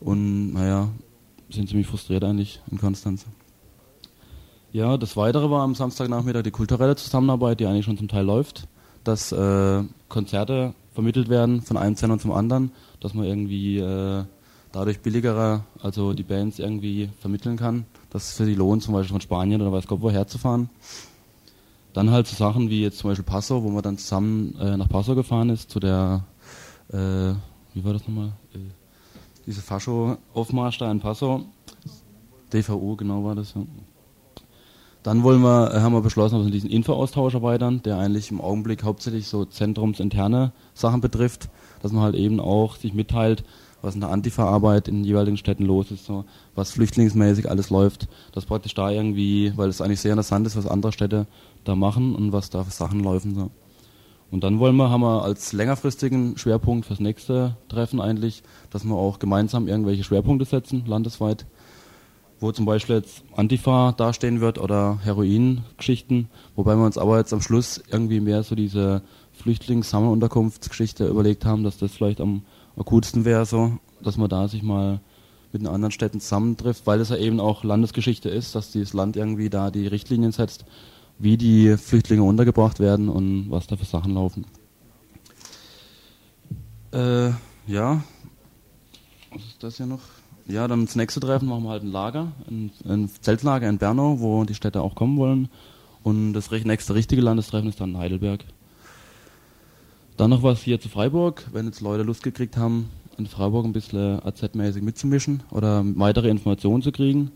und 0.00 0.52
naja, 0.52 0.88
sind 1.50 1.68
ziemlich 1.68 1.86
frustriert 1.86 2.24
eigentlich 2.24 2.60
in 2.70 2.78
Konstanz. 2.78 3.26
Ja, 4.72 4.96
das 4.96 5.16
Weitere 5.16 5.50
war 5.50 5.62
am 5.62 5.74
Samstagnachmittag 5.74 6.42
die 6.42 6.50
kulturelle 6.50 6.96
Zusammenarbeit, 6.96 7.60
die 7.60 7.66
eigentlich 7.66 7.84
schon 7.84 7.98
zum 7.98 8.08
Teil 8.08 8.24
läuft, 8.24 8.68
dass 9.04 9.32
äh, 9.32 9.82
Konzerte 10.08 10.74
vermittelt 10.94 11.28
werden 11.28 11.62
von 11.62 11.76
einem 11.76 11.96
Sender 11.96 12.18
zum 12.18 12.32
anderen, 12.32 12.72
dass 13.00 13.14
man 13.14 13.24
irgendwie 13.24 13.78
äh, 13.78 14.24
dadurch 14.72 15.00
billigerer, 15.00 15.64
also 15.80 16.14
die 16.14 16.22
Bands 16.22 16.58
irgendwie 16.58 17.10
vermitteln 17.20 17.56
kann, 17.56 17.84
dass 18.10 18.30
es 18.30 18.36
für 18.36 18.46
die 18.46 18.54
lohnt, 18.54 18.82
zum 18.82 18.94
Beispiel 18.94 19.12
von 19.12 19.20
Spanien 19.20 19.60
oder 19.60 19.72
weiß 19.72 19.86
Gott 19.86 20.00
woher 20.00 20.26
zu 20.26 20.38
fahren. 20.38 20.70
Dann 21.92 22.10
halt 22.10 22.26
so 22.26 22.36
Sachen 22.36 22.70
wie 22.70 22.82
jetzt 22.82 22.98
zum 22.98 23.10
Beispiel 23.10 23.24
Passo, 23.24 23.62
wo 23.62 23.68
man 23.68 23.82
dann 23.82 23.98
zusammen 23.98 24.56
äh, 24.58 24.76
nach 24.76 24.88
Passo 24.88 25.14
gefahren 25.14 25.50
ist, 25.50 25.70
zu 25.70 25.78
der, 25.78 26.24
äh, 26.88 27.34
wie 27.74 27.84
war 27.84 27.92
das 27.92 28.02
nochmal? 28.08 28.32
Äh, 28.54 28.58
diese 29.46 29.60
Fascho-Aufmarsch 29.60 30.78
da 30.78 30.90
in 30.90 31.00
Passo. 31.00 31.44
DVU, 32.52 32.96
genau 32.96 33.24
war 33.24 33.34
das, 33.34 33.54
ja. 33.54 33.62
Dann 35.02 35.24
wollen 35.24 35.42
wir, 35.42 35.74
äh, 35.74 35.80
haben 35.80 35.92
wir 35.92 36.00
beschlossen, 36.00 36.36
dass 36.36 36.46
wir 36.46 36.52
diesen 36.52 36.70
Info-Austausch 36.70 37.34
erweitern, 37.34 37.82
der 37.82 37.98
eigentlich 37.98 38.30
im 38.30 38.40
Augenblick 38.40 38.84
hauptsächlich 38.84 39.26
so 39.26 39.44
zentrumsinterne 39.44 40.52
Sachen 40.74 41.00
betrifft, 41.00 41.48
dass 41.82 41.92
man 41.92 42.04
halt 42.04 42.14
eben 42.14 42.38
auch 42.38 42.76
sich 42.76 42.94
mitteilt, 42.94 43.44
was 43.82 43.94
in 43.94 44.00
der 44.00 44.10
Antifa-Arbeit 44.10 44.88
in 44.88 44.96
den 44.96 45.04
jeweiligen 45.04 45.36
Städten 45.36 45.64
los 45.64 45.90
ist, 45.90 46.06
so, 46.06 46.24
was 46.54 46.70
flüchtlingsmäßig 46.70 47.50
alles 47.50 47.68
läuft, 47.68 48.08
dass 48.32 48.46
praktisch 48.46 48.74
da 48.74 48.90
irgendwie, 48.90 49.52
weil 49.56 49.68
es 49.68 49.80
eigentlich 49.80 50.00
sehr 50.00 50.12
interessant 50.12 50.46
ist, 50.46 50.56
was 50.56 50.66
andere 50.66 50.92
Städte 50.92 51.26
da 51.64 51.74
machen 51.74 52.14
und 52.14 52.32
was 52.32 52.48
da 52.48 52.64
für 52.64 52.70
Sachen 52.70 53.00
laufen. 53.00 53.34
So. 53.34 53.50
Und 54.30 54.44
dann 54.44 54.60
wollen 54.60 54.76
wir, 54.76 54.88
haben 54.88 55.02
wir 55.02 55.24
als 55.24 55.52
längerfristigen 55.52 56.38
Schwerpunkt 56.38 56.86
fürs 56.86 57.00
nächste 57.00 57.56
Treffen 57.68 58.00
eigentlich, 58.00 58.42
dass 58.70 58.84
wir 58.84 58.94
auch 58.94 59.18
gemeinsam 59.18 59.68
irgendwelche 59.68 60.04
Schwerpunkte 60.04 60.46
setzen, 60.46 60.84
landesweit, 60.86 61.44
wo 62.40 62.50
zum 62.50 62.64
Beispiel 62.64 62.96
jetzt 62.96 63.24
Antifa 63.36 63.92
dastehen 63.92 64.40
wird 64.40 64.58
oder 64.58 64.98
Heroin-Geschichten, 65.04 66.28
wobei 66.56 66.76
wir 66.76 66.84
uns 66.86 66.98
aber 66.98 67.18
jetzt 67.18 67.32
am 67.32 67.42
Schluss 67.42 67.82
irgendwie 67.90 68.20
mehr 68.20 68.42
so 68.42 68.54
diese 68.54 69.02
Flüchtlingssammelunterkunftsgeschichte 69.32 71.06
überlegt 71.06 71.44
haben, 71.44 71.62
dass 71.62 71.76
das 71.76 71.92
vielleicht 71.92 72.20
am 72.20 72.42
akutsten 72.76 73.24
wäre 73.24 73.46
so, 73.46 73.78
dass 74.02 74.16
man 74.16 74.28
da 74.28 74.48
sich 74.48 74.62
mal 74.62 75.00
mit 75.52 75.62
den 75.62 75.68
anderen 75.68 75.92
Städten 75.92 76.20
zusammentrifft, 76.20 76.86
weil 76.86 77.00
es 77.00 77.10
ja 77.10 77.16
eben 77.16 77.40
auch 77.40 77.62
Landesgeschichte 77.64 78.28
ist, 78.28 78.54
dass 78.54 78.72
dieses 78.72 78.94
Land 78.94 79.16
irgendwie 79.16 79.50
da 79.50 79.70
die 79.70 79.86
Richtlinien 79.86 80.32
setzt, 80.32 80.64
wie 81.18 81.36
die 81.36 81.76
Flüchtlinge 81.76 82.22
untergebracht 82.22 82.80
werden 82.80 83.08
und 83.08 83.50
was 83.50 83.66
da 83.66 83.76
für 83.76 83.84
Sachen 83.84 84.14
laufen. 84.14 84.46
Äh, 86.92 87.30
ja, 87.66 88.02
was 89.32 89.42
ist 89.42 89.62
das 89.62 89.76
hier 89.76 89.86
noch? 89.86 90.00
Ja, 90.46 90.66
dann 90.68 90.86
das 90.86 90.96
nächste 90.96 91.20
Treffen 91.20 91.48
machen 91.48 91.64
wir 91.64 91.70
halt 91.70 91.84
ein 91.84 91.92
Lager, 91.92 92.32
ein, 92.50 92.70
ein 92.86 93.08
Zeltlager 93.20 93.68
in 93.68 93.78
Bernau, 93.78 94.20
wo 94.20 94.44
die 94.44 94.54
Städte 94.54 94.82
auch 94.82 94.94
kommen 94.94 95.16
wollen. 95.16 95.48
Und 96.02 96.32
das 96.32 96.50
nächste 96.50 96.94
richtige 96.94 97.22
Landestreffen 97.22 97.68
ist 97.68 97.80
dann 97.80 97.96
Heidelberg. 97.96 98.44
Dann 100.16 100.30
noch 100.30 100.42
was 100.42 100.62
hier 100.62 100.78
zu 100.78 100.88
Freiburg, 100.88 101.48
wenn 101.52 101.66
jetzt 101.66 101.80
Leute 101.80 102.02
Lust 102.02 102.22
gekriegt 102.22 102.56
haben, 102.56 102.90
in 103.18 103.26
Freiburg 103.26 103.64
ein 103.64 103.72
bisschen 103.72 104.20
AZ-mäßig 104.22 104.82
mitzumischen 104.82 105.42
oder 105.50 105.82
weitere 105.96 106.28
Informationen 106.28 106.82
zu 106.82 106.92
kriegen. 106.92 107.30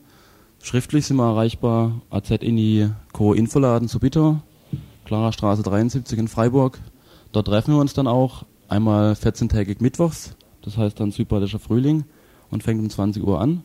Schriftlich 0.63 1.07
sind 1.07 1.17
wir 1.17 1.27
erreichbar 1.27 2.01
AZ 2.11 2.31
in 2.31 2.95
Co 3.13 3.33
Infoladen 3.33 3.89
zu 3.89 3.99
Bitter, 3.99 4.43
Clara 5.05 5.33
Straße 5.33 5.63
73 5.63 6.19
in 6.19 6.29
Freiburg. 6.29 6.79
Dort 7.33 7.47
treffen 7.47 7.75
wir 7.75 7.81
uns 7.81 7.95
dann 7.95 8.09
auch 8.09 8.45
einmal 8.69 9.13
14-tägig 9.13 9.77
mittwochs, 9.81 10.37
das 10.63 10.77
heißt 10.77 10.99
dann 11.01 11.13
Südbadischer 11.13 11.59
Frühling 11.59 12.05
und 12.51 12.63
fängt 12.63 12.81
um 12.81 12.91
20 12.91 13.23
Uhr 13.23 13.41
an. 13.41 13.63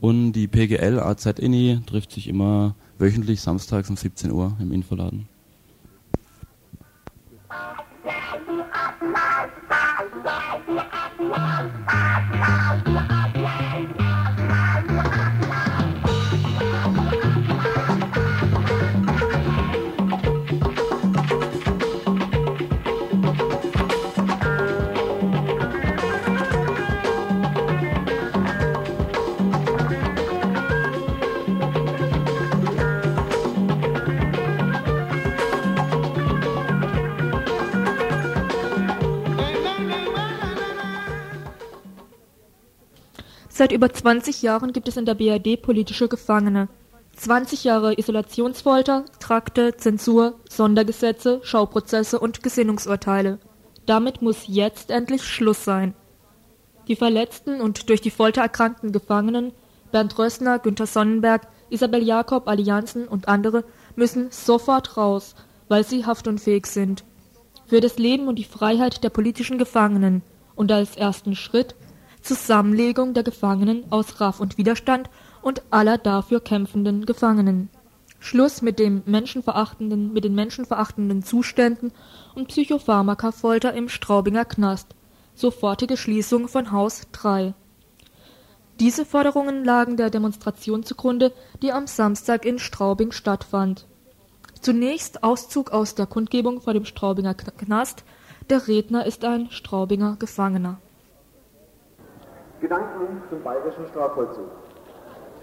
Und 0.00 0.32
die 0.32 0.48
PGL 0.48 0.98
AZ 0.98 1.26
INI 1.38 1.80
trifft 1.86 2.12
sich 2.12 2.28
immer 2.28 2.74
wöchentlich 2.98 3.40
samstags 3.40 3.88
um 3.88 3.96
17 3.96 4.32
Uhr 4.32 4.56
im 4.60 4.72
Infoladen. 4.72 5.28
Bye. 9.10 9.52
Seit 43.62 43.70
über 43.70 43.92
20 43.92 44.42
Jahren 44.42 44.72
gibt 44.72 44.88
es 44.88 44.96
in 44.96 45.04
der 45.04 45.14
BRD 45.14 45.62
politische 45.62 46.08
Gefangene. 46.08 46.68
20 47.14 47.62
Jahre 47.62 47.96
Isolationsfolter, 47.96 49.04
Trakte, 49.20 49.76
Zensur, 49.76 50.40
Sondergesetze, 50.50 51.38
Schauprozesse 51.44 52.18
und 52.18 52.42
Gesinnungsurteile. 52.42 53.38
Damit 53.86 54.20
muss 54.20 54.48
jetzt 54.48 54.90
endlich 54.90 55.22
Schluss 55.22 55.64
sein. 55.64 55.94
Die 56.88 56.96
verletzten 56.96 57.60
und 57.60 57.88
durch 57.88 58.00
die 58.00 58.10
Folter 58.10 58.42
erkrankten 58.42 58.90
Gefangenen, 58.90 59.52
Bernd 59.92 60.18
Rössner, 60.18 60.58
Günter 60.58 60.86
Sonnenberg, 60.86 61.46
Isabel 61.70 62.02
Jakob, 62.02 62.48
Allianzen 62.48 63.06
und 63.06 63.28
andere, 63.28 63.62
müssen 63.94 64.32
sofort 64.32 64.96
raus, 64.96 65.36
weil 65.68 65.84
sie 65.84 66.04
haftunfähig 66.04 66.66
sind. 66.66 67.04
Für 67.66 67.80
das 67.80 67.96
Leben 67.96 68.26
und 68.26 68.40
die 68.40 68.44
Freiheit 68.44 69.04
der 69.04 69.10
politischen 69.10 69.56
Gefangenen 69.56 70.22
und 70.56 70.72
als 70.72 70.96
ersten 70.96 71.36
Schritt 71.36 71.76
Zusammenlegung 72.22 73.14
der 73.14 73.22
Gefangenen 73.22 73.84
aus 73.90 74.20
Raff 74.20 74.40
und 74.40 74.58
Widerstand 74.58 75.10
und 75.42 75.62
aller 75.70 75.98
dafür 75.98 76.40
kämpfenden 76.40 77.04
Gefangenen. 77.04 77.68
Schluss 78.20 78.62
mit 78.62 78.78
dem 78.78 79.02
menschenverachtenden, 79.04 80.12
mit 80.12 80.22
den 80.22 80.34
menschenverachtenden 80.34 81.24
Zuständen 81.24 81.92
und 82.36 82.48
Psychopharmakafolter 82.48 83.74
im 83.74 83.88
Straubinger 83.88 84.44
Knast. 84.44 84.94
Sofortige 85.34 85.96
Schließung 85.96 86.46
von 86.46 86.70
Haus 86.70 87.02
3. 87.10 87.54
Diese 88.78 89.04
Forderungen 89.04 89.64
lagen 89.64 89.96
der 89.96 90.10
Demonstration 90.10 90.84
zugrunde, 90.84 91.32
die 91.62 91.72
am 91.72 91.86
Samstag 91.88 92.44
in 92.44 92.58
Straubing 92.58 93.10
stattfand. 93.10 93.86
Zunächst 94.60 95.24
Auszug 95.24 95.72
aus 95.72 95.96
der 95.96 96.06
Kundgebung 96.06 96.60
vor 96.60 96.74
dem 96.74 96.84
Straubinger 96.84 97.34
Knast. 97.34 98.04
Der 98.48 98.68
Redner 98.68 99.06
ist 99.06 99.24
ein 99.24 99.50
Straubinger 99.50 100.16
Gefangener. 100.18 100.78
Gedanken 102.62 103.20
zum 103.28 103.42
bayerischen 103.42 103.84
Strafvollzug. 103.90 104.46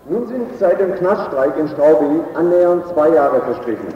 Nun 0.10 0.26
sind 0.28 0.58
seit 0.58 0.80
dem 0.80 0.96
Knaststreik 0.96 1.52
in 1.58 1.68
Straubing 1.68 2.22
annähernd 2.34 2.88
zwei 2.94 3.10
Jahre 3.10 3.42
verstrichen. 3.42 3.88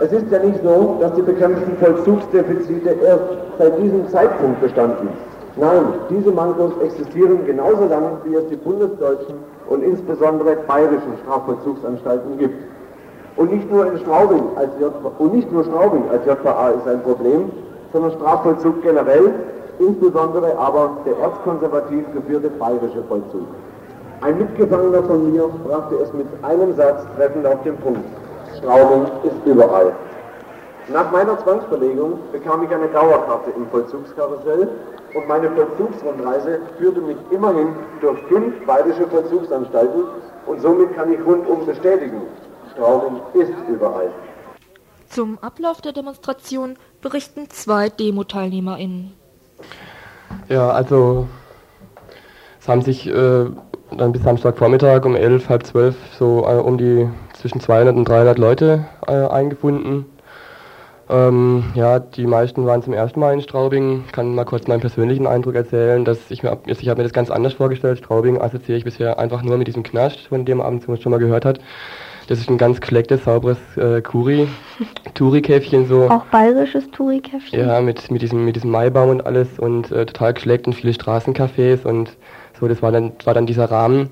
Es 0.00 0.10
ist 0.10 0.28
ja 0.32 0.40
nicht 0.40 0.60
so, 0.64 0.96
dass 1.00 1.14
die 1.14 1.22
bekämpften 1.22 1.76
Vollzugsdefizite 1.76 2.90
erst 3.04 3.22
seit 3.56 3.78
diesem 3.78 4.08
Zeitpunkt 4.08 4.60
bestanden. 4.60 5.10
Nein, 5.54 5.84
diese 6.10 6.32
Mankos 6.32 6.72
existieren 6.82 7.46
genauso 7.46 7.86
lange, 7.86 8.18
wie 8.24 8.34
es 8.34 8.48
die 8.48 8.56
bundesdeutschen 8.56 9.36
und 9.68 9.84
insbesondere 9.84 10.56
bayerischen 10.66 11.18
Strafvollzugsanstalten 11.22 12.36
gibt. 12.36 12.64
Und 13.36 13.52
nicht 13.52 13.70
nur 13.70 13.86
in 13.92 13.98
Straubing 14.00 14.42
als 14.56 14.70
JVA, 14.80 15.12
und 15.18 15.34
nicht 15.34 15.52
nur 15.52 15.62
Straubing 15.62 16.02
als 16.10 16.26
JVA 16.26 16.70
ist 16.70 16.88
ein 16.88 17.02
Problem, 17.02 17.52
sondern 17.92 18.10
Strafvollzug 18.10 18.82
generell 18.82 19.34
insbesondere 19.80 20.56
aber 20.56 20.98
der 21.04 21.18
erzkonservativ 21.18 22.04
geführte 22.12 22.50
bayerische 22.50 23.02
Vollzug. 23.08 23.48
Ein 24.20 24.38
Mitgefangener 24.38 25.02
von 25.02 25.32
mir 25.32 25.48
brachte 25.66 25.96
es 25.96 26.12
mit 26.12 26.26
einem 26.42 26.76
Satz 26.76 27.02
treffend 27.16 27.46
auf 27.46 27.62
den 27.62 27.76
Punkt. 27.78 28.04
Straubing 28.58 29.06
ist 29.24 29.46
überall. 29.46 29.92
Nach 30.92 31.10
meiner 31.10 31.38
Zwangsverlegung 31.38 32.18
bekam 32.32 32.64
ich 32.64 32.70
eine 32.70 32.88
Dauerkarte 32.88 33.50
im 33.56 33.66
Vollzugskarussell 33.68 34.68
und 35.14 35.28
meine 35.28 35.48
Vollzugsrundreise 35.50 36.60
führte 36.78 37.00
mich 37.00 37.16
immerhin 37.30 37.68
durch 38.00 38.18
fünf 38.28 38.66
bayerische 38.66 39.06
Vollzugsanstalten 39.06 40.04
und 40.46 40.60
somit 40.60 40.94
kann 40.94 41.12
ich 41.12 41.24
rundum 41.24 41.64
bestätigen, 41.64 42.22
Straubing 42.72 43.20
ist 43.34 43.52
überall. 43.68 44.10
Zum 45.08 45.38
Ablauf 45.40 45.80
der 45.80 45.92
Demonstration 45.92 46.76
berichten 47.00 47.48
zwei 47.50 47.88
Demo-TeilnehmerInnen. 47.88 49.19
Ja, 50.48 50.70
also 50.70 51.28
es 52.60 52.68
haben 52.68 52.82
sich 52.82 53.06
äh, 53.06 53.46
dann 53.96 54.12
bis 54.12 54.22
Samstagvormittag 54.22 55.04
um 55.04 55.16
elf, 55.16 55.48
halb 55.48 55.64
zwölf 55.64 55.96
so 56.18 56.46
äh, 56.46 56.54
um 56.54 56.78
die 56.78 57.08
zwischen 57.34 57.60
200 57.60 57.96
und 57.96 58.08
300 58.08 58.38
Leute 58.38 58.84
äh, 59.06 59.26
eingefunden. 59.26 60.06
Ähm, 61.08 61.64
ja, 61.74 61.98
die 61.98 62.26
meisten 62.26 62.66
waren 62.66 62.82
zum 62.82 62.92
ersten 62.92 63.18
Mal 63.18 63.34
in 63.34 63.40
Straubing. 63.40 64.04
Ich 64.06 64.12
kann 64.12 64.32
mal 64.34 64.44
kurz 64.44 64.68
meinen 64.68 64.80
persönlichen 64.80 65.26
Eindruck 65.26 65.56
erzählen, 65.56 66.04
dass 66.04 66.30
ich 66.30 66.44
mir, 66.44 66.56
ich 66.66 66.88
habe 66.88 66.98
mir 66.98 67.04
das 67.04 67.12
ganz 67.12 67.30
anders 67.30 67.54
vorgestellt. 67.54 67.98
Straubing 67.98 68.40
assoziiere 68.40 68.78
ich 68.78 68.84
bisher 68.84 69.18
einfach 69.18 69.42
nur 69.42 69.58
mit 69.58 69.66
diesem 69.66 69.82
Knast, 69.82 70.28
von 70.28 70.44
dem 70.44 70.58
man 70.58 70.66
abends 70.66 71.02
schon 71.02 71.10
mal 71.10 71.18
gehört 71.18 71.44
hat. 71.44 71.58
Das 72.30 72.38
ist 72.38 72.48
ein 72.48 72.58
ganz 72.58 72.80
gelecktes, 72.80 73.24
sauberes 73.24 73.58
äh, 73.76 74.00
Kuri, 74.02 74.46
Touri-Käffchen 75.14 75.88
so. 75.88 76.08
Auch 76.08 76.26
bayerisches 76.26 76.88
Touri-Käffchen? 76.92 77.58
Ja, 77.58 77.80
mit, 77.80 78.08
mit, 78.08 78.22
diesem, 78.22 78.44
mit 78.44 78.54
diesem 78.54 78.70
Maibaum 78.70 79.10
und 79.10 79.26
alles 79.26 79.58
und 79.58 79.90
äh, 79.90 80.06
total 80.06 80.34
geschleckt 80.34 80.68
und 80.68 80.74
viele 80.74 80.92
Straßencafés 80.92 81.82
und 81.82 82.16
so, 82.60 82.68
das 82.68 82.82
war 82.82 82.92
dann, 82.92 83.14
war 83.24 83.34
dann 83.34 83.46
dieser 83.46 83.68
Rahmen. 83.68 84.10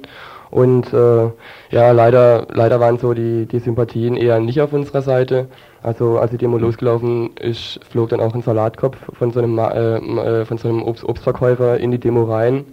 Und 0.50 0.92
äh, 0.92 1.30
ja, 1.70 1.92
leider, 1.92 2.48
leider 2.50 2.80
waren 2.80 2.98
so 2.98 3.14
die, 3.14 3.46
die 3.46 3.60
Sympathien 3.60 4.16
eher 4.16 4.40
nicht 4.40 4.60
auf 4.60 4.72
unserer 4.72 5.02
Seite. 5.02 5.46
Also 5.84 6.18
als 6.18 6.32
die 6.32 6.38
Demo 6.38 6.58
losgelaufen 6.58 7.36
ist, 7.36 7.78
flog 7.88 8.08
dann 8.08 8.18
auch 8.18 8.34
ein 8.34 8.42
Salatkopf 8.42 8.96
von 9.16 9.30
so 9.30 9.38
einem, 9.38 9.56
äh, 9.60 10.40
äh, 10.40 10.44
von 10.44 10.58
so 10.58 10.68
einem 10.68 10.82
Obst 10.82 11.04
Obstverkäufer 11.04 11.78
in 11.78 11.92
die 11.92 11.98
Demo 11.98 12.24
rein. 12.24 12.64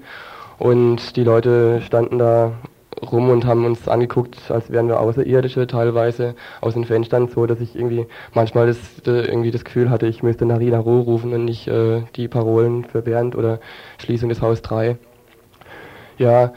Und 0.57 1.15
die 1.15 1.23
Leute 1.23 1.83
standen 1.83 2.17
da 2.17 2.53
rum 3.01 3.29
und 3.29 3.45
haben 3.45 3.65
uns 3.65 3.87
angeguckt, 3.87 4.37
als 4.49 4.69
wären 4.69 4.87
wir 4.87 4.99
Außerirdische 4.99 5.67
teilweise 5.67 6.35
aus 6.61 6.73
den 6.73 6.85
Fenstern, 6.85 7.27
so 7.27 7.45
dass 7.45 7.59
ich 7.59 7.75
irgendwie 7.75 8.07
manchmal 8.33 8.67
das, 8.67 8.77
irgendwie 9.05 9.51
das 9.51 9.65
Gefühl 9.65 9.89
hatte, 9.89 10.07
ich 10.07 10.23
müsste 10.23 10.45
Narina 10.45 10.79
Roh 10.79 11.01
rufen 11.01 11.33
und 11.33 11.45
nicht 11.45 11.67
äh, 11.67 12.03
die 12.15 12.27
Parolen 12.27 12.85
für 12.85 13.01
Bernd 13.01 13.35
oder 13.35 13.59
Schließung 13.97 14.29
des 14.29 14.41
Haus 14.41 14.61
3. 14.61 14.97
Ja, 16.17 16.53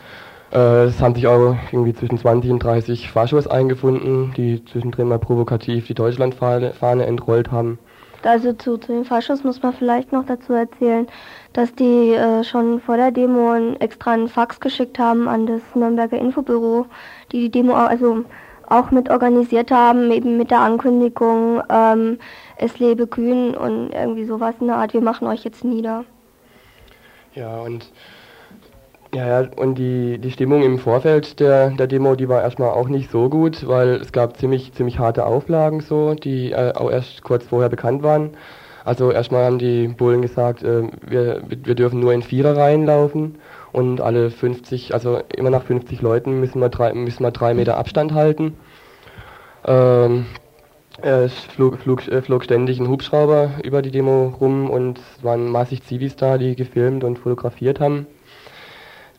äh, 0.52 0.84
es 0.84 1.00
haben 1.00 1.14
sich 1.14 1.26
auch 1.26 1.56
irgendwie 1.72 1.94
zwischen 1.94 2.18
20 2.18 2.50
und 2.50 2.62
30 2.62 3.10
Faschos 3.10 3.46
eingefunden, 3.46 4.32
die 4.36 4.64
zwischendrin 4.64 5.08
mal 5.08 5.18
provokativ 5.18 5.86
die 5.86 5.94
Deutschlandfahne 5.94 7.06
entrollt 7.06 7.50
haben. 7.50 7.78
Also 8.22 8.52
zu, 8.52 8.78
zu 8.78 8.92
den 8.92 9.04
Faschos 9.04 9.44
muss 9.44 9.62
man 9.62 9.72
vielleicht 9.72 10.12
noch 10.12 10.26
dazu 10.26 10.52
erzählen, 10.52 11.06
dass 11.52 11.74
die 11.74 12.12
äh, 12.12 12.42
schon 12.42 12.80
vor 12.80 12.96
der 12.96 13.12
Demo 13.12 13.54
extra 13.78 14.12
einen 14.12 14.28
Fax 14.28 14.60
geschickt 14.60 14.98
haben 14.98 15.28
an 15.28 15.46
das 15.46 15.60
Nürnberger 15.74 16.18
Infobüro, 16.18 16.86
die 17.30 17.42
die 17.42 17.50
Demo 17.50 17.74
also 17.74 18.24
auch 18.68 18.90
mit 18.90 19.08
organisiert 19.08 19.70
haben, 19.70 20.10
eben 20.10 20.36
mit 20.36 20.50
der 20.50 20.60
Ankündigung, 20.60 21.62
ähm, 21.70 22.18
es 22.56 22.78
lebe 22.78 23.06
Kühn 23.06 23.54
und 23.54 23.90
irgendwie 23.90 24.24
sowas 24.24 24.54
in 24.60 24.66
der 24.66 24.76
Art, 24.76 24.92
wir 24.92 25.00
machen 25.00 25.26
euch 25.26 25.44
jetzt 25.44 25.64
nieder. 25.64 26.04
Ja, 27.34 27.60
und 27.60 27.90
ja, 29.14 29.26
ja, 29.42 29.48
und 29.56 29.76
die, 29.76 30.18
die 30.18 30.30
Stimmung 30.30 30.62
im 30.62 30.78
Vorfeld 30.78 31.40
der, 31.40 31.70
der 31.70 31.86
Demo, 31.86 32.14
die 32.14 32.28
war 32.28 32.42
erstmal 32.42 32.70
auch 32.70 32.88
nicht 32.88 33.10
so 33.10 33.30
gut, 33.30 33.66
weil 33.66 33.94
es 33.96 34.12
gab 34.12 34.36
ziemlich, 34.36 34.72
ziemlich 34.74 34.98
harte 34.98 35.24
Auflagen 35.24 35.80
so, 35.80 36.14
die 36.14 36.52
äh, 36.52 36.72
auch 36.74 36.90
erst 36.90 37.22
kurz 37.22 37.46
vorher 37.46 37.70
bekannt 37.70 38.02
waren. 38.02 38.36
Also 38.84 39.10
erstmal 39.10 39.44
haben 39.44 39.58
die 39.58 39.88
Bullen 39.88 40.22
gesagt, 40.22 40.62
äh, 40.62 40.84
wir, 41.06 41.42
wir 41.48 41.74
dürfen 41.74 42.00
nur 42.00 42.12
in 42.12 42.22
Viererreihen 42.22 42.84
laufen 42.86 43.38
und 43.72 44.00
alle 44.00 44.30
50, 44.30 44.92
also 44.94 45.20
immer 45.34 45.50
nach 45.50 45.64
50 45.64 46.02
Leuten 46.02 46.40
müssen 46.40 46.60
wir 46.60 46.68
drei, 46.70 46.92
müssen 46.94 47.22
wir 47.24 47.30
drei 47.30 47.54
Meter 47.54 47.76
Abstand 47.78 48.12
halten. 48.14 48.58
Ähm, 49.64 50.26
Es 51.02 51.34
flog, 51.44 51.78
flog, 51.80 52.08
äh, 52.08 52.22
flog 52.22 52.44
ständig 52.44 52.80
ein 52.80 52.88
Hubschrauber 52.88 53.52
über 53.64 53.82
die 53.82 53.90
Demo 53.92 54.28
rum 54.40 54.70
und 54.70 54.98
es 55.00 55.24
waren 55.24 55.48
massig 55.50 55.82
Zivis 55.84 56.16
da, 56.16 56.38
die 56.38 56.56
gefilmt 56.56 57.04
und 57.04 57.18
fotografiert 57.18 57.80
haben. 57.80 58.06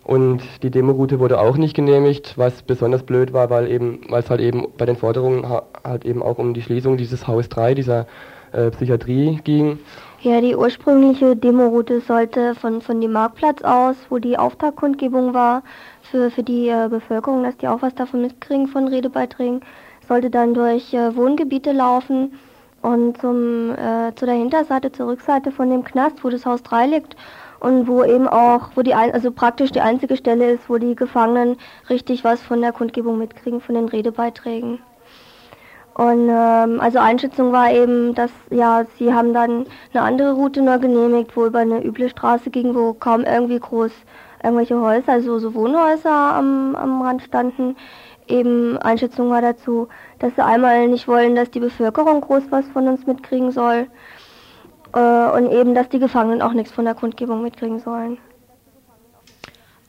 Und 0.10 0.42
die 0.64 0.72
Demoroute 0.72 1.20
wurde 1.20 1.40
auch 1.40 1.56
nicht 1.56 1.76
genehmigt, 1.76 2.36
was 2.36 2.64
besonders 2.64 3.04
blöd 3.04 3.32
war, 3.32 3.52
weil 3.52 3.70
eben, 3.70 4.02
weil 4.10 4.24
es 4.24 4.30
halt 4.32 4.42
eben 4.42 4.66
bei 4.76 4.88
den 4.88 4.96
Forderungen 4.96 5.46
halt 5.84 6.04
eben 6.04 6.24
auch 6.24 6.40
um 6.40 6.56
die 6.56 6.64
Schließung 6.64 6.98
dieses 6.98 7.28
Haus 7.28 7.48
3, 7.48 7.76
dieser 7.76 8.08
äh, 8.52 8.72
Psychiatrie 8.72 9.40
ging. 9.44 9.78
Ja, 10.22 10.42
die 10.42 10.56
ursprüngliche 10.56 11.36
Demoroute 11.36 12.02
sollte 12.02 12.56
von, 12.56 12.82
von 12.82 13.00
dem 13.00 13.12
Marktplatz 13.12 13.62
aus, 13.62 13.98
wo 14.10 14.18
die 14.18 14.36
Auftaktkundgebung 14.36 15.36
war, 15.36 15.62
für, 16.02 16.32
für 16.32 16.42
die 16.42 16.70
äh, 16.70 16.88
Bevölkerung, 16.90 17.44
dass 17.44 17.58
die 17.58 17.68
auch 17.68 17.84
was 17.84 17.94
davon 17.94 18.24
mitkriegen 18.24 18.66
von 18.66 18.88
Redebeiträgen, 18.88 19.62
sollte 20.08 20.32
dann 20.32 20.56
durch 20.56 20.92
äh, 20.92 21.16
Wohngebiete 21.16 21.72
laufen 21.72 22.34
und 22.82 23.22
zum, 23.22 23.76
äh, 23.76 24.16
zu 24.16 24.26
der 24.26 24.34
Hinterseite, 24.34 24.92
zur 24.92 25.10
Rückseite 25.10 25.52
von 25.52 25.70
dem 25.70 25.84
Knast, 25.84 26.24
wo 26.24 26.30
das 26.32 26.48
Haus 26.48 26.64
3 26.64 26.88
liegt 26.88 27.16
und 27.60 27.88
wo 27.88 28.04
eben 28.04 28.28
auch, 28.28 28.72
wo 28.76 28.82
die, 28.82 28.94
ein, 28.94 29.14
also 29.14 29.32
praktisch 29.32 29.72
die 29.72 29.82
einzige 29.82 30.16
Stelle 30.16 30.52
ist, 30.52 30.70
wo 30.70 30.78
die 30.78 30.96
Gefangenen 30.96 31.58
richtig 31.90 32.24
was 32.24 32.42
von 32.42 32.62
der 32.62 32.72
Kundgebung 32.72 33.18
mitkriegen, 33.18 33.62
von 33.62 33.76
den 33.76 33.90
Redebeiträgen. 33.90 34.80
Und 35.94 36.30
ähm, 36.30 36.80
also 36.80 37.00
Einschätzung 37.00 37.52
war 37.52 37.72
eben, 37.72 38.16
dass 38.16 38.32
ja, 38.50 38.86
sie 38.98 39.14
haben 39.14 39.34
dann 39.34 39.66
eine 39.94 40.04
andere 40.04 40.32
Route 40.32 40.62
nur 40.62 40.78
genehmigt, 40.78 41.36
wo 41.36 41.46
über 41.46 41.60
eine 41.60 41.84
üble 41.84 42.08
Straße 42.08 42.50
ging, 42.50 42.74
wo 42.74 42.94
kaum 42.94 43.26
irgendwie 43.26 43.60
groß 43.60 43.92
irgendwelche 44.42 44.80
Häuser, 44.80 45.12
also 45.12 45.40
so 45.40 45.54
Wohnhäuser 45.54 46.10
am, 46.10 46.76
am 46.76 47.02
Rand 47.02 47.24
standen. 47.24 47.76
Eben 48.30 48.78
Einschätzung 48.78 49.30
war 49.30 49.42
dazu, 49.42 49.90
dass 50.20 50.34
sie 50.36 50.46
einmal 50.46 50.88
nicht 50.88 51.10
wollen, 51.10 51.36
dass 51.36 51.52
die 51.52 51.60
Bevölkerung 51.60 52.22
groß 52.22 52.44
was 52.50 52.66
von 52.70 52.88
uns 52.88 53.06
mitkriegen 53.06 53.52
soll 53.52 53.88
und 54.98 55.52
eben, 55.52 55.76
dass 55.76 55.90
die 55.90 56.00
Gefangenen 56.00 56.42
auch 56.42 56.54
nichts 56.54 56.72
von 56.72 56.86
der 56.86 56.96
Kundgebung 56.96 57.42
mitkriegen 57.42 57.80
sollen. 57.80 58.18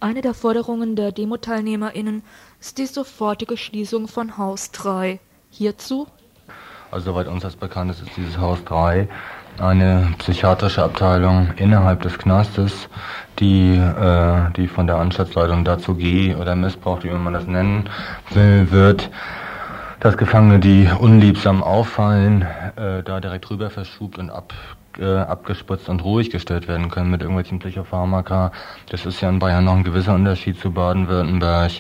Eine 0.01 0.23
der 0.23 0.35
Forderungen 0.35 0.97
der 0.97 1.13
Demo-TeilnehmerInnen 1.13 2.23
ist 2.59 2.79
die 2.79 2.87
sofortige 2.87 3.57
Schließung 3.57 4.09
von 4.09 4.39
Haus 4.39 4.71
3. 4.71 5.21
Hierzu? 5.51 6.07
Also 6.91 7.13
soweit 7.13 7.29
uns 7.29 7.43
das 7.43 7.55
bekannt 7.55 7.91
ist, 7.91 8.03
ist 8.03 8.17
dieses 8.17 8.39
Haus 8.39 8.65
3 8.65 9.09
eine 9.59 10.15
psychiatrische 10.19 10.83
Abteilung 10.83 11.51
innerhalb 11.57 12.03
des 12.03 12.19
Knastes, 12.19 12.89
die, 13.39 13.77
äh, 13.77 14.51
die 14.57 14.69
von 14.69 14.87
der 14.87 14.97
Anstaltsleitung 14.97 15.65
dazu 15.65 15.95
G 15.95 16.35
oder 16.35 16.55
Missbrauch, 16.57 17.03
wie 17.05 17.11
man 17.11 17.35
das 17.35 17.47
nennen 17.47 17.89
will, 18.31 18.71
wird, 18.71 19.11
dass 20.01 20.17
Gefangene, 20.17 20.61
die 20.61 20.89
unliebsam 20.99 21.63
auffallen, 21.63 22.43
äh, 22.77 23.03
da 23.03 23.21
direkt 23.21 23.51
rüber 23.51 23.69
verschubt 23.71 24.19
und 24.19 24.31
ab, 24.31 24.55
äh, 25.01 25.19
abgespritzt 25.19 25.89
und 25.89 26.05
ruhig 26.05 26.31
gestellt 26.31 26.69
werden 26.69 26.91
können 26.91 27.11
mit 27.11 27.23
irgendwelchen 27.23 27.59
Psychopharmaka. 27.59 28.53
Das 28.91 29.07
ist 29.07 29.21
ja 29.21 29.29
in 29.29 29.39
Bayern 29.39 29.65
noch 29.65 29.77
ein 29.77 29.85
gewisser 29.85 30.15
Unterschied 30.15 30.61
zu 30.61 30.71
Baden-Württemberg, 30.71 31.73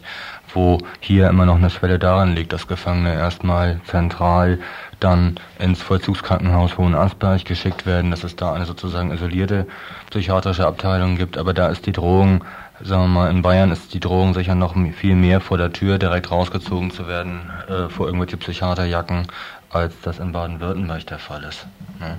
wo 0.54 0.78
hier 1.00 1.28
immer 1.28 1.46
noch 1.46 1.56
eine 1.56 1.70
Schwelle 1.70 1.98
daran 1.98 2.34
liegt, 2.34 2.52
dass 2.52 2.66
Gefangene 2.66 3.14
erstmal 3.14 3.80
zentral 3.84 4.58
dann 5.00 5.36
ins 5.58 5.82
Vollzugskrankenhaus 5.82 6.78
Hohenasperg 6.78 7.44
geschickt 7.44 7.86
werden, 7.86 8.10
dass 8.10 8.24
es 8.24 8.36
da 8.36 8.52
eine 8.52 8.66
sozusagen 8.66 9.10
isolierte 9.10 9.66
psychiatrische 10.10 10.66
Abteilung 10.66 11.16
gibt, 11.16 11.38
aber 11.38 11.54
da 11.54 11.68
ist 11.68 11.86
die 11.86 11.92
Drohung, 11.92 12.44
sagen 12.82 13.02
wir 13.02 13.08
mal, 13.08 13.30
in 13.30 13.42
Bayern 13.42 13.72
ist 13.72 13.94
die 13.94 14.00
Drohung 14.00 14.34
sicher 14.34 14.54
noch 14.54 14.74
viel 14.94 15.14
mehr 15.14 15.40
vor 15.40 15.58
der 15.58 15.72
Tür 15.72 15.98
direkt 15.98 16.30
rausgezogen 16.30 16.90
zu 16.90 17.06
werden 17.08 17.50
äh, 17.68 17.88
vor 17.88 18.06
irgendwelche 18.06 18.36
Psychiaterjacken, 18.36 19.26
als 19.70 19.94
das 20.02 20.18
in 20.18 20.32
Baden-Württemberg 20.32 21.06
der 21.06 21.18
Fall 21.18 21.44
ist. 21.44 21.66
Ne? 21.98 22.18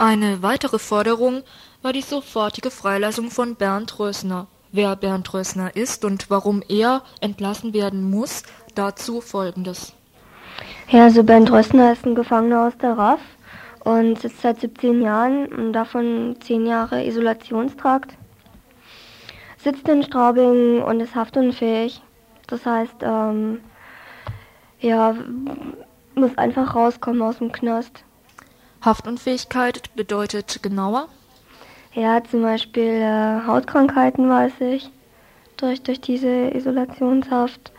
Eine 0.00 0.42
weitere 0.42 0.78
Forderung 0.78 1.42
war 1.82 1.92
die 1.92 2.00
sofortige 2.00 2.70
Freilassung 2.70 3.30
von 3.30 3.56
Bernd 3.56 3.98
Rösner. 3.98 4.46
Wer 4.72 4.96
Bernd 4.96 5.34
Rösner 5.34 5.76
ist 5.76 6.06
und 6.06 6.30
warum 6.30 6.62
er 6.70 7.02
entlassen 7.20 7.74
werden 7.74 8.08
muss, 8.08 8.44
dazu 8.74 9.20
folgendes. 9.20 9.92
Ja, 10.88 11.02
also 11.04 11.22
Bernd 11.22 11.52
Rösner 11.52 11.92
ist 11.92 12.06
ein 12.06 12.14
Gefangener 12.14 12.66
aus 12.66 12.78
der 12.78 12.96
RAF 12.96 13.20
und 13.84 14.18
sitzt 14.18 14.40
seit 14.40 14.60
17 14.60 15.02
Jahren 15.02 15.48
und 15.48 15.74
davon 15.74 16.34
10 16.40 16.64
Jahre 16.64 17.04
Isolationstrakt. 17.04 18.16
Sitzt 19.58 19.86
in 19.86 20.02
Straubing 20.02 20.80
und 20.80 21.00
ist 21.00 21.14
haftunfähig. 21.14 22.00
Das 22.46 22.64
heißt, 22.64 23.02
ähm, 23.02 23.60
ja, 24.78 25.14
muss 26.14 26.38
einfach 26.38 26.74
rauskommen 26.74 27.20
aus 27.20 27.36
dem 27.36 27.52
Knast. 27.52 28.02
Haftunfähigkeit 28.82 29.94
bedeutet 29.94 30.62
genauer? 30.62 31.08
Ja, 31.92 32.22
zum 32.22 32.42
Beispiel 32.42 33.02
äh, 33.02 33.46
Hautkrankheiten 33.46 34.28
weiß 34.28 34.52
ich, 34.60 34.90
durch, 35.56 35.82
durch 35.82 36.00
diese 36.00 36.54
Isolationshaft. 36.54 37.72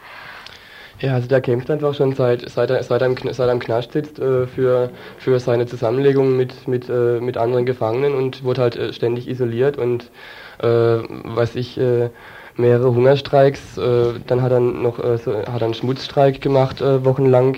Ja, 0.99 1.15
also 1.15 1.27
der 1.27 1.41
kämpft 1.41 1.71
einfach 1.71 1.95
schon 1.95 2.13
seit, 2.13 2.47
seit, 2.47 2.69
er, 2.69 2.83
seit, 2.83 3.01
er, 3.01 3.07
im, 3.07 3.15
seit 3.17 3.47
er 3.47 3.51
im 3.51 3.59
Knast 3.59 3.93
sitzt 3.93 4.19
äh, 4.19 4.45
für, 4.45 4.91
für 5.17 5.39
seine 5.39 5.65
Zusammenlegung 5.65 6.37
mit, 6.37 6.67
mit, 6.67 6.89
äh, 6.89 7.19
mit 7.19 7.37
anderen 7.37 7.65
Gefangenen 7.65 8.13
und 8.13 8.43
wurde 8.43 8.61
halt 8.61 8.75
äh, 8.75 8.93
ständig 8.93 9.27
isoliert 9.27 9.77
und 9.77 10.11
äh, 10.59 10.67
weiß 10.67 11.55
ich, 11.55 11.79
äh, 11.79 12.09
mehrere 12.55 12.93
Hungerstreiks, 12.93 13.77
äh, 13.79 14.13
dann 14.27 14.43
hat 14.43 14.51
er 14.51 14.59
noch 14.59 14.99
äh, 15.03 15.17
so, 15.17 15.35
hat 15.35 15.61
er 15.61 15.65
einen 15.65 15.73
Schmutzstreik 15.73 16.39
gemacht 16.41 16.81
äh, 16.81 17.03
wochenlang 17.03 17.57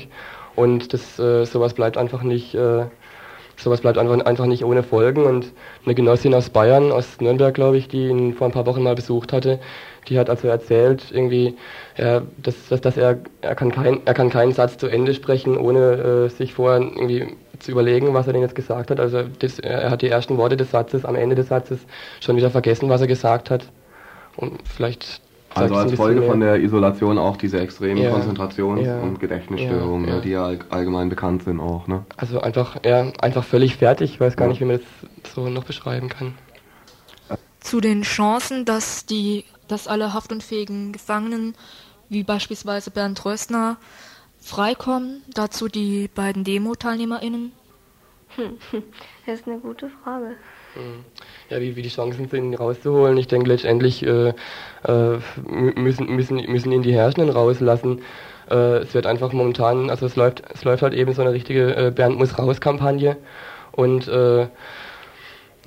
und 0.55 0.93
das 0.93 1.19
äh, 1.19 1.45
sowas 1.45 1.73
bleibt 1.73 1.97
einfach 1.97 2.23
nicht 2.23 2.55
äh, 2.55 2.85
sowas 3.57 3.81
bleibt 3.81 3.97
einfach, 3.97 4.19
einfach 4.25 4.45
nicht 4.45 4.63
ohne 4.65 4.83
Folgen. 4.83 5.25
Und 5.25 5.51
eine 5.85 5.95
Genossin 5.95 6.33
aus 6.33 6.49
Bayern, 6.49 6.91
aus 6.91 7.19
Nürnberg, 7.21 7.53
glaube 7.53 7.77
ich, 7.77 7.87
die 7.87 8.07
ihn 8.07 8.33
vor 8.33 8.47
ein 8.47 8.53
paar 8.53 8.65
Wochen 8.65 8.83
mal 8.83 8.95
besucht 8.95 9.33
hatte, 9.33 9.59
die 10.07 10.19
hat 10.19 10.29
also 10.29 10.47
erzählt, 10.47 11.11
irgendwie, 11.11 11.55
ja, 11.97 12.23
dass, 12.37 12.67
dass, 12.67 12.81
dass 12.81 12.97
er, 12.97 13.19
er, 13.41 13.55
kann 13.55 13.71
kein, 13.71 14.01
er 14.05 14.13
kann 14.13 14.29
keinen 14.29 14.51
Satz 14.51 14.77
zu 14.77 14.87
Ende 14.87 15.13
sprechen, 15.13 15.57
ohne 15.57 16.25
äh, 16.25 16.29
sich 16.29 16.53
vorher 16.53 16.81
irgendwie 16.81 17.35
zu 17.59 17.71
überlegen, 17.71 18.13
was 18.13 18.27
er 18.27 18.33
denn 18.33 18.41
jetzt 18.41 18.55
gesagt 18.55 18.91
hat. 18.91 18.99
Also 18.99 19.23
das, 19.39 19.59
er 19.59 19.89
hat 19.89 20.01
die 20.01 20.09
ersten 20.09 20.37
Worte 20.37 20.57
des 20.57 20.71
Satzes 20.71 21.05
am 21.05 21.15
Ende 21.15 21.35
des 21.35 21.47
Satzes 21.47 21.79
schon 22.19 22.35
wieder 22.35 22.49
vergessen, 22.49 22.89
was 22.89 23.01
er 23.01 23.07
gesagt 23.07 23.49
hat. 23.49 23.65
Und 24.35 24.59
vielleicht 24.67 25.21
also 25.55 25.75
als 25.75 25.93
Folge 25.93 26.23
von 26.23 26.39
der 26.39 26.61
Isolation 26.61 27.17
auch 27.17 27.37
diese 27.37 27.59
extremen 27.59 28.01
ja, 28.01 28.11
Konzentrations- 28.11 28.81
ja, 28.81 28.99
und 28.99 29.19
Gedächtnisstörungen, 29.19 30.07
ja, 30.07 30.15
ne, 30.15 30.21
die 30.21 30.29
ja 30.29 30.45
all, 30.45 30.59
allgemein 30.69 31.09
bekannt 31.09 31.43
sind 31.43 31.59
auch. 31.59 31.87
Ne? 31.87 32.05
Also 32.17 32.41
einfach, 32.41 32.77
ja, 32.83 33.11
einfach 33.21 33.43
völlig 33.43 33.77
fertig. 33.77 34.11
Ich 34.13 34.19
weiß 34.19 34.35
gar 34.35 34.47
nicht, 34.47 34.61
wie 34.61 34.65
man 34.65 34.79
das 34.79 35.33
so 35.33 35.49
noch 35.49 35.63
beschreiben 35.63 36.09
kann. 36.09 36.35
Zu 37.59 37.79
den 37.79 38.01
Chancen, 38.01 38.65
dass 38.65 39.05
die, 39.05 39.45
dass 39.67 39.87
alle 39.87 40.13
haftunfähigen 40.13 40.91
Gefangenen, 40.91 41.55
wie 42.09 42.23
beispielsweise 42.23 42.91
Bernd 42.91 43.23
Röstner, 43.23 43.77
freikommen, 44.39 45.23
dazu 45.33 45.67
die 45.67 46.09
beiden 46.13 46.43
Demo-TeilnehmerInnen? 46.43 47.51
Das 49.25 49.39
ist 49.39 49.47
eine 49.47 49.59
gute 49.59 49.89
Frage. 50.03 50.35
Hm. 50.75 51.05
Ja, 51.49 51.61
wie, 51.61 51.75
wie 51.75 51.81
die 51.81 51.89
Chancen 51.89 52.27
sind, 52.29 52.33
ihn 52.33 52.55
rauszuholen. 52.55 53.17
Ich 53.17 53.27
denke, 53.27 53.49
letztendlich 53.49 54.03
äh, 54.05 54.29
äh, 54.29 55.19
müssen, 55.75 56.07
müssen, 56.07 56.37
müssen 56.51 56.71
ihn 56.71 56.81
die 56.81 56.93
Herrschenden 56.93 57.29
rauslassen. 57.29 58.01
Äh, 58.49 58.77
es 58.77 58.93
wird 58.93 59.05
einfach 59.05 59.33
momentan, 59.33 59.89
also 59.89 60.05
es 60.05 60.15
läuft, 60.15 60.43
es 60.53 60.63
läuft 60.63 60.83
halt 60.83 60.93
eben 60.93 61.13
so 61.13 61.21
eine 61.21 61.33
richtige 61.33 61.75
äh, 61.75 61.91
Bernd 61.91 62.17
muss 62.17 62.37
raus 62.39 62.59
Kampagne 62.59 63.17
und 63.71 64.07
äh, 64.07 64.47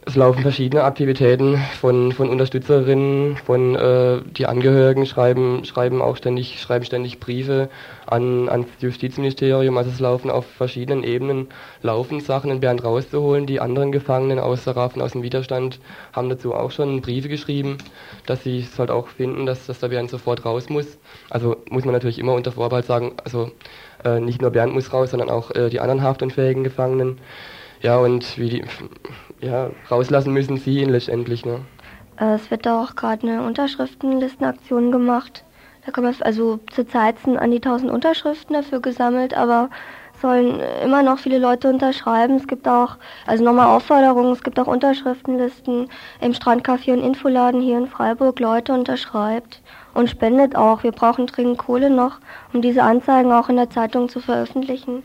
es 0.07 0.15
laufen 0.15 0.43
verschiedene 0.43 0.85
Aktivitäten 0.85 1.59
von, 1.81 2.13
von 2.13 2.29
Unterstützerinnen, 2.29 3.37
von 3.39 3.75
äh, 3.75 4.21
die 4.37 4.47
Angehörigen 4.47 5.05
schreiben, 5.05 5.65
schreiben 5.65 6.01
auch 6.01 6.17
ständig, 6.17 6.61
schreiben 6.61 6.85
ständig 6.85 7.19
Briefe 7.19 7.69
an, 8.07 8.49
ans 8.49 8.69
Justizministerium. 8.81 9.77
Also 9.77 9.91
es 9.91 10.01
laufen 10.01 10.31
auf 10.31 10.47
verschiedenen 10.47 11.05
Ebenen 11.05 11.49
laufen 11.83 12.21
Sachen 12.21 12.51
in 12.51 12.61
Bernd 12.61 12.85
rauszuholen. 12.85 13.47
Die 13.47 13.61
anderen 13.61 13.93
Gefangenen 13.93 14.39
aus 14.39 14.65
der 14.65 14.77
Raffen, 14.77 15.03
aus 15.03 15.13
dem 15.13 15.23
Widerstand 15.23 15.81
haben 16.13 16.29
dazu 16.29 16.55
auch 16.55 16.71
schon 16.71 17.01
Briefe 17.01 17.29
geschrieben, 17.29 17.79
dass 18.27 18.43
sie 18.45 18.61
es 18.61 18.79
halt 18.79 18.91
auch 18.91 19.09
finden, 19.09 19.47
dass, 19.47 19.67
dass 19.67 19.81
der 19.81 19.89
Bernd 19.89 20.11
sofort 20.11 20.45
raus 20.45 20.69
muss. 20.69 20.99
Also 21.31 21.57
muss 21.71 21.85
man 21.85 21.93
natürlich 21.93 22.19
immer 22.19 22.35
unter 22.35 22.53
Vorbehalt 22.53 22.87
sagen, 22.87 23.15
also 23.25 23.51
äh, 24.05 24.21
nicht 24.21 24.41
nur 24.41 24.51
Bernd 24.51 24.75
muss 24.75 24.93
raus, 24.93 25.11
sondern 25.11 25.31
auch 25.31 25.51
äh, 25.53 25.69
die 25.71 25.81
anderen 25.81 26.03
haftunfähigen 26.03 26.65
Gefangenen. 26.65 27.19
Ja, 27.83 27.99
und 27.99 28.39
wie 28.39 28.49
die, 28.49 28.65
ja, 29.41 29.71
rauslassen 29.91 30.33
müssen 30.33 30.57
sie 30.57 30.81
ihn 30.81 30.89
letztendlich. 30.89 31.45
Ne? 31.45 31.61
Äh, 32.19 32.35
es 32.35 32.51
wird 32.51 32.67
da 32.67 32.83
auch 32.83 32.97
gerade 32.97 33.27
eine 33.27 33.47
Unterschriftenlistenaktion 33.47 34.91
gemacht. 34.91 35.45
Da 35.87 35.93
kann 35.93 36.03
man, 36.03 36.15
also 36.21 36.59
zurzeit 36.73 37.19
sind 37.21 37.39
an 37.39 37.53
die 37.53 37.59
1000 37.59 37.93
Unterschriften 37.93 38.55
dafür 38.55 38.81
gesammelt, 38.81 39.35
aber 39.35 39.71
sollen 40.21 40.61
immer 40.83 41.03
noch 41.05 41.19
viele 41.19 41.39
Leute 41.39 41.69
unterschreiben. 41.69 42.37
Es 42.37 42.49
gibt 42.49 42.67
auch, 42.67 42.97
also 43.27 43.45
nochmal 43.45 43.69
Aufforderungen, 43.69 44.33
es 44.33 44.43
gibt 44.43 44.59
auch 44.59 44.67
Unterschriftenlisten 44.67 45.89
im 46.21 46.33
Strandcafé 46.33 46.93
und 46.93 47.05
Infoladen 47.05 47.61
hier 47.61 47.79
in 47.79 47.87
Freiburg. 47.87 48.41
Leute 48.41 48.73
unterschreibt 48.73 49.63
und 49.95 50.11
spendet 50.11 50.57
auch. 50.57 50.83
Wir 50.83 50.93
brauchen 50.93 51.27
dringend 51.27 51.59
Kohle 51.59 51.91
noch, 51.91 52.19
um 52.53 52.63
diese 52.63 52.83
Anzeigen 52.83 53.31
auch 53.31 53.49
in 53.49 53.57
der 53.57 53.71
Zeitung 53.71 54.09
zu 54.09 54.21
veröffentlichen. 54.21 55.05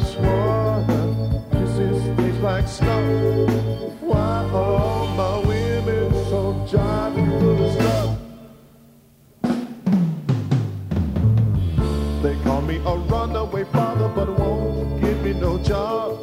ice 0.00 0.16
water. 0.16 1.42
Kisses 1.52 2.16
taste 2.16 2.40
like 2.40 2.68
snow. 2.68 3.46
Why 4.00 4.48
are 4.52 5.06
my 5.14 5.38
women 5.46 6.12
so 6.30 6.66
jolly 6.70 7.24
full 7.38 7.64
of 7.64 7.72
stuff? 7.72 8.18
They 12.22 12.34
call 12.44 12.62
me 12.62 12.76
a 12.76 12.96
runaway 12.96 13.64
father, 13.64 14.08
but 14.08 14.38
won't 14.38 15.00
give 15.00 15.22
me 15.22 15.32
no 15.34 15.58
job. 15.58 16.19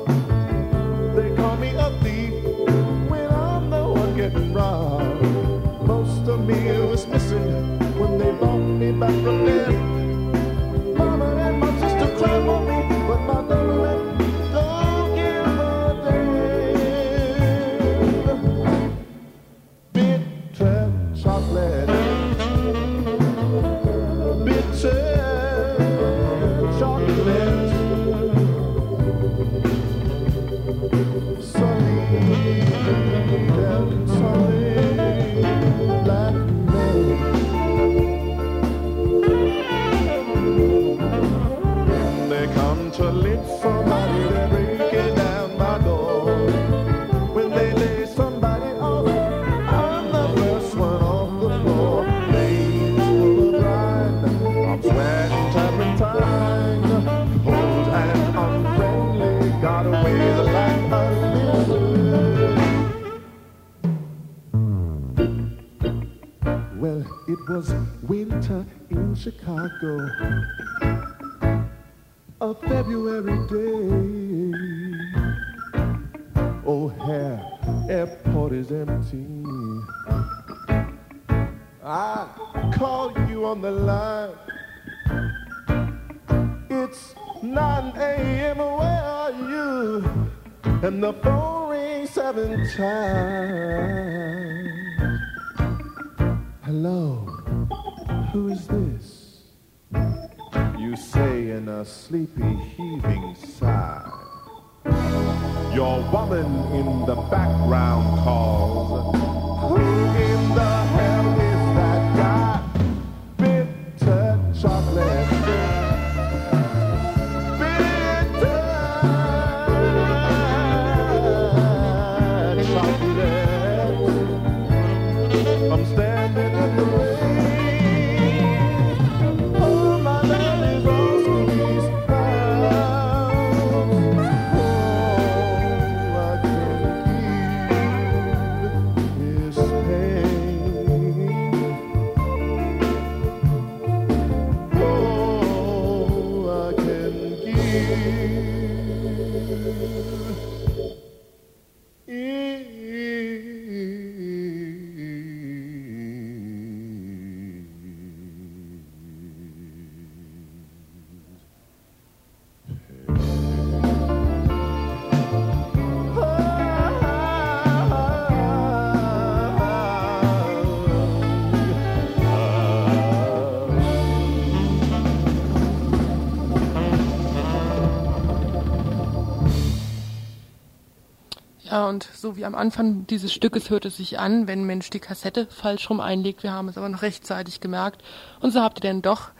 Und 181.85 182.07
so 182.13 182.37
wie 182.37 182.45
am 182.45 182.55
Anfang 182.55 183.05
dieses 183.07 183.33
Stückes 183.33 183.69
hört 183.69 183.85
es 183.85 183.97
sich 183.97 184.19
an, 184.19 184.47
wenn 184.47 184.61
ein 184.61 184.65
Mensch 184.65 184.89
die 184.89 184.99
Kassette 184.99 185.47
falsch 185.47 185.89
rum 185.89 185.99
einlegt. 185.99 186.43
Wir 186.43 186.53
haben 186.53 186.69
es 186.69 186.77
aber 186.77 186.89
noch 186.89 187.01
rechtzeitig 187.01 187.59
gemerkt. 187.59 188.01
Und 188.39 188.51
so 188.51 188.61
habt 188.61 188.79
ihr 188.79 188.89
denn 188.89 189.01
doch 189.01 189.31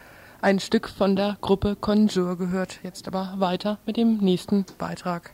ein 0.41 0.59
Stück 0.59 0.89
von 0.89 1.15
der 1.15 1.38
Gruppe 1.41 1.75
Conjure 1.75 2.38
gehört. 2.38 2.79
Jetzt 2.83 3.07
aber 3.07 3.33
weiter 3.38 3.79
mit 3.85 3.97
dem 3.97 4.17
nächsten 4.17 4.65
Beitrag. 4.77 5.31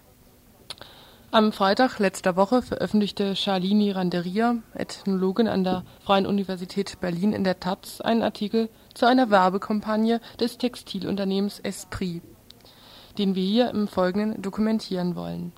Am 1.31 1.51
Freitag 1.51 1.97
letzter 1.97 2.35
Woche 2.35 2.61
veröffentlichte 2.61 3.35
Charlini 3.35 3.89
Randeria, 3.89 4.57
Ethnologin 4.75 5.47
an 5.47 5.63
der 5.63 5.83
Freien 5.99 6.27
Universität 6.27 6.99
Berlin 6.99 7.33
in 7.33 7.43
der 7.43 7.59
Taz, 7.59 8.01
einen 8.01 8.21
Artikel 8.21 8.69
zu 8.93 9.07
einer 9.07 9.31
Werbekampagne 9.31 10.21
des 10.39 10.59
Textilunternehmens 10.59 11.59
Esprit, 11.59 12.21
den 13.17 13.33
wir 13.33 13.43
hier 13.43 13.71
im 13.71 13.87
Folgenden 13.87 14.43
dokumentieren 14.43 15.15
wollen. 15.15 15.53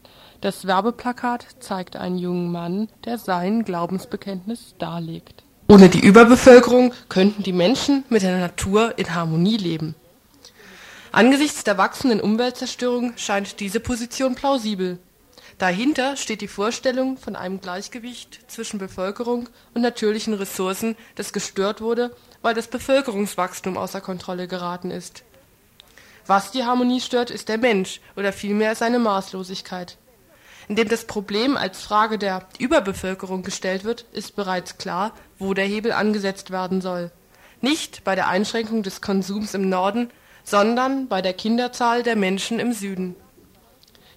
Das 0.45 0.67
Werbeplakat 0.67 1.43
zeigt 1.59 1.95
einen 1.95 2.19
jungen 2.19 2.51
Mann, 2.51 2.87
der 3.03 3.17
sein 3.17 3.65
Glaubensbekenntnis 3.65 4.75
darlegt. 4.77 5.43
Ohne 5.67 5.89
die 5.89 6.05
Überbevölkerung 6.05 6.93
könnten 7.09 7.41
die 7.41 7.51
Menschen 7.51 8.03
mit 8.09 8.21
der 8.21 8.37
Natur 8.37 8.93
in 8.99 9.15
Harmonie 9.15 9.57
leben. 9.57 9.95
Angesichts 11.11 11.63
der 11.63 11.79
wachsenden 11.79 12.21
Umweltzerstörung 12.21 13.13
scheint 13.17 13.59
diese 13.59 13.79
Position 13.79 14.35
plausibel. 14.35 14.99
Dahinter 15.57 16.15
steht 16.15 16.41
die 16.41 16.47
Vorstellung 16.47 17.17
von 17.17 17.35
einem 17.35 17.59
Gleichgewicht 17.59 18.41
zwischen 18.45 18.77
Bevölkerung 18.77 19.49
und 19.73 19.81
natürlichen 19.81 20.35
Ressourcen, 20.35 20.95
das 21.15 21.33
gestört 21.33 21.81
wurde, 21.81 22.15
weil 22.43 22.53
das 22.53 22.67
Bevölkerungswachstum 22.67 23.77
außer 23.77 23.99
Kontrolle 23.99 24.47
geraten 24.47 24.91
ist. 24.91 25.23
Was 26.27 26.51
die 26.51 26.65
Harmonie 26.65 27.01
stört, 27.01 27.31
ist 27.31 27.49
der 27.49 27.57
Mensch 27.57 27.99
oder 28.15 28.31
vielmehr 28.31 28.75
seine 28.75 28.99
Maßlosigkeit. 28.99 29.97
Indem 30.67 30.87
das 30.87 31.05
Problem 31.05 31.57
als 31.57 31.81
Frage 31.81 32.17
der 32.17 32.47
Überbevölkerung 32.57 33.43
gestellt 33.43 33.83
wird, 33.83 34.05
ist 34.13 34.35
bereits 34.35 34.77
klar, 34.77 35.13
wo 35.37 35.53
der 35.53 35.65
Hebel 35.65 35.91
angesetzt 35.91 36.51
werden 36.51 36.81
soll. 36.81 37.11
Nicht 37.61 38.03
bei 38.03 38.15
der 38.15 38.27
Einschränkung 38.27 38.83
des 38.83 39.01
Konsums 39.01 39.53
im 39.53 39.69
Norden, 39.69 40.09
sondern 40.43 41.07
bei 41.07 41.21
der 41.21 41.33
Kinderzahl 41.33 42.03
der 42.03 42.15
Menschen 42.15 42.59
im 42.59 42.73
Süden. 42.73 43.15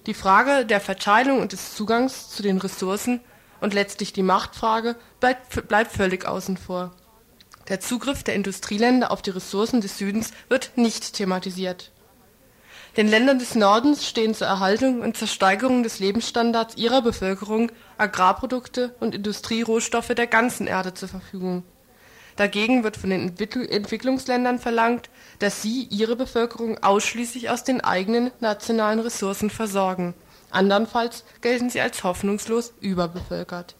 Die 0.05 0.13
Frage 0.13 0.65
der 0.65 0.79
Verteilung 0.79 1.39
und 1.39 1.51
des 1.51 1.75
Zugangs 1.75 2.29
zu 2.29 2.41
den 2.41 2.57
Ressourcen 2.57 3.21
und 3.61 3.73
letztlich 3.73 4.13
die 4.13 4.23
Machtfrage 4.23 4.95
bleibt, 5.19 5.67
bleibt 5.67 5.91
völlig 5.91 6.25
außen 6.25 6.57
vor. 6.57 6.91
Der 7.67 7.79
Zugriff 7.79 8.23
der 8.23 8.35
Industrieländer 8.35 9.11
auf 9.11 9.21
die 9.21 9.29
Ressourcen 9.29 9.81
des 9.81 9.97
Südens 9.97 10.31
wird 10.47 10.71
nicht 10.75 11.13
thematisiert. 11.13 11.91
Den 12.97 13.07
Ländern 13.07 13.37
des 13.39 13.55
Nordens 13.55 14.07
stehen 14.07 14.33
zur 14.33 14.47
Erhaltung 14.47 15.01
und 15.01 15.15
zur 15.15 15.27
Steigerung 15.27 15.83
des 15.83 15.99
Lebensstandards 15.99 16.75
ihrer 16.75 17.01
Bevölkerung 17.01 17.71
Agrarprodukte 17.97 18.95
und 18.99 19.13
Industrierohstoffe 19.13 20.07
der 20.15 20.27
ganzen 20.27 20.65
Erde 20.65 20.93
zur 20.93 21.07
Verfügung. 21.07 21.63
Dagegen 22.35 22.83
wird 22.83 22.97
von 22.97 23.09
den 23.09 23.35
Entwicklungsländern 23.37 24.59
verlangt, 24.59 25.09
dass 25.39 25.61
sie 25.61 25.83
ihre 25.91 26.15
Bevölkerung 26.15 26.81
ausschließlich 26.81 27.49
aus 27.49 27.63
den 27.63 27.81
eigenen 27.81 28.31
nationalen 28.39 28.99
Ressourcen 28.99 29.49
versorgen, 29.49 30.13
andernfalls 30.49 31.25
gelten 31.41 31.69
sie 31.69 31.81
als 31.81 32.03
hoffnungslos 32.03 32.73
überbevölkert. 32.79 33.75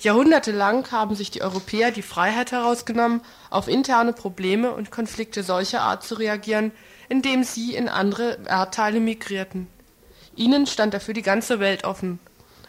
Jahrhundertelang 0.00 0.90
haben 0.92 1.14
sich 1.14 1.30
die 1.30 1.42
Europäer 1.42 1.90
die 1.90 2.02
Freiheit 2.02 2.52
herausgenommen, 2.52 3.20
auf 3.50 3.68
interne 3.68 4.12
Probleme 4.12 4.70
und 4.70 4.90
Konflikte 4.90 5.42
solcher 5.42 5.82
Art 5.82 6.04
zu 6.04 6.14
reagieren, 6.14 6.72
indem 7.08 7.44
sie 7.44 7.74
in 7.74 7.88
andere 7.88 8.38
Erdteile 8.46 9.00
migrierten. 9.00 9.66
Ihnen 10.36 10.66
stand 10.66 10.94
dafür 10.94 11.14
die 11.14 11.22
ganze 11.22 11.60
Welt 11.60 11.84
offen, 11.84 12.20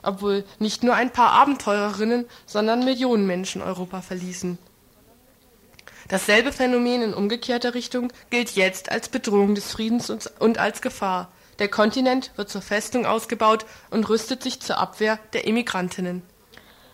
obwohl 0.01 0.43
nicht 0.57 0.83
nur 0.83 0.95
ein 0.95 1.11
paar 1.11 1.31
Abenteurerinnen, 1.31 2.25
sondern 2.45 2.83
Millionen 2.83 3.27
Menschen 3.27 3.61
Europa 3.61 4.01
verließen. 4.01 4.57
Dasselbe 6.07 6.51
Phänomen 6.51 7.03
in 7.03 7.13
umgekehrter 7.13 7.75
Richtung 7.75 8.11
gilt 8.31 8.51
jetzt 8.51 8.91
als 8.91 9.09
Bedrohung 9.09 9.53
des 9.53 9.71
Friedens 9.71 10.09
und 10.39 10.57
als 10.57 10.81
Gefahr. 10.81 11.31
Der 11.59 11.67
Kontinent 11.67 12.31
wird 12.35 12.49
zur 12.49 12.61
Festung 12.61 13.05
ausgebaut 13.05 13.65
und 13.91 14.09
rüstet 14.09 14.41
sich 14.41 14.59
zur 14.59 14.79
Abwehr 14.79 15.19
der 15.33 15.45
Immigrantinnen. 15.45 16.23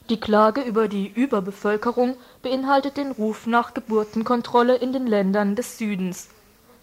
Die 0.09 0.19
Klage 0.19 0.61
über 0.61 0.87
die 0.87 1.07
Überbevölkerung 1.07 2.17
beinhaltet 2.41 2.97
den 2.97 3.11
Ruf 3.11 3.47
nach 3.47 3.73
Geburtenkontrolle 3.73 4.75
in 4.75 4.91
den 4.91 5.07
Ländern 5.07 5.55
des 5.55 5.77
Südens. 5.77 6.27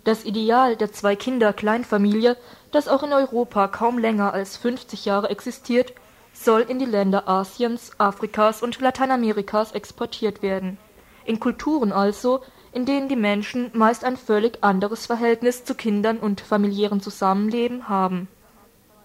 Das 0.04 0.24
Ideal 0.24 0.76
der 0.76 0.92
Zwei-Kinder-Kleinfamilie, 0.92 2.36
das 2.70 2.88
auch 2.88 3.02
in 3.02 3.12
Europa 3.12 3.68
kaum 3.68 3.98
länger 3.98 4.32
als 4.32 4.56
50 4.56 5.04
Jahre 5.04 5.30
existiert, 5.30 5.92
soll 6.32 6.62
in 6.62 6.78
die 6.78 6.86
Länder 6.86 7.28
Asiens, 7.28 7.92
Afrikas 7.98 8.62
und 8.62 8.80
Lateinamerikas 8.80 9.72
exportiert 9.72 10.42
werden 10.42 10.78
in 11.24 11.40
Kulturen 11.40 11.92
also, 11.92 12.42
in 12.72 12.86
denen 12.86 13.08
die 13.08 13.16
Menschen 13.16 13.70
meist 13.74 14.04
ein 14.04 14.16
völlig 14.16 14.62
anderes 14.62 15.06
Verhältnis 15.06 15.64
zu 15.64 15.74
Kindern 15.74 16.18
und 16.18 16.40
familiärem 16.40 17.00
Zusammenleben 17.00 17.88
haben. 17.88 18.28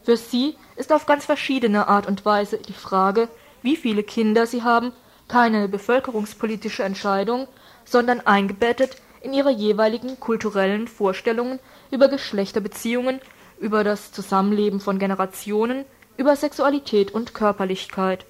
Für 0.04 0.18
sie 0.18 0.56
ist 0.76 0.94
auf 0.94 1.06
ganz 1.06 1.26
verschiedene 1.26 1.88
Art 1.88 2.08
und 2.08 2.24
Weise 2.26 2.58
die 2.58 2.74
Frage, 2.74 3.28
wie 3.62 3.76
viele 3.76 4.04
Kinder 4.04 4.48
sie 4.48 4.64
haben, 4.64 4.94
keine 5.28 5.68
bevölkerungspolitische 5.68 6.84
Entscheidung, 6.84 7.48
sondern 7.84 8.22
eingebettet 8.22 9.02
in 9.22 9.34
ihre 9.34 9.52
jeweiligen 9.52 10.20
kulturellen 10.20 10.88
Vorstellungen 10.88 11.60
über 11.92 12.08
Geschlechterbeziehungen, 12.08 13.20
über 13.60 13.84
das 13.84 14.12
Zusammenleben 14.12 14.80
von 14.80 15.00
Generationen, 15.00 15.86
über 16.18 16.36
Sexualität 16.36 17.12
und 17.12 17.34
Körperlichkeit. 17.34 18.26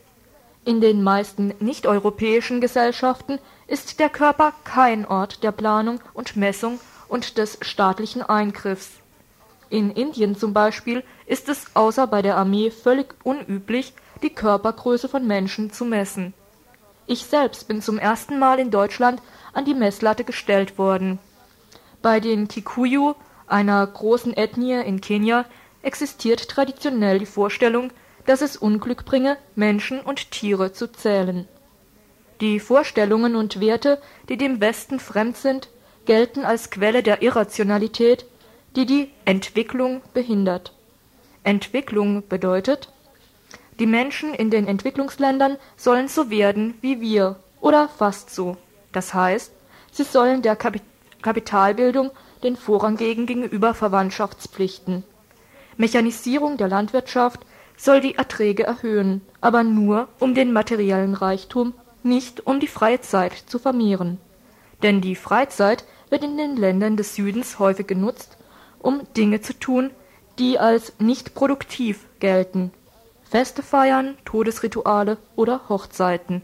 In 0.66 0.82
den 0.82 1.02
meisten 1.02 1.54
nicht-europäischen 1.60 2.60
Gesellschaften 2.60 3.40
ist 3.68 4.00
der 4.00 4.10
Körper 4.10 4.54
kein 4.64 5.06
Ort 5.06 5.44
der 5.44 5.52
Planung 5.52 6.02
und 6.14 6.36
Messung 6.36 6.80
und 7.08 7.38
des 7.38 7.58
staatlichen 7.62 8.22
Eingriffs. 8.22 8.92
In 9.70 9.92
Indien 9.92 10.38
zum 10.38 10.54
Beispiel 10.54 11.04
ist 11.26 11.50
es 11.50 11.66
außer 11.74 12.08
bei 12.08 12.22
der 12.22 12.38
Armee 12.38 12.72
völlig 12.72 13.16
unüblich, 13.24 13.94
die 14.24 14.30
Körpergröße 14.30 15.10
von 15.10 15.28
Menschen 15.28 15.72
zu 15.72 15.86
messen. 15.86 16.34
Ich 17.10 17.24
selbst 17.24 17.70
bin 17.70 17.82
zum 17.82 17.98
ersten 17.98 18.38
Mal 18.38 18.60
in 18.60 18.70
Deutschland 18.70 19.22
an 19.54 19.64
die 19.64 19.74
Messlatte 19.74 20.26
gestellt 20.26 20.78
worden. 20.78 21.20
Bei 22.02 22.20
den 22.20 22.50
Kikuyu, 22.50 23.16
einer 23.48 23.88
großen 23.88 24.36
Ethnie 24.36 24.82
in 24.82 25.00
Kenia, 25.00 25.46
existiert 25.82 26.50
traditionell 26.50 27.20
die 27.20 27.26
Vorstellung, 27.26 27.92
dass 28.26 28.42
es 28.42 28.58
Unglück 28.58 29.06
bringe, 29.06 29.38
Menschen 29.56 30.02
und 30.02 30.32
Tiere 30.32 30.74
zu 30.74 30.92
zählen. 30.92 31.48
Die 32.42 32.60
Vorstellungen 32.60 33.38
und 33.38 33.62
Werte, 33.62 34.02
die 34.28 34.38
dem 34.38 34.60
Westen 34.60 35.00
fremd 35.00 35.38
sind, 35.38 35.70
gelten 36.06 36.44
als 36.44 36.70
Quelle 36.72 37.04
der 37.04 37.22
Irrationalität, 37.22 38.26
die 38.76 38.86
die 38.86 39.12
Entwicklung 39.24 40.02
behindert. 40.14 40.74
Entwicklung 41.44 42.28
bedeutet, 42.28 42.92
die 43.80 43.88
Menschen 43.88 44.34
in 44.34 44.50
den 44.50 44.68
Entwicklungsländern 44.68 45.58
sollen 45.76 46.08
so 46.08 46.30
werden 46.30 46.76
wie 46.82 47.00
wir 47.00 47.38
oder 47.62 47.88
fast 47.88 48.34
so. 48.34 48.58
Das 48.92 49.14
heißt, 49.14 49.52
sie 49.92 50.04
sollen 50.04 50.42
der 50.42 50.56
Kapitalbildung 50.56 52.12
den 52.44 52.56
Vorrang 52.56 52.98
geben 52.98 53.26
gegenüber 53.26 53.74
Verwandtschaftspflichten. 53.74 55.04
Mechanisierung 55.78 56.58
der 56.58 56.68
Landwirtschaft 56.68 57.42
soll 57.78 58.02
die 58.02 58.16
Erträge 58.16 58.64
erhöhen, 58.64 59.22
aber 59.42 59.64
nur 59.64 60.08
um 60.20 60.34
den 60.34 60.52
materiellen 60.52 61.14
Reichtum 61.14 61.74
nicht 62.04 62.46
um 62.48 62.60
die 62.60 62.68
Freizeit 62.68 63.34
zu 63.34 63.60
vermehren. 63.60 64.18
Denn 64.82 65.02
die 65.02 65.16
Freizeit 65.16 65.86
wird 66.10 66.24
in 66.24 66.38
den 66.38 66.56
Ländern 66.56 66.98
des 66.98 67.16
Südens 67.16 67.60
häufig 67.60 67.88
genutzt, 67.88 68.38
um 68.80 69.02
Dinge 69.16 69.42
zu 69.42 69.54
tun, 69.54 69.92
die 70.40 70.58
als 70.60 70.94
nicht 71.00 71.34
produktiv 71.34 72.06
gelten. 72.20 72.72
Feste 73.30 73.62
feiern, 73.62 74.18
Todesrituale 74.24 75.18
oder 75.36 75.68
Hochzeiten. 75.68 76.42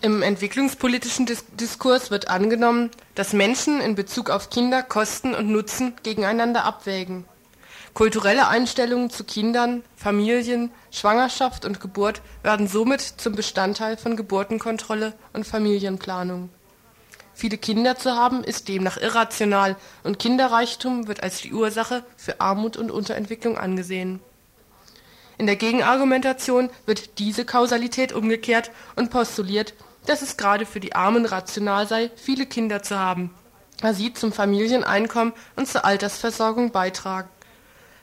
Im 0.00 0.22
entwicklungspolitischen 0.22 1.26
Diskurs 1.60 2.10
wird 2.10 2.28
angenommen, 2.28 2.90
dass 3.14 3.32
Menschen 3.32 3.80
in 3.80 3.94
Bezug 3.94 4.30
auf 4.30 4.48
Kinder 4.48 4.82
Kosten 4.82 5.34
und 5.34 5.50
Nutzen 5.50 5.94
gegeneinander 6.02 6.64
abwägen. 6.64 7.24
Kulturelle 7.94 8.48
Einstellungen 8.48 9.10
zu 9.10 9.24
Kindern, 9.24 9.82
Familien, 9.96 10.70
Schwangerschaft 10.92 11.64
und 11.64 11.80
Geburt 11.80 12.22
werden 12.42 12.68
somit 12.68 13.00
zum 13.00 13.34
Bestandteil 13.34 13.96
von 13.96 14.16
Geburtenkontrolle 14.16 15.14
und 15.32 15.46
Familienplanung. 15.46 16.48
Viele 17.34 17.58
Kinder 17.58 17.96
zu 17.96 18.12
haben, 18.12 18.44
ist 18.44 18.68
demnach 18.68 18.96
irrational 18.96 19.76
und 20.04 20.18
Kinderreichtum 20.18 21.06
wird 21.06 21.22
als 21.22 21.42
die 21.42 21.52
Ursache 21.52 22.04
für 22.16 22.40
Armut 22.40 22.76
und 22.76 22.90
Unterentwicklung 22.90 23.58
angesehen. 23.58 24.20
In 25.38 25.46
der 25.46 25.56
Gegenargumentation 25.56 26.68
wird 26.84 27.18
diese 27.20 27.44
Kausalität 27.44 28.12
umgekehrt 28.12 28.72
und 28.96 29.10
postuliert, 29.10 29.72
dass 30.04 30.20
es 30.20 30.36
gerade 30.36 30.66
für 30.66 30.80
die 30.80 30.96
Armen 30.96 31.26
rational 31.26 31.86
sei, 31.86 32.10
viele 32.16 32.44
Kinder 32.44 32.82
zu 32.82 32.98
haben, 32.98 33.32
da 33.80 33.94
sie 33.94 34.12
zum 34.12 34.32
Familieneinkommen 34.32 35.32
und 35.54 35.68
zur 35.68 35.84
Altersversorgung 35.84 36.72
beitragen. 36.72 37.28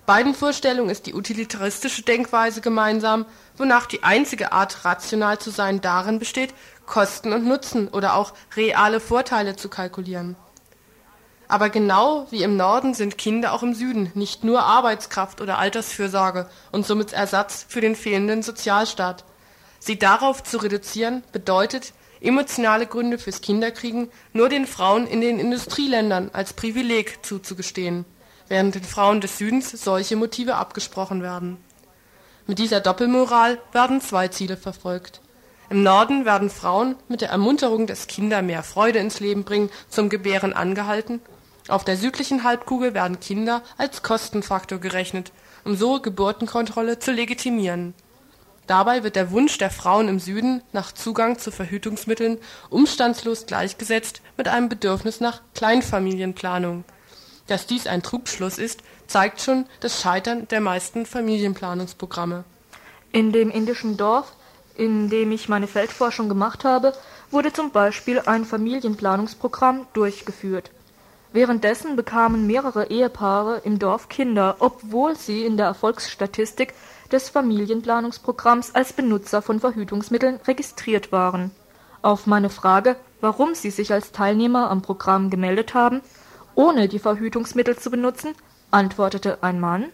Beiden 0.06 0.34
Vorstellungen 0.34 0.92
ist 0.92 1.08
die 1.08 1.14
utilitaristische 1.14 2.04
Denkweise 2.04 2.62
gemeinsam, 2.62 3.26
wonach 3.58 3.86
die 3.88 4.04
einzige 4.04 4.54
Art, 4.54 4.86
rational 4.86 5.40
zu 5.40 5.50
sein, 5.50 5.82
darin 5.82 6.20
besteht, 6.20 6.54
Kosten 6.86 7.34
und 7.34 7.46
Nutzen 7.46 7.88
oder 7.90 8.16
auch 8.16 8.34
reale 8.56 9.00
Vorteile 9.00 9.56
zu 9.56 9.68
kalkulieren. 9.68 10.38
Aber 11.48 11.70
genau 11.70 12.28
wie 12.32 12.44
im 12.44 12.58
Norden 12.58 12.94
sind 12.94 13.18
Kinder 13.18 13.54
auch 13.54 13.64
im 13.64 13.74
Süden 13.74 14.12
nicht 14.16 14.44
nur 14.44 14.64
Arbeitskraft 14.64 15.42
oder 15.42 15.58
Altersfürsorge 15.58 16.50
und 16.72 16.86
somit 16.86 17.14
Ersatz 17.14 17.66
für 17.68 17.82
den 17.82 17.96
fehlenden 17.96 18.42
Sozialstaat. 18.42 19.26
Sie 19.80 20.00
darauf 20.00 20.44
zu 20.44 20.58
reduzieren, 20.58 21.24
bedeutet, 21.32 21.94
emotionale 22.22 22.88
Gründe 22.88 23.20
fürs 23.20 23.42
Kinderkriegen 23.42 24.10
nur 24.34 24.50
den 24.50 24.66
Frauen 24.66 25.06
in 25.06 25.22
den 25.22 25.40
Industrieländern 25.40 26.32
als 26.34 26.54
Privileg 26.54 27.24
zuzugestehen 27.24 28.06
während 28.48 28.76
den 28.76 28.84
Frauen 28.84 29.22
des 29.22 29.38
Südens 29.38 29.72
solche 29.72 30.16
Motive 30.16 30.56
abgesprochen 30.56 31.22
werden. 31.22 31.58
Mit 32.48 32.60
dieser 32.60 32.80
Doppelmoral 32.80 33.60
werden 33.72 34.02
zwei 34.02 34.28
Ziele 34.28 34.58
verfolgt. 34.58 35.22
Im 35.70 35.82
Norden 35.82 36.26
werden 36.26 36.52
Frauen 36.52 36.96
mit 37.08 37.22
der 37.22 37.30
Ermunterung, 37.30 37.88
dass 37.88 38.06
Kinder 38.06 38.44
mehr 38.44 38.62
Freude 38.62 39.00
ins 39.00 39.20
Leben 39.20 39.44
bringen, 39.44 39.72
zum 39.90 40.10
Gebären 40.10 40.54
angehalten 40.54 41.22
Auf 41.68 41.84
der 41.84 41.98
südlichen 41.98 42.44
Halbkugel 42.44 42.94
werden 42.94 43.20
Kinder 43.20 43.64
als 43.78 44.04
Kostenfaktor 44.04 44.80
gerechnet, 44.80 45.32
um 45.64 45.76
so 45.76 46.00
Geburtenkontrolle 46.00 47.00
zu 47.00 47.12
legitimieren. 47.12 47.96
Dabei 48.68 49.04
wird 49.04 49.16
der 49.16 49.32
Wunsch 49.32 49.58
der 49.58 49.72
Frauen 49.72 50.08
im 50.08 50.20
Süden 50.20 50.62
nach 50.74 50.92
Zugang 50.92 51.40
zu 51.40 51.52
Verhütungsmitteln 51.52 52.38
umstandslos 52.70 53.46
gleichgesetzt 53.46 54.22
mit 54.38 54.48
einem 54.48 54.70
Bedürfnis 54.70 55.20
nach 55.20 55.42
Kleinfamilienplanung. 55.56 56.84
Dass 57.48 57.68
dies 57.68 57.86
ein 57.88 58.04
Trugschluss 58.04 58.58
ist, 58.58 58.82
zeigt 59.08 59.42
schon 59.42 59.66
das 59.80 60.02
Scheitern 60.02 60.48
der 60.48 60.62
meisten 60.62 61.06
Familienplanungsprogramme. 61.06 62.44
In 63.12 63.32
dem 63.32 63.52
indischen 63.52 63.98
Dorf, 63.98 64.34
in 64.76 65.10
dem 65.10 65.32
ich 65.32 65.48
meine 65.48 65.68
Feldforschung 65.68 66.28
gemacht 66.28 66.64
habe, 66.64 66.94
wurde 67.32 67.54
zum 67.54 67.72
Beispiel 67.72 68.20
ein 68.20 68.46
Familienplanungsprogramm 68.46 69.88
durchgeführt. 69.94 70.72
Währenddessen 71.36 71.98
bekamen 71.98 72.48
mehrere 72.48 72.86
Ehepaare 72.86 73.58
im 73.66 73.78
Dorf 73.78 74.08
Kinder, 74.08 74.56
obwohl 74.60 75.18
sie 75.18 75.46
in 75.46 75.58
der 75.58 75.66
Erfolgsstatistik 75.66 76.74
des 77.12 77.28
Familienplanungsprogramms 77.28 78.74
als 78.74 78.94
Benutzer 78.94 79.42
von 79.42 79.60
Verhütungsmitteln 79.60 80.40
registriert 80.48 81.12
waren. 81.12 81.52
Auf 82.02 82.26
meine 82.26 82.50
Frage, 82.50 82.96
warum 83.20 83.54
sie 83.54 83.70
sich 83.70 83.92
als 83.92 84.14
Teilnehmer 84.14 84.72
am 84.72 84.82
Programm 84.82 85.30
gemeldet 85.30 85.74
haben, 85.74 86.00
ohne 86.56 86.88
die 86.88 87.00
Verhütungsmittel 87.00 87.78
zu 87.78 87.92
benutzen, 87.92 88.34
antwortete 88.72 89.44
ein 89.44 89.60
Mann 89.60 89.88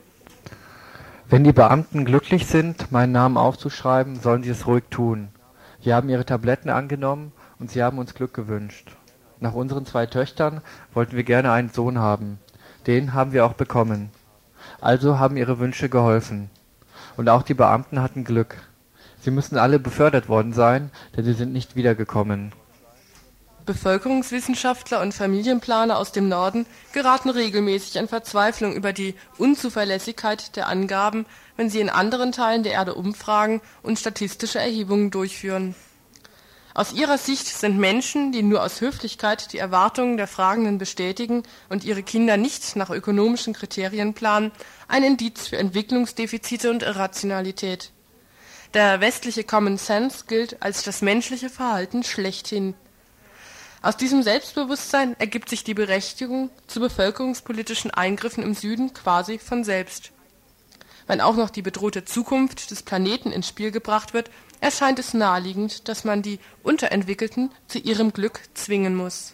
Wenn 1.28 1.44
die 1.44 1.54
Beamten 1.54 2.06
glücklich 2.06 2.46
sind, 2.46 2.92
meinen 2.92 3.14
Namen 3.14 3.38
aufzuschreiben, 3.38 4.20
sollen 4.20 4.44
sie 4.44 4.52
es 4.52 4.68
ruhig 4.68 4.84
tun. 4.92 5.30
Sie 5.84 5.92
haben 5.92 6.08
ihre 6.08 6.24
Tabletten 6.24 6.70
angenommen 6.70 7.32
und 7.58 7.72
sie 7.72 7.82
haben 7.82 7.98
uns 7.98 8.14
Glück 8.14 8.36
gewünscht. 8.36 8.96
Nach 9.42 9.54
unseren 9.54 9.88
zwei 9.88 10.06
Töchtern 10.06 10.62
wollten 10.94 11.16
wir 11.16 11.24
gerne 11.24 11.52
einen 11.52 11.72
Sohn 11.72 11.98
haben. 11.98 12.38
Den 12.86 13.16
haben 13.16 13.34
wir 13.34 13.44
auch 13.44 13.54
bekommen. 13.54 14.12
Also 14.80 15.18
haben 15.18 15.36
ihre 15.36 15.58
Wünsche 15.58 15.90
geholfen. 15.90 16.52
Und 17.18 17.28
auch 17.28 17.42
die 17.42 17.56
Beamten 17.56 18.04
hatten 18.04 18.24
Glück. 18.24 18.58
Sie 19.20 19.32
müssen 19.32 19.58
alle 19.58 19.80
befördert 19.80 20.30
worden 20.30 20.54
sein, 20.54 20.92
denn 21.18 21.26
sie 21.26 21.34
sind 21.34 21.54
nicht 21.54 21.76
wiedergekommen. 21.76 22.54
Bevölkerungswissenschaftler 23.66 25.02
und 25.02 25.14
Familienplaner 25.14 25.98
aus 25.98 26.12
dem 26.12 26.30
Norden 26.30 26.68
geraten 26.94 27.32
regelmäßig 27.32 27.96
in 27.96 28.08
Verzweiflung 28.08 28.74
über 28.74 28.94
die 28.94 29.16
Unzuverlässigkeit 29.40 30.56
der 30.56 30.68
Angaben, 30.68 31.26
wenn 31.58 31.70
sie 31.72 31.80
in 31.80 31.90
anderen 31.90 32.32
Teilen 32.32 32.62
der 32.62 32.74
Erde 32.74 32.94
umfragen 32.94 33.62
und 33.82 33.98
statistische 33.98 34.60
Erhebungen 34.60 35.10
durchführen. 35.10 35.74
Aus 36.74 36.94
ihrer 36.94 37.18
Sicht 37.18 37.48
sind 37.48 37.78
Menschen, 37.78 38.32
die 38.32 38.44
nur 38.44 38.64
aus 38.64 38.80
Höflichkeit 38.80 39.52
die 39.52 39.58
Erwartungen 39.58 40.16
der 40.16 40.28
Fragenden 40.28 40.78
bestätigen 40.78 41.44
und 41.68 41.84
ihre 41.84 42.02
Kinder 42.02 42.38
nicht 42.38 42.78
nach 42.78 42.90
ökonomischen 42.90 43.54
Kriterien 43.54 44.14
planen, 44.14 44.52
ein 44.88 45.04
Indiz 45.04 45.48
für 45.48 45.58
Entwicklungsdefizite 45.58 46.70
und 46.70 46.84
Irrationalität. 46.84 47.92
Der 48.74 49.02
westliche 49.02 49.44
Common 49.44 49.78
Sense 49.78 50.26
gilt 50.28 50.62
als 50.62 50.84
das 50.84 51.02
menschliche 51.02 51.50
Verhalten 51.50 52.04
schlechthin. 52.04 52.74
Aus 53.82 53.98
diesem 53.98 54.24
Selbstbewusstsein 54.24 55.20
ergibt 55.20 55.50
sich 55.50 55.66
die 55.66 55.74
Berechtigung 55.74 56.52
zu 56.68 56.80
bevölkerungspolitischen 56.80 57.92
Eingriffen 57.92 58.44
im 58.44 58.54
Süden 58.54 58.94
quasi 58.94 59.40
von 59.40 59.66
selbst. 59.66 60.12
Wenn 61.08 61.20
auch 61.20 61.36
noch 61.36 61.50
die 61.50 61.64
bedrohte 61.64 62.06
Zukunft 62.06 62.72
des 62.72 62.84
Planeten 62.84 63.34
ins 63.34 63.50
Spiel 63.50 63.72
gebracht 63.72 64.14
wird, 64.14 64.30
erscheint 64.62 65.00
es 65.00 65.14
naheliegend, 65.14 65.90
dass 65.90 66.06
man 66.06 66.22
die 66.22 66.40
Unterentwickelten 66.64 67.52
zu 67.68 67.80
ihrem 67.80 68.14
Glück 68.14 68.40
zwingen 68.54 68.96
muss. 68.96 69.34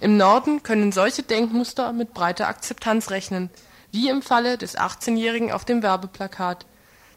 Im 0.00 0.16
Norden 0.16 0.62
können 0.62 0.92
solche 0.92 1.24
Denkmuster 1.24 1.92
mit 1.92 2.14
breiter 2.14 2.46
Akzeptanz 2.48 3.10
rechnen, 3.10 3.50
wie 3.90 4.08
im 4.08 4.22
Falle 4.22 4.56
des 4.56 4.78
18-Jährigen 4.78 5.52
auf 5.52 5.64
dem 5.64 5.82
Werbeplakat. 5.82 6.66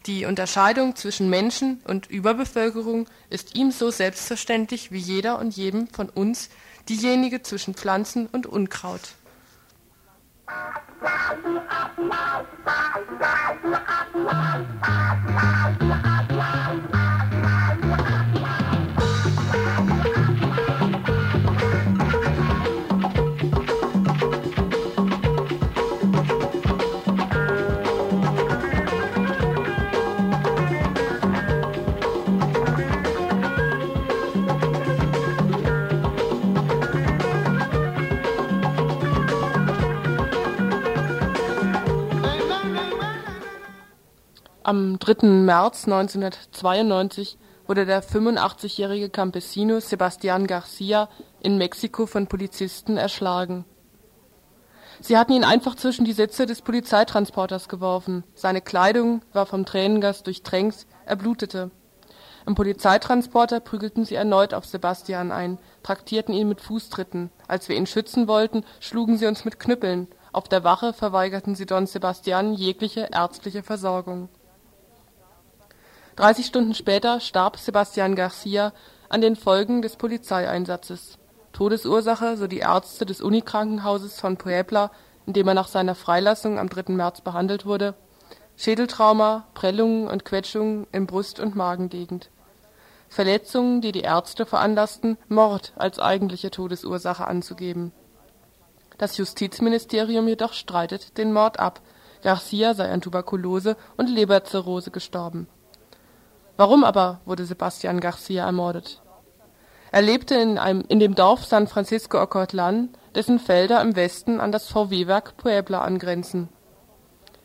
Die 0.08 0.26
Unterscheidung 0.26 0.96
zwischen 0.96 1.30
Menschen 1.30 1.80
und 1.86 2.10
Überbevölkerung 2.10 3.06
ist 3.30 3.56
ihm 3.56 3.72
so 3.72 3.92
selbstverständlich 3.92 4.92
wie 4.92 4.98
jeder 4.98 5.38
und 5.38 5.56
jedem 5.56 5.88
von 5.88 6.10
uns 6.10 6.50
diejenige 6.90 7.44
zwischen 7.44 7.76
Pflanzen 7.76 8.26
und 8.26 8.48
Unkraut. 8.48 9.14
Am 44.64 45.00
3. 45.00 45.26
März 45.26 45.86
1992 45.86 47.40
wurde 47.66 47.88
der 47.88 48.04
85-jährige 48.04 49.10
Campesino 49.10 49.80
Sebastián 49.80 50.46
García 50.46 51.08
in 51.42 51.58
Mexiko 51.58 52.06
von 52.06 52.28
Polizisten 52.28 52.96
erschlagen. 52.96 53.66
Sie 55.00 55.18
hatten 55.18 55.34
ihn 55.34 55.44
einfach 55.44 55.74
zwischen 55.74 56.06
die 56.06 56.14
Sitze 56.14 56.46
des 56.46 56.62
Polizeitransporters 56.62 57.70
geworfen. 57.70 58.24
Seine 58.36 58.62
Kleidung 58.62 59.24
war 59.34 59.48
vom 59.48 59.66
Tränengas 59.66 60.22
durchtränkt, 60.22 60.86
er 61.08 61.16
blutete. 61.16 61.72
Im 62.46 62.54
Polizeitransporter 62.54 63.62
prügelten 63.62 64.06
sie 64.06 64.14
erneut 64.14 64.54
auf 64.54 64.68
Sebastian 64.68 65.32
ein, 65.32 65.58
traktierten 65.82 66.36
ihn 66.36 66.48
mit 66.48 66.62
Fußtritten. 66.62 67.32
Als 67.48 67.68
wir 67.68 67.76
ihn 67.76 67.88
schützen 67.88 68.28
wollten, 68.28 68.64
schlugen 68.80 69.18
sie 69.18 69.26
uns 69.26 69.44
mit 69.44 69.60
Knüppeln. 69.60 70.08
Auf 70.32 70.48
der 70.48 70.64
Wache 70.64 70.94
verweigerten 70.94 71.56
sie 71.56 71.66
Don 71.66 71.88
Sebastian 71.88 72.54
jegliche 72.54 73.10
ärztliche 73.12 73.64
Versorgung 73.64 74.30
30 76.18 76.46
Stunden 76.46 76.74
später 76.74 77.22
starb 77.22 77.56
Sebastián 77.56 78.16
García 78.16 78.74
an 79.08 79.22
den 79.22 79.38
Folgen 79.38 79.82
des 79.82 79.96
Polizeieinsatzes. 79.96 81.18
Todesursache, 81.54 82.36
so 82.36 82.48
die 82.48 82.60
Ärzte 82.60 83.06
des 83.06 83.22
Unikrankenhauses 83.22 84.20
von 84.20 84.38
Puebla, 84.38 84.92
in 85.26 85.34
dem 85.34 85.48
er 85.48 85.54
nach 85.54 85.70
seiner 85.70 85.96
Freilassung 85.96 86.60
am 86.60 86.70
3. 86.70 86.94
März 86.94 87.22
behandelt 87.22 87.66
wurde, 87.66 87.94
Schädeltrauma, 88.58 89.48
Prellungen 89.54 90.08
und 90.08 90.26
Quetschungen 90.26 90.86
in 90.92 91.08
Brust 91.08 91.40
und 91.40 91.56
Magengegend. 91.56 92.30
Verletzungen, 93.08 93.82
die 93.82 93.92
die 93.92 94.02
Ärzte 94.02 94.46
veranlassten, 94.46 95.18
Mord 95.30 95.74
als 95.78 96.00
eigentliche 96.00 96.52
Todesursache 96.52 97.26
anzugeben. 97.26 97.94
Das 98.98 99.18
Justizministerium 99.18 100.28
jedoch 100.28 100.54
streitet 100.54 101.18
den 101.18 101.32
Mord 101.32 101.60
ab, 101.60 101.82
Garcia 102.22 102.74
sei 102.74 102.92
an 102.92 103.02
Tuberkulose 103.02 103.78
und 103.98 104.10
Leberzirrhose 104.10 104.92
gestorben 104.92 105.48
Warum 106.58 106.84
aber 106.84 107.22
wurde 107.26 107.44
Sebastián 107.44 108.00
García 108.00 108.46
ermordet? 108.46 109.02
Er 109.92 110.02
lebte 110.02 110.36
in, 110.36 110.58
einem, 110.58 110.86
in 110.88 111.00
dem 111.00 111.16
Dorf 111.16 111.44
San 111.46 111.68
Francisco 111.68 112.18
Ocotlán, 112.18 112.90
dessen 113.14 113.40
Felder 113.40 113.82
im 113.82 113.96
Westen 113.96 114.40
an 114.40 114.52
das 114.52 114.68
VW-Werk 114.68 115.36
Puebla 115.38 115.82
angrenzen. 115.82 116.50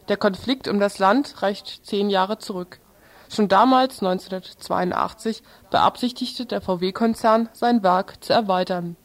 Der 0.08 0.16
Konflikt 0.16 0.68
um 0.68 0.78
das 0.78 1.00
Land 1.00 1.42
reicht 1.42 1.84
zehn 1.84 2.08
Jahre 2.08 2.38
zurück. 2.38 2.78
Schon 3.28 3.48
damals, 3.48 4.00
1982, 4.00 5.42
beabsichtigte 5.70 6.46
der 6.46 6.60
VW-Konzern, 6.60 7.48
sein 7.52 7.82
Werk 7.82 8.22
zu 8.22 8.32
erweitern. 8.32 8.96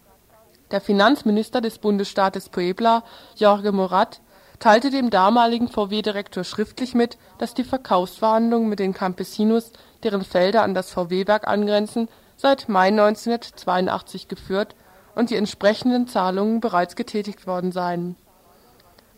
Der 0.70 0.80
Finanzminister 0.80 1.60
des 1.60 1.80
Bundesstaates 1.80 2.50
Puebla, 2.50 3.04
Jorge 3.36 3.72
Morat, 3.72 4.22
teilte 4.62 4.92
dem 4.92 5.10
damaligen 5.10 5.68
VW-Direktor 5.68 6.44
schriftlich 6.44 6.94
mit, 6.94 7.18
dass 7.40 7.56
die 7.56 7.64
Verkaufsverhandlungen 7.64 8.70
mit 8.70 8.80
den 8.80 8.94
Campesinos 8.94 9.74
deren 10.04 10.24
Felder 10.24 10.62
an 10.62 10.76
das 10.76 10.92
VW-Werk 10.92 11.48
angrenzen, 11.48 12.08
seit 12.38 12.70
Mai 12.70 12.88
1982 12.88 14.28
geführt 14.28 14.76
und 15.16 15.32
die 15.32 15.36
entsprechenden 15.36 16.08
Zahlungen 16.08 16.62
bereits 16.62 16.96
getätigt 16.96 17.48
worden 17.48 17.72
seien. 17.72 18.16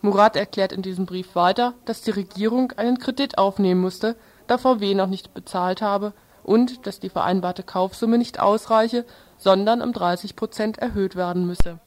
Murat 0.00 0.34
erklärt 0.34 0.72
in 0.72 0.82
diesem 0.82 1.06
Brief 1.06 1.34
weiter, 1.34 1.74
dass 1.84 2.02
die 2.02 2.10
Regierung 2.10 2.72
einen 2.72 2.98
Kredit 2.98 3.38
aufnehmen 3.38 3.80
musste, 3.80 4.16
da 4.46 4.58
VW 4.58 4.94
noch 4.94 5.06
nicht 5.06 5.34
bezahlt 5.34 5.82
habe 5.82 6.14
und 6.42 6.86
dass 6.86 7.00
die 7.00 7.10
vereinbarte 7.10 7.62
Kaufsumme 7.62 8.16
nicht 8.16 8.40
ausreiche, 8.40 9.04
sondern 9.36 9.82
um 9.82 9.92
30 9.92 10.36
Prozent 10.36 10.78
erhöht 10.78 11.16
werden 11.16 11.46
müsse. 11.46 11.80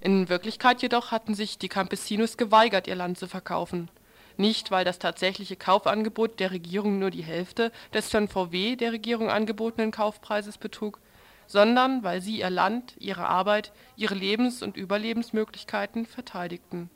In 0.00 0.28
Wirklichkeit 0.28 0.82
jedoch 0.82 1.10
hatten 1.10 1.34
sich 1.34 1.58
die 1.58 1.68
Campesinos 1.68 2.36
geweigert, 2.36 2.86
ihr 2.86 2.96
Land 2.96 3.18
zu 3.18 3.26
verkaufen 3.26 3.90
nicht, 4.38 4.70
weil 4.70 4.84
das 4.84 4.98
tatsächliche 4.98 5.56
Kaufangebot 5.56 6.38
der 6.40 6.52
Regierung 6.52 6.98
nur 6.98 7.10
die 7.10 7.24
Hälfte 7.24 7.72
des 7.92 8.08
von 8.08 8.28
VW 8.28 8.76
der 8.76 8.92
Regierung 8.92 9.30
angebotenen 9.30 9.90
Kaufpreises 9.90 10.58
betrug, 10.58 11.00
sondern 11.46 12.04
weil 12.04 12.20
sie 12.20 12.38
ihr 12.38 12.50
Land, 12.50 12.94
ihre 12.98 13.26
Arbeit, 13.26 13.72
ihre 13.96 14.14
Lebens- 14.14 14.62
und 14.62 14.76
Überlebensmöglichkeiten 14.76 16.06
verteidigten. 16.06 16.88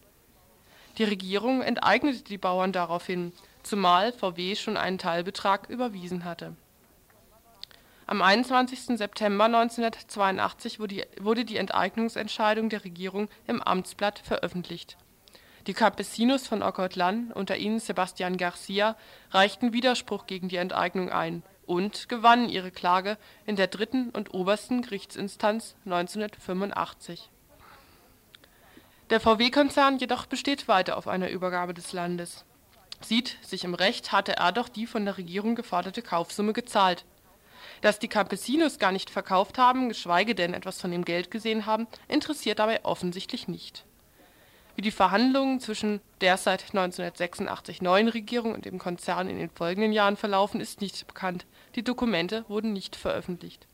Die 0.98 1.05
Regierung 1.05 1.62
enteignete 1.62 2.22
die 2.22 2.38
Bauern 2.38 2.72
daraufhin, 2.72 3.32
zumal 3.62 4.12
VW 4.12 4.55
schon 4.55 4.76
einen 4.76 4.98
Teilbetrag 4.98 5.68
überwiesen 5.68 6.24
hatte. 6.24 6.55
Am 8.12 8.20
21. 8.20 8.98
September 8.98 9.46
1982 9.46 10.78
wurde 10.78 11.46
die 11.46 11.56
Enteignungsentscheidung 11.56 12.68
der 12.68 12.84
Regierung 12.84 13.30
im 13.46 13.62
Amtsblatt 13.62 14.18
veröffentlicht. 14.18 14.98
Die 15.66 15.72
Campesinos 15.72 16.46
von 16.46 16.62
Ocotlán, 16.62 17.32
unter 17.32 17.56
ihnen 17.56 17.78
Sebastián 17.78 18.36
García, 18.36 18.96
reichten 19.30 19.72
Widerspruch 19.72 20.26
gegen 20.26 20.50
die 20.50 20.56
Enteignung 20.56 21.08
ein 21.08 21.42
und 21.64 22.10
gewannen 22.10 22.50
ihre 22.50 22.70
Klage 22.70 23.16
in 23.46 23.56
der 23.56 23.68
dritten 23.68 24.10
und 24.10 24.34
obersten 24.34 24.82
Gerichtsinstanz 24.82 25.74
1985. 25.86 27.30
Der 29.08 29.20
VW-Konzern 29.20 29.96
jedoch 29.96 30.26
besteht 30.26 30.68
weiter 30.68 30.98
auf 30.98 31.08
einer 31.08 31.30
Übergabe 31.30 31.72
des 31.72 31.94
Landes. 31.94 32.44
Sieht 33.00 33.38
sich 33.40 33.64
im 33.64 33.72
Recht, 33.72 34.12
hatte 34.12 34.36
er 34.36 34.52
doch 34.52 34.68
die 34.68 34.86
von 34.86 35.06
der 35.06 35.16
Regierung 35.16 35.54
geforderte 35.54 36.02
Kaufsumme 36.02 36.52
gezahlt. 36.52 37.06
Dass 37.83 37.99
die 37.99 38.09
Campesinos 38.09 38.78
gar 38.78 38.93
nicht 38.93 39.11
verkauft 39.11 39.59
haben, 39.59 39.89
geschweige 39.89 40.35
denn 40.35 40.55
etwas 40.55 40.80
von 40.80 40.93
dem 40.93 41.05
Geld 41.05 41.30
gesehen 41.30 41.66
haben, 41.66 41.89
interessiert 42.09 42.61
dabei 42.61 42.85
offensichtlich 42.85 43.49
nicht. 43.49 43.85
Wie 44.76 44.83
die 44.83 44.93
Verhandlungen 44.93 45.61
zwischen 45.61 46.01
der 46.20 46.37
seit 46.39 46.62
1986 46.62 47.83
neuen 47.83 48.09
Regierung 48.09 48.55
und 48.55 48.64
dem 48.64 48.78
Konzern 48.78 49.28
in 49.28 49.37
den 49.37 49.51
folgenden 49.51 49.93
Jahren 49.93 50.16
verlaufen, 50.16 50.61
ist 50.61 50.80
nicht 50.80 51.07
bekannt, 51.07 51.45
die 51.74 51.83
Dokumente 51.83 52.45
wurden 52.49 52.72
nicht 52.72 52.97
veröffentlicht. 52.97 53.66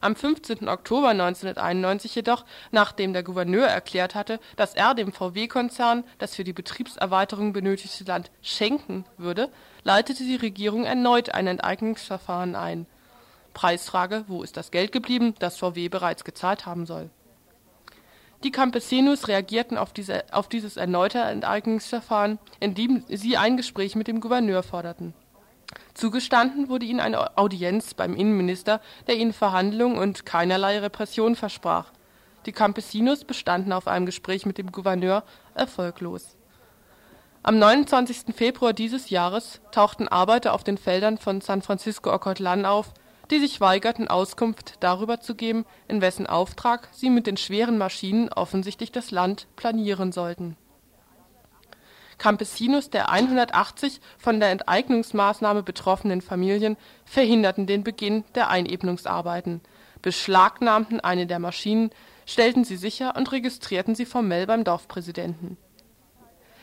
Am 0.00 0.16
15. 0.16 0.66
Oktober 0.68 1.08
1991 1.08 2.14
jedoch, 2.14 2.46
nachdem 2.70 3.12
der 3.12 3.22
Gouverneur 3.22 3.66
erklärt 3.66 4.14
hatte, 4.14 4.40
dass 4.56 4.74
er 4.74 4.94
dem 4.94 5.12
VW-Konzern 5.12 6.04
das 6.18 6.36
für 6.36 6.44
die 6.44 6.54
Betriebserweiterung 6.54 7.52
benötigte 7.52 8.04
Land 8.04 8.30
schenken 8.40 9.04
würde, 9.18 9.50
leitete 9.82 10.24
die 10.24 10.36
Regierung 10.36 10.84
erneut 10.84 11.34
ein 11.34 11.46
Enteignungsverfahren 11.46 12.54
ein. 12.54 12.86
Preisfrage: 13.54 14.24
Wo 14.28 14.42
ist 14.42 14.56
das 14.56 14.70
Geld 14.70 14.92
geblieben, 14.92 15.34
das 15.38 15.56
VW 15.56 15.88
bereits 15.88 16.24
gezahlt 16.24 16.66
haben 16.66 16.86
soll 16.86 17.10
die 18.44 18.50
Campesinos 18.50 19.28
reagierten 19.28 19.76
auf, 19.76 19.92
diese, 19.92 20.24
auf 20.32 20.48
dieses 20.48 20.76
erneute 20.76 21.18
Enteignungsverfahren, 21.18 22.38
indem 22.58 23.04
sie 23.08 23.36
ein 23.36 23.56
Gespräch 23.56 23.96
mit 23.96 24.08
dem 24.08 24.20
Gouverneur 24.20 24.62
forderten. 24.62 25.14
Zugestanden 25.94 26.68
wurde 26.68 26.86
ihnen 26.86 27.00
eine 27.00 27.36
Audienz 27.36 27.94
beim 27.94 28.16
Innenminister, 28.16 28.80
der 29.06 29.16
ihnen 29.16 29.32
Verhandlungen 29.32 29.98
und 29.98 30.26
keinerlei 30.26 30.78
Repression 30.78 31.36
versprach. 31.36 31.92
Die 32.46 32.52
Campesinos 32.52 33.24
bestanden 33.24 33.72
auf 33.72 33.86
einem 33.86 34.06
Gespräch 34.06 34.46
mit 34.46 34.58
dem 34.58 34.72
Gouverneur 34.72 35.22
erfolglos. 35.54 36.36
Am 37.42 37.58
29. 37.58 38.34
Februar 38.34 38.74
dieses 38.74 39.08
Jahres 39.08 39.62
tauchten 39.72 40.08
Arbeiter 40.08 40.52
auf 40.52 40.62
den 40.62 40.76
Feldern 40.76 41.16
von 41.16 41.40
San 41.40 41.62
Francisco 41.62 42.12
Ocotlán 42.12 42.66
auf 42.66 42.92
die 43.30 43.38
sich 43.38 43.60
weigerten, 43.60 44.08
Auskunft 44.08 44.74
darüber 44.80 45.20
zu 45.20 45.34
geben, 45.34 45.64
in 45.88 46.00
wessen 46.00 46.26
Auftrag 46.26 46.88
sie 46.92 47.10
mit 47.10 47.26
den 47.26 47.36
schweren 47.36 47.78
Maschinen 47.78 48.28
offensichtlich 48.28 48.92
das 48.92 49.10
Land 49.10 49.46
planieren 49.56 50.12
sollten. 50.12 50.56
Campesinos 52.18 52.90
der 52.90 53.10
180 53.10 54.00
von 54.18 54.40
der 54.40 54.50
Enteignungsmaßnahme 54.50 55.62
betroffenen 55.62 56.20
Familien 56.20 56.76
verhinderten 57.04 57.66
den 57.66 57.84
Beginn 57.84 58.24
der 58.34 58.50
Einebnungsarbeiten, 58.50 59.62
beschlagnahmten 60.02 61.00
eine 61.00 61.26
der 61.26 61.38
Maschinen, 61.38 61.90
stellten 62.26 62.64
sie 62.64 62.76
sicher 62.76 63.16
und 63.16 63.32
registrierten 63.32 63.94
sie 63.94 64.04
formell 64.04 64.46
beim 64.46 64.64
Dorfpräsidenten. 64.64 65.56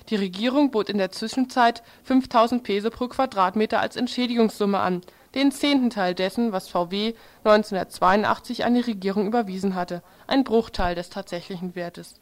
Die 0.09 0.15
Regierung 0.15 0.71
bot 0.71 0.89
in 0.89 0.97
der 0.97 1.11
Zwischenzeit 1.11 1.83
5000 2.03 2.63
Peso 2.63 2.89
pro 2.89 3.09
Quadratmeter 3.09 3.81
als 3.81 3.97
Entschädigungssumme 3.97 4.79
an 4.79 5.01
den 5.35 5.51
zehnten 5.51 5.89
Teil 5.89 6.15
dessen, 6.15 6.53
was 6.53 6.69
VW 6.69 7.13
1982 7.43 8.63
an 8.63 8.73
die 8.73 8.81
Regierung 8.81 9.27
überwiesen 9.27 9.75
hatte, 9.75 10.01
ein 10.25 10.45
Bruchteil 10.45 10.95
des 10.95 11.09
tatsächlichen 11.09 11.75
Wertes. 11.75 12.15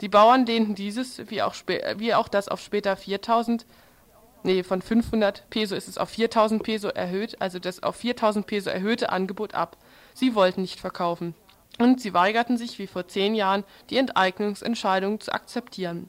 Die 0.00 0.08
Bauern 0.08 0.46
lehnten 0.46 0.76
dieses, 0.76 1.28
wie 1.30 1.42
auch, 1.42 1.54
wie 1.96 2.14
auch 2.14 2.28
das 2.28 2.48
auf 2.48 2.60
später 2.60 2.96
4000, 2.96 3.66
nee, 4.44 4.62
von 4.62 4.80
500 4.80 5.50
Peso 5.50 5.74
ist 5.74 5.88
es 5.88 5.98
auf 5.98 6.10
4000 6.10 6.62
Peso 6.62 6.88
erhöht, 6.88 7.40
also 7.40 7.58
das 7.58 7.82
auf 7.82 7.96
4000 7.96 8.46
Peso 8.46 8.70
erhöhte 8.70 9.10
Angebot 9.10 9.54
ab. 9.54 9.76
Sie 10.14 10.36
wollten 10.36 10.62
nicht 10.62 10.78
verkaufen. 10.78 11.34
Und 11.80 12.00
sie 12.00 12.14
weigerten 12.14 12.56
sich, 12.56 12.78
wie 12.78 12.86
vor 12.86 13.08
zehn 13.08 13.34
Jahren, 13.34 13.64
die 13.90 13.98
Enteignungsentscheidung 13.98 15.18
zu 15.20 15.32
akzeptieren 15.32 16.08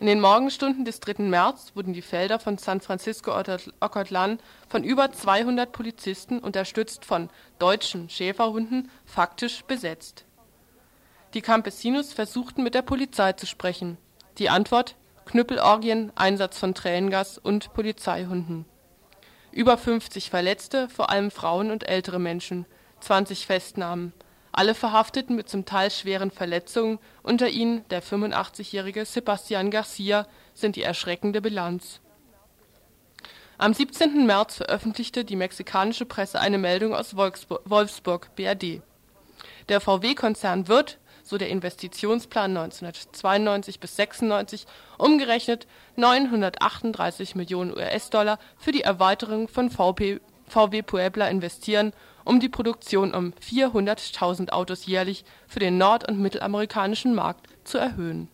in 0.00 0.06
den 0.06 0.20
Morgenstunden 0.20 0.84
des 0.84 1.00
3. 1.00 1.24
März 1.24 1.72
wurden 1.74 1.92
die 1.92 2.02
Felder 2.02 2.38
von 2.38 2.56
San 2.56 2.80
Francisco 2.80 3.32
Ocotlán 3.32 4.38
von 4.68 4.84
über 4.84 5.10
200 5.10 5.72
Polizisten, 5.72 6.38
unterstützt 6.38 7.04
von 7.04 7.30
deutschen 7.58 8.08
Schäferhunden, 8.08 8.90
faktisch 9.04 9.64
besetzt. 9.64 10.24
Die 11.34 11.42
Campesinos 11.42 12.12
versuchten 12.12 12.62
mit 12.62 12.74
der 12.74 12.82
Polizei 12.82 13.32
zu 13.32 13.46
sprechen. 13.46 13.98
Die 14.38 14.50
Antwort: 14.50 14.94
Knüppelorgien, 15.24 16.12
Einsatz 16.14 16.58
von 16.58 16.74
Tränengas 16.74 17.36
und 17.36 17.72
Polizeihunden. 17.74 18.66
Über 19.50 19.76
50 19.76 20.30
Verletzte, 20.30 20.88
vor 20.88 21.10
allem 21.10 21.32
Frauen 21.32 21.72
und 21.72 21.88
ältere 21.88 22.20
Menschen, 22.20 22.66
20 23.00 23.46
Festnahmen 23.46 24.12
alle 24.58 24.74
Verhafteten 24.74 25.36
mit 25.36 25.48
zum 25.48 25.66
Teil 25.66 25.88
schweren 25.88 26.32
Verletzungen, 26.32 26.98
unter 27.22 27.48
ihnen 27.48 27.88
der 27.90 28.02
85-jährige 28.02 29.02
Sebastián 29.04 29.70
García, 29.70 30.26
sind 30.52 30.74
die 30.74 30.82
erschreckende 30.82 31.40
Bilanz. 31.40 32.00
Am 33.56 33.72
17. 33.72 34.26
März 34.26 34.56
veröffentlichte 34.56 35.24
die 35.24 35.36
mexikanische 35.36 36.06
Presse 36.06 36.40
eine 36.40 36.58
Meldung 36.58 36.92
aus 36.92 37.14
Wolfsburg 37.14 38.34
(BRD). 38.34 38.82
Der 39.68 39.80
VW-Konzern 39.80 40.66
wird, 40.66 40.98
so 41.22 41.38
der 41.38 41.50
Investitionsplan 41.50 42.56
1992 42.56 43.78
bis 43.78 43.94
96, 43.94 44.66
umgerechnet 44.98 45.68
938 45.94 47.36
Millionen 47.36 47.70
US-Dollar 47.70 48.40
für 48.56 48.72
die 48.72 48.82
Erweiterung 48.82 49.46
von 49.46 49.70
VW 49.70 50.82
Puebla 50.82 51.28
investieren 51.28 51.92
um 52.28 52.40
die 52.40 52.48
Produktion 52.48 53.14
um 53.14 53.32
400.000 53.42 54.50
Autos 54.50 54.86
jährlich 54.86 55.24
für 55.46 55.60
den 55.60 55.78
nord 55.78 56.06
und 56.08 56.20
mittelamerikanischen 56.20 57.14
Markt 57.14 57.46
zu 57.64 57.78
erhöhen. 57.78 58.28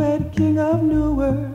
Way 0.00 0.18
the 0.18 0.24
king 0.30 0.58
of 0.58 0.82
Newark. 0.82 1.50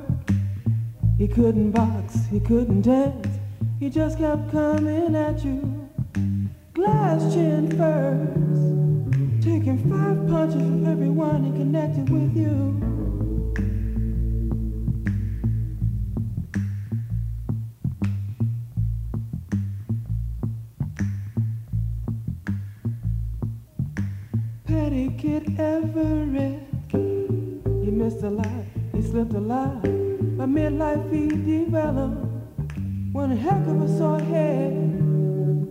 He 1.17 1.27
couldn't 1.27 1.71
box, 1.71 2.27
he 2.29 2.39
couldn't 2.39 2.83
dance, 2.83 3.39
he 3.79 3.89
just 3.89 4.19
kept 4.19 4.51
coming 4.51 5.15
at 5.15 5.43
you. 5.43 5.84
Glass 6.85 7.33
chin 7.33 7.67
first, 7.77 9.43
taking 9.43 9.77
five 9.89 10.27
punches 10.27 10.61
from 10.61 10.85
everyone 10.85 11.45
and 11.45 11.55
connecting 11.57 12.05
with 12.05 12.35
you. 12.37 12.53
Kid 25.17 25.59
Everett, 25.59 26.59
he 26.91 27.89
missed 27.89 28.21
a 28.21 28.29
lot, 28.29 28.65
he 28.93 29.01
slipped 29.01 29.33
a 29.33 29.39
lot. 29.39 29.81
By 30.37 30.45
midlife 30.45 31.11
he 31.11 31.29
developed 31.29 32.25
one 33.11 33.35
heck 33.35 33.65
of 33.67 33.81
a 33.81 33.97
sore 33.97 34.19
head. 34.19 34.94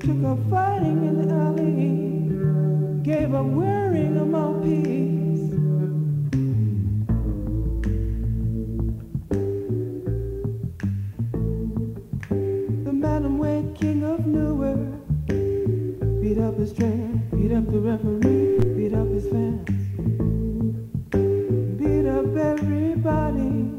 Took 0.05 0.25
up 0.25 0.39
fighting 0.51 1.03
in 1.07 1.27
the 1.27 1.35
alley, 1.35 3.03
gave 3.03 3.33
up 3.33 3.47
wearing 3.47 4.19
a 4.19 4.25
mouthpiece. 4.27 5.51
The 12.85 12.93
Madam 12.93 13.39
Wade, 13.39 13.75
king 13.75 14.05
of 14.05 14.27
Newark, 14.27 14.79
beat 16.21 16.37
up 16.37 16.59
his 16.59 16.75
trainer, 16.75 17.23
beat 17.35 17.53
up 17.53 17.65
the 17.73 17.81
referee, 17.81 18.59
beat 18.77 18.93
up 18.93 19.09
his 19.09 19.27
fans, 19.31 19.71
beat 21.79 22.07
up 22.07 22.37
everybody 22.37 23.73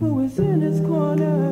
who 0.00 0.14
was 0.14 0.36
in 0.40 0.62
his 0.62 0.80
corner. 0.80 1.49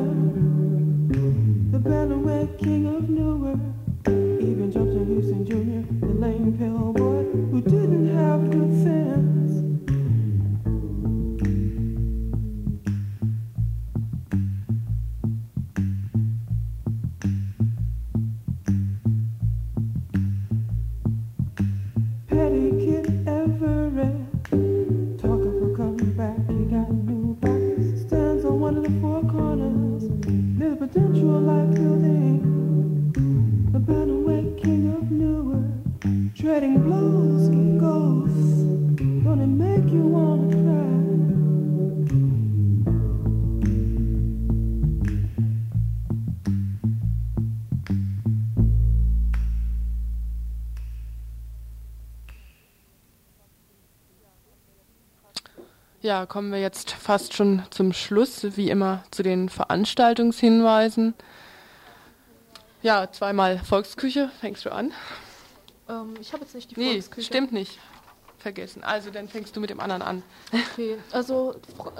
four 29.21 29.31
corners, 29.31 30.03
live 30.57 30.79
potential 30.79 31.41
life. 31.41 31.88
Ja, 56.19 56.25
kommen 56.25 56.51
wir 56.51 56.59
jetzt 56.59 56.91
fast 56.91 57.33
schon 57.33 57.63
zum 57.69 57.93
Schluss, 57.93 58.57
wie 58.57 58.69
immer 58.69 59.05
zu 59.09 59.23
den 59.23 59.47
Veranstaltungshinweisen. 59.47 61.13
Ja, 62.81 63.09
zweimal 63.09 63.57
Volksküche, 63.59 64.29
fängst 64.41 64.65
du 64.65 64.73
an? 64.73 64.91
Ähm, 65.87 66.15
ich 66.19 66.33
habe 66.33 66.43
jetzt 66.43 66.55
nicht 66.55 66.71
die 66.71 66.77
Nee, 66.77 66.91
Volksküche. 66.91 67.25
stimmt 67.27 67.53
nicht. 67.53 67.79
Vergessen. 68.37 68.83
Also 68.83 69.11
dann 69.11 69.29
fängst 69.29 69.55
du 69.55 69.61
mit 69.61 69.69
dem 69.69 69.79
anderen 69.79 70.01
an. 70.01 70.23
Okay, 70.73 70.97
also 71.13 71.55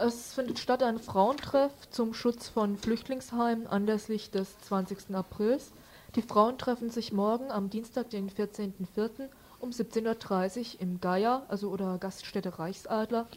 es 0.06 0.34
findet 0.34 0.60
statt 0.60 0.84
ein 0.84 1.00
Frauentreff 1.00 1.72
zum 1.90 2.14
Schutz 2.14 2.50
von 2.50 2.78
Flüchtlingsheimen 2.78 3.68
anlässlich 3.68 4.32
des 4.32 4.60
20. 4.68 5.16
Aprils. 5.16 5.72
Die 6.16 6.22
Frauen 6.24 6.58
treffen 6.58 6.90
sich 6.90 7.14
morgen 7.14 7.52
am 7.52 7.70
Dienstag, 7.70 8.10
den 8.10 8.30
14.04. 8.30 9.30
um 9.60 9.70
17.30 9.70 10.60
Uhr 10.76 10.82
im 10.82 11.02
Geier, 11.02 11.46
also 11.48 11.70
oder 11.70 11.98
Gaststätte 11.98 12.58
Reichsadler. 12.60 13.28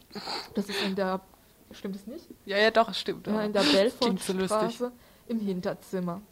Das 0.54 0.68
ist 0.68 0.82
in 0.82 0.94
der, 0.94 1.20
stimmt 1.72 1.96
es 1.96 2.06
nicht? 2.06 2.26
Ja, 2.44 2.58
ja, 2.58 2.70
doch, 2.70 2.90
es 2.90 2.98
stimmt. 2.98 3.26
Ja, 3.26 3.42
in 3.42 3.52
der 3.52 3.62
Klingt 3.62 4.20
so. 4.20 4.34
Belfortstraße 4.34 4.92
im 5.28 5.40
Hinterzimmer. 5.40 6.22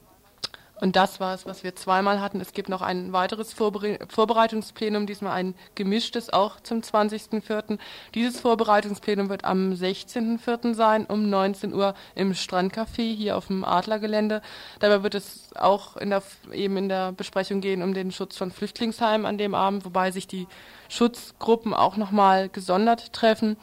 Und 0.81 0.97
das 0.97 1.20
war 1.20 1.35
es, 1.35 1.45
was 1.45 1.62
wir 1.62 1.76
zweimal 1.76 2.20
hatten. 2.20 2.41
Es 2.41 2.53
gibt 2.53 2.68
noch 2.68 2.81
ein 2.81 3.12
weiteres 3.12 3.53
Vorbere 3.53 3.99
Vorbereitungsplenum, 4.09 5.07
diesmal 5.07 5.33
ein 5.33 5.55
gemischtes, 5.74 6.33
auch 6.33 6.61
zum 6.61 6.81
20.04. 6.81 7.78
Dieses 8.14 8.41
Vorbereitungsplenum 8.41 9.28
wird 9.28 9.45
am 9.45 9.72
16.04. 9.72 10.74
sein, 10.74 11.05
um 11.05 11.28
19 11.28 11.74
Uhr 11.74 11.95
im 12.14 12.33
Strandcafé 12.33 13.14
hier 13.14 13.37
auf 13.37 13.49
dem 13.49 13.64
Adlergelände. 13.64 14.41
Dabei 14.78 15.03
wird 15.03 15.14
es 15.14 15.51
auch 15.55 15.97
in 15.99 16.11
der, 16.11 16.22
eben 16.53 16.76
in 16.78 16.89
der 16.89 17.12
Besprechung 17.12 17.61
gehen 17.61 17.83
um 17.83 17.93
den 17.93 18.11
Schutz 18.11 18.37
von 18.37 18.51
Flüchtlingsheimen 18.51 19.26
an 19.26 19.37
dem 19.37 19.55
Abend, 19.55 19.85
wobei 19.85 20.11
sich 20.11 20.26
die 20.26 20.47
Schutzgruppen 20.89 21.74
auch 21.74 21.97
nochmal 21.99 22.49
gesondert 22.49 23.12
treffen. 23.12 23.59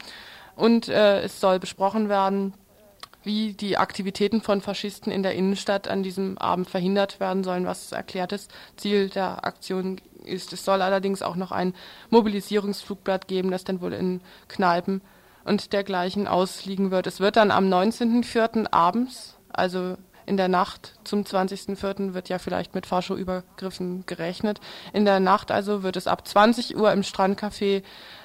Und 0.54 0.88
äh, 0.88 1.22
es 1.22 1.40
soll 1.40 1.58
besprochen 1.58 2.08
werden, 2.08 2.54
wie 3.24 3.52
die 3.52 3.76
Aktivitäten 3.76 4.40
von 4.40 4.60
Faschisten 4.60 5.12
in 5.12 5.22
der 5.22 5.34
Innenstadt 5.34 5.88
an 5.88 6.02
diesem 6.02 6.38
Abend 6.38 6.70
verhindert 6.70 7.20
werden 7.20 7.44
sollen, 7.44 7.66
was 7.66 7.92
erklärtes 7.92 8.48
Ziel 8.76 9.08
der 9.08 9.44
Aktion 9.44 10.00
ist. 10.24 10.52
Es 10.52 10.64
soll 10.64 10.82
allerdings 10.82 11.22
auch 11.22 11.36
noch 11.36 11.52
ein 11.52 11.74
Mobilisierungsflugblatt 12.10 13.28
geben, 13.28 13.50
das 13.50 13.64
dann 13.64 13.80
wohl 13.80 13.92
in 13.92 14.20
Kneipen 14.48 15.02
und 15.44 15.72
dergleichen 15.72 16.28
ausliegen 16.28 16.90
wird. 16.90 17.06
Es 17.06 17.20
wird 17.20 17.36
dann 17.36 17.50
am 17.50 17.64
19.04. 17.66 18.72
abends, 18.72 19.36
also 19.52 19.96
in 20.28 20.36
der 20.36 20.48
Nacht 20.48 20.98
zum 21.04 21.22
20.04. 21.22 22.12
wird 22.12 22.28
ja 22.28 22.38
vielleicht 22.38 22.74
mit 22.74 22.84
Fascho-Übergriffen 22.84 24.04
gerechnet. 24.04 24.60
In 24.92 25.06
der 25.06 25.20
Nacht 25.20 25.50
also 25.50 25.82
wird 25.82 25.96
es 25.96 26.06
ab 26.06 26.28
20 26.28 26.76
Uhr 26.76 26.92
im 26.92 27.00
Strandcafé 27.00 27.82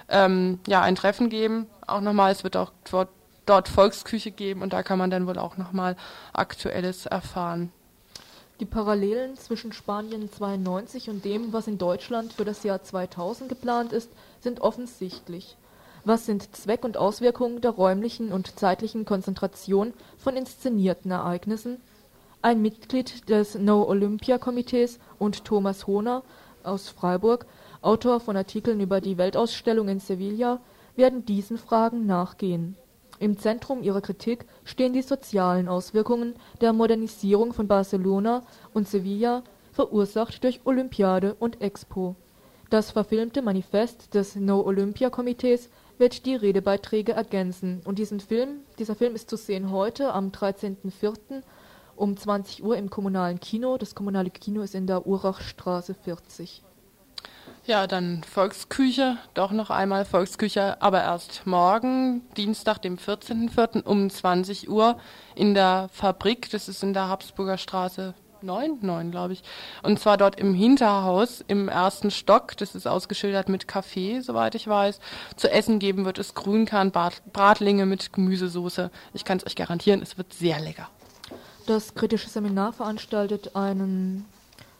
ähm, 0.09 0.59
ja, 0.67 0.81
ein 0.81 0.95
Treffen 0.95 1.29
geben. 1.29 1.67
Auch 1.87 2.01
nochmal, 2.01 2.33
es 2.33 2.43
wird 2.43 2.57
auch 2.57 2.73
dort, 2.91 3.07
dort 3.45 3.67
Volksküche 3.67 4.31
geben 4.31 4.61
und 4.61 4.73
da 4.73 4.83
kann 4.83 4.99
man 4.99 5.09
dann 5.09 5.27
wohl 5.27 5.37
auch 5.37 5.57
nochmal 5.57 5.95
Aktuelles 6.33 7.05
erfahren. 7.05 7.71
Die 8.59 8.65
Parallelen 8.65 9.35
zwischen 9.35 9.73
Spanien 9.73 10.31
92 10.31 11.09
und 11.09 11.25
dem, 11.25 11.51
was 11.51 11.67
in 11.67 11.77
Deutschland 11.77 12.33
für 12.33 12.45
das 12.45 12.63
Jahr 12.63 12.83
2000 12.83 13.49
geplant 13.49 13.91
ist, 13.91 14.11
sind 14.41 14.61
offensichtlich. 14.61 15.57
Was 16.05 16.25
sind 16.25 16.55
Zweck 16.55 16.83
und 16.83 16.97
Auswirkungen 16.97 17.61
der 17.61 17.71
räumlichen 17.71 18.31
und 18.31 18.59
zeitlichen 18.59 19.05
Konzentration 19.05 19.93
von 20.17 20.35
inszenierten 20.35 21.11
Ereignissen? 21.11 21.81
Ein 22.41 22.61
Mitglied 22.61 23.29
des 23.29 23.55
No-Olympia-Komitees 23.55 24.99
und 25.17 25.45
Thomas 25.45 25.87
Hohner 25.87 26.23
aus 26.63 26.89
Freiburg, 26.89 27.45
Autor 27.81 28.19
von 28.19 28.37
Artikeln 28.37 28.81
über 28.81 29.01
die 29.01 29.17
Weltausstellung 29.17 29.87
in 29.87 29.99
Sevilla, 29.99 30.59
werden 30.95 31.25
diesen 31.25 31.57
Fragen 31.57 32.05
nachgehen. 32.05 32.75
Im 33.19 33.37
Zentrum 33.37 33.83
ihrer 33.83 34.01
Kritik 34.01 34.45
stehen 34.63 34.93
die 34.93 35.01
sozialen 35.01 35.67
Auswirkungen 35.67 36.35
der 36.61 36.73
Modernisierung 36.73 37.53
von 37.53 37.67
Barcelona 37.67 38.43
und 38.73 38.87
Sevilla, 38.87 39.43
verursacht 39.71 40.43
durch 40.43 40.61
Olympiade 40.65 41.35
und 41.35 41.61
Expo. 41.61 42.15
Das 42.69 42.91
verfilmte 42.91 43.41
Manifest 43.41 44.13
des 44.15 44.35
No-Olympia-Komitees 44.35 45.69
wird 45.99 46.25
die 46.25 46.35
Redebeiträge 46.35 47.11
ergänzen. 47.11 47.81
Und 47.85 47.99
diesen 47.99 48.19
Film, 48.19 48.61
dieser 48.79 48.95
Film 48.95 49.13
ist 49.13 49.29
zu 49.29 49.37
sehen 49.37 49.71
heute 49.71 50.11
am 50.11 50.29
13.04. 50.29 51.43
um 51.95 52.17
20 52.17 52.63
Uhr 52.63 52.75
im 52.77 52.89
kommunalen 52.89 53.39
Kino. 53.39 53.77
Das 53.77 53.93
kommunale 53.93 54.31
Kino 54.31 54.63
ist 54.63 54.73
in 54.73 54.87
der 54.87 55.05
Urachstraße 55.05 55.93
40. 55.93 56.63
Ja, 57.65 57.87
dann 57.87 58.23
Volksküche, 58.23 59.17
doch 59.35 59.51
noch 59.51 59.69
einmal 59.69 60.03
Volksküche, 60.03 60.81
aber 60.81 61.01
erst 61.01 61.47
morgen, 61.47 62.21
Dienstag, 62.35 62.79
dem 62.79 62.97
14.04. 62.97 63.83
um 63.83 64.09
20 64.09 64.69
Uhr 64.69 64.97
in 65.33 65.53
der 65.53 65.89
Fabrik, 65.93 66.49
das 66.49 66.67
ist 66.67 66.83
in 66.83 66.93
der 66.93 67.07
Habsburger 67.07 67.57
Straße 67.57 68.15
9, 68.41 68.79
9 68.81 69.11
glaube 69.11 69.31
ich. 69.31 69.43
Und 69.81 69.97
zwar 69.97 70.17
dort 70.17 70.37
im 70.41 70.53
Hinterhaus 70.53 71.41
im 71.47 71.69
ersten 71.69 72.11
Stock, 72.11 72.57
das 72.57 72.75
ist 72.75 72.85
ausgeschildert 72.85 73.47
mit 73.47 73.65
Kaffee, 73.65 74.19
soweit 74.19 74.55
ich 74.55 74.67
weiß. 74.67 74.99
Zu 75.37 75.49
essen 75.49 75.79
geben 75.79 76.03
wird 76.03 76.19
es 76.19 76.33
Grünkern, 76.33 76.91
Bratlinge 76.91 77.85
mit 77.85 78.11
Gemüsesoße. 78.11 78.91
Ich 79.13 79.23
kann 79.23 79.37
es 79.37 79.45
euch 79.47 79.55
garantieren, 79.55 80.01
es 80.01 80.17
wird 80.17 80.33
sehr 80.33 80.59
lecker. 80.59 80.89
Das 81.65 81.95
kritische 81.95 82.27
Seminar 82.27 82.73
veranstaltet 82.73 83.55
einen, 83.55 84.25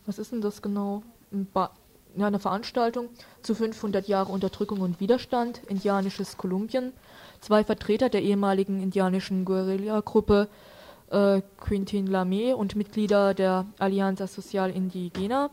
was 0.06 0.20
ist 0.20 0.34
denn 0.34 0.42
das 0.42 0.62
genau? 0.62 1.02
Ein 1.32 1.48
ba 1.52 1.72
ja, 2.16 2.28
eine 2.28 2.39
Veranstaltung 2.39 3.09
zu 3.41 3.55
500 3.55 4.07
Jahre 4.07 4.32
Unterdrückung 4.32 4.82
und 4.82 4.99
Widerstand, 4.99 5.61
indianisches 5.68 6.38
Kolumbien. 6.38 6.93
Zwei 7.41 7.64
Vertreter 7.64 8.09
der 8.09 8.22
ehemaligen 8.22 8.82
indianischen 8.82 9.45
Guerilla-Gruppe 9.45 10.47
äh, 11.11 11.41
Quintin 11.59 12.07
Lamé 12.07 12.53
und 12.53 12.76
Mitglieder 12.76 13.34
der 13.34 13.66
Alianza 13.80 14.28
Social 14.28 14.70
Indigena 14.70 15.49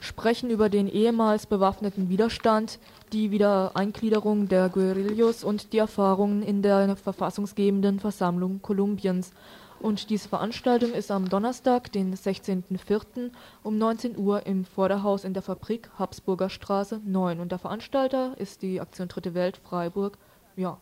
sprechen 0.00 0.50
über 0.50 0.68
den 0.68 0.88
ehemals 0.88 1.46
bewaffneten 1.46 2.08
Widerstand, 2.08 2.78
die 3.12 3.30
Wiedereingliederung 3.30 4.48
der 4.48 4.68
Guerillos 4.68 5.44
und 5.44 5.72
die 5.72 5.78
Erfahrungen 5.78 6.42
in 6.42 6.62
der 6.62 6.96
verfassungsgebenden 6.96 8.00
Versammlung 8.00 8.60
Kolumbiens. 8.62 9.32
Und 9.80 10.10
diese 10.10 10.28
Veranstaltung 10.28 10.92
ist 10.92 11.10
am 11.10 11.28
Donnerstag, 11.28 11.92
den 11.92 12.14
16.04. 12.14 13.30
um 13.62 13.78
19 13.78 14.18
Uhr 14.18 14.44
im 14.44 14.64
Vorderhaus 14.64 15.24
in 15.24 15.34
der 15.34 15.42
Fabrik 15.42 15.88
Habsburger 15.98 16.50
Straße 16.50 17.00
9. 17.04 17.38
Und 17.38 17.52
der 17.52 17.60
Veranstalter 17.60 18.34
ist 18.38 18.62
die 18.62 18.80
Aktion 18.80 19.08
Dritte 19.08 19.34
Welt 19.34 19.56
Freiburg. 19.56 20.18
Ja. 20.56 20.78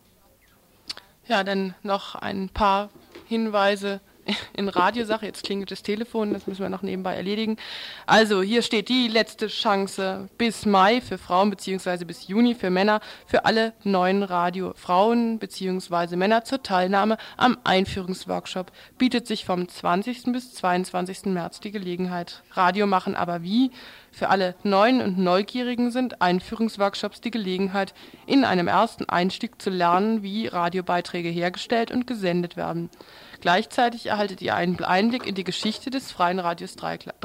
Ja, 1.27 1.43
dann 1.43 1.75
noch 1.83 2.15
ein 2.15 2.49
paar 2.49 2.89
Hinweise 3.25 4.01
in 4.53 4.69
Radiosache. 4.69 5.25
Jetzt 5.25 5.43
klingelt 5.43 5.71
das 5.71 5.83
Telefon, 5.83 6.33
das 6.33 6.47
müssen 6.47 6.61
wir 6.61 6.69
noch 6.69 6.81
nebenbei 6.81 7.15
erledigen. 7.15 7.57
Also 8.05 8.41
hier 8.41 8.61
steht 8.61 8.89
die 8.89 9.07
letzte 9.07 9.47
Chance 9.47 10.29
bis 10.37 10.65
Mai 10.65 11.01
für 11.01 11.17
Frauen 11.17 11.49
beziehungsweise 11.49 12.05
bis 12.05 12.27
Juni 12.27 12.55
für 12.55 12.69
Männer 12.69 12.99
für 13.25 13.45
alle 13.45 13.73
neuen 13.83 14.23
Radio 14.23 14.73
Frauen 14.75 15.39
beziehungsweise 15.39 16.17
Männer 16.17 16.43
zur 16.43 16.63
Teilnahme 16.63 17.17
am 17.37 17.57
Einführungsworkshop. 17.63 18.71
Bietet 18.97 19.27
sich 19.27 19.45
vom 19.45 19.67
20. 19.67 20.31
bis 20.31 20.53
22. 20.53 21.25
März 21.25 21.59
die 21.59 21.71
Gelegenheit. 21.71 22.43
Radio 22.51 22.87
machen 22.87 23.15
aber 23.15 23.43
wie? 23.43 23.71
Für 24.11 24.29
alle 24.29 24.55
Neuen 24.63 25.01
und 25.01 25.19
Neugierigen 25.19 25.91
sind 25.91 26.21
Einführungsworkshops 26.21 27.21
die 27.21 27.29
Gelegenheit, 27.29 27.93
in 28.25 28.45
einem 28.45 28.67
ersten 28.67 29.07
Einstieg 29.07 29.61
zu 29.61 29.69
lernen, 29.69 30.23
wie 30.23 30.47
Radiobeiträge 30.47 31.29
hergestellt 31.29 31.91
und 31.91 32.07
gesendet 32.07 32.57
werden. 32.57 32.89
Gleichzeitig 33.41 34.07
erhaltet 34.07 34.41
ihr 34.41 34.55
einen 34.55 34.83
Einblick 34.83 35.25
in 35.25 35.35
die 35.35 35.43
Geschichte 35.43 35.89
des 35.89 36.11
Freien 36.11 36.39
Radios 36.39 36.75
Dreikland. 36.75 37.17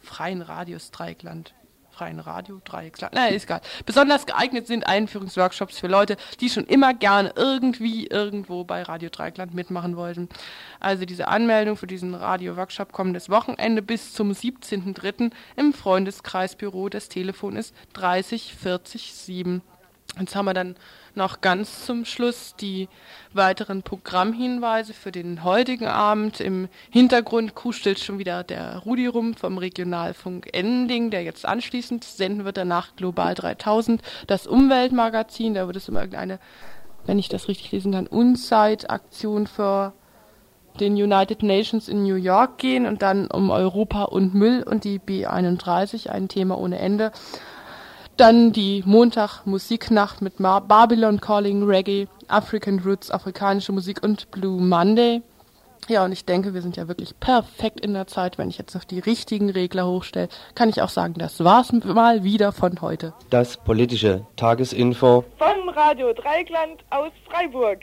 Freien 0.00 0.42
Radios 0.42 0.90
Dreikland. 0.90 1.54
freien 1.98 2.20
Radio 2.20 2.60
Dreieckland. 2.64 3.12
Naja, 3.12 3.34
ist 3.34 3.44
egal. 3.44 3.60
Besonders 3.84 4.24
geeignet 4.24 4.68
sind 4.68 4.86
Einführungsworkshops 4.86 5.80
für 5.80 5.88
Leute, 5.88 6.16
die 6.40 6.48
schon 6.48 6.64
immer 6.64 6.94
gerne 6.94 7.32
irgendwie 7.34 8.06
irgendwo 8.06 8.62
bei 8.62 8.82
Radio 8.82 9.08
Dreieckland 9.10 9.52
mitmachen 9.52 9.96
wollten. 9.96 10.28
Also 10.78 11.04
diese 11.04 11.26
Anmeldung 11.26 11.76
für 11.76 11.88
diesen 11.88 12.14
Radio-Workshop 12.14 12.92
kommendes 12.92 13.28
Wochenende 13.30 13.82
bis 13.82 14.12
zum 14.12 14.30
17.03. 14.30 15.32
im 15.56 15.72
Freundeskreisbüro. 15.72 16.88
Das 16.88 17.08
Telefon 17.08 17.56
ist 17.56 17.74
30 17.94 18.54
40 18.54 19.12
7. 19.12 19.62
Jetzt 20.18 20.36
haben 20.36 20.46
wir 20.46 20.54
dann 20.54 20.76
noch 21.18 21.42
ganz 21.42 21.84
zum 21.84 22.06
Schluss 22.06 22.54
die 22.58 22.88
weiteren 23.34 23.82
Programmhinweise 23.82 24.94
für 24.94 25.12
den 25.12 25.44
heutigen 25.44 25.86
Abend. 25.86 26.40
Im 26.40 26.68
Hintergrund 26.90 27.54
kuschelt 27.54 27.98
schon 27.98 28.18
wieder 28.18 28.42
der 28.42 28.78
Rudi 28.78 29.06
rum 29.06 29.34
vom 29.34 29.58
Regionalfunk 29.58 30.48
Ending, 30.54 31.10
der 31.10 31.22
jetzt 31.22 31.44
anschließend 31.44 32.04
senden 32.04 32.46
wird 32.46 32.56
danach 32.56 32.96
Global 32.96 33.34
3000, 33.34 34.00
das 34.26 34.46
Umweltmagazin. 34.46 35.52
Da 35.52 35.66
wird 35.66 35.76
es 35.76 35.90
um 35.90 35.96
irgendeine, 35.96 36.38
wenn 37.04 37.18
ich 37.18 37.28
das 37.28 37.48
richtig 37.48 37.72
lesen 37.72 37.92
kann, 37.92 38.06
Unsight-Aktion 38.06 39.46
für 39.46 39.92
den 40.80 40.94
United 40.94 41.42
Nations 41.42 41.88
in 41.88 42.04
New 42.04 42.14
York 42.14 42.58
gehen 42.58 42.86
und 42.86 43.02
dann 43.02 43.30
um 43.30 43.50
Europa 43.50 44.04
und 44.04 44.34
Müll 44.34 44.62
und 44.62 44.84
die 44.84 45.00
B31, 45.00 46.08
ein 46.08 46.28
Thema 46.28 46.56
ohne 46.56 46.78
Ende. 46.78 47.12
Dann 48.18 48.50
die 48.50 48.82
Montag 48.84 49.46
Musiknacht 49.46 50.22
mit 50.22 50.40
Mar 50.40 50.60
Babylon 50.60 51.20
Calling 51.20 51.62
Reggae, 51.62 52.08
African 52.26 52.80
Roots, 52.80 53.12
afrikanische 53.12 53.70
Musik 53.70 54.02
und 54.02 54.32
Blue 54.32 54.60
Monday. 54.60 55.22
Ja, 55.86 56.04
und 56.04 56.10
ich 56.10 56.24
denke, 56.24 56.52
wir 56.52 56.60
sind 56.60 56.76
ja 56.76 56.88
wirklich 56.88 57.20
perfekt 57.20 57.78
in 57.78 57.94
der 57.94 58.08
Zeit. 58.08 58.36
Wenn 58.36 58.48
ich 58.48 58.58
jetzt 58.58 58.74
noch 58.74 58.82
die 58.82 58.98
richtigen 58.98 59.50
Regler 59.50 59.86
hochstelle, 59.86 60.28
kann 60.56 60.68
ich 60.68 60.82
auch 60.82 60.88
sagen, 60.88 61.14
das 61.14 61.44
war's 61.44 61.72
mal 61.72 62.24
wieder 62.24 62.50
von 62.50 62.80
heute. 62.80 63.14
Das 63.30 63.56
politische 63.56 64.26
Tagesinfo 64.34 65.24
Von 65.38 65.68
Radio 65.68 66.12
Dreieckland 66.12 66.82
aus 66.90 67.12
Freiburg. 67.30 67.82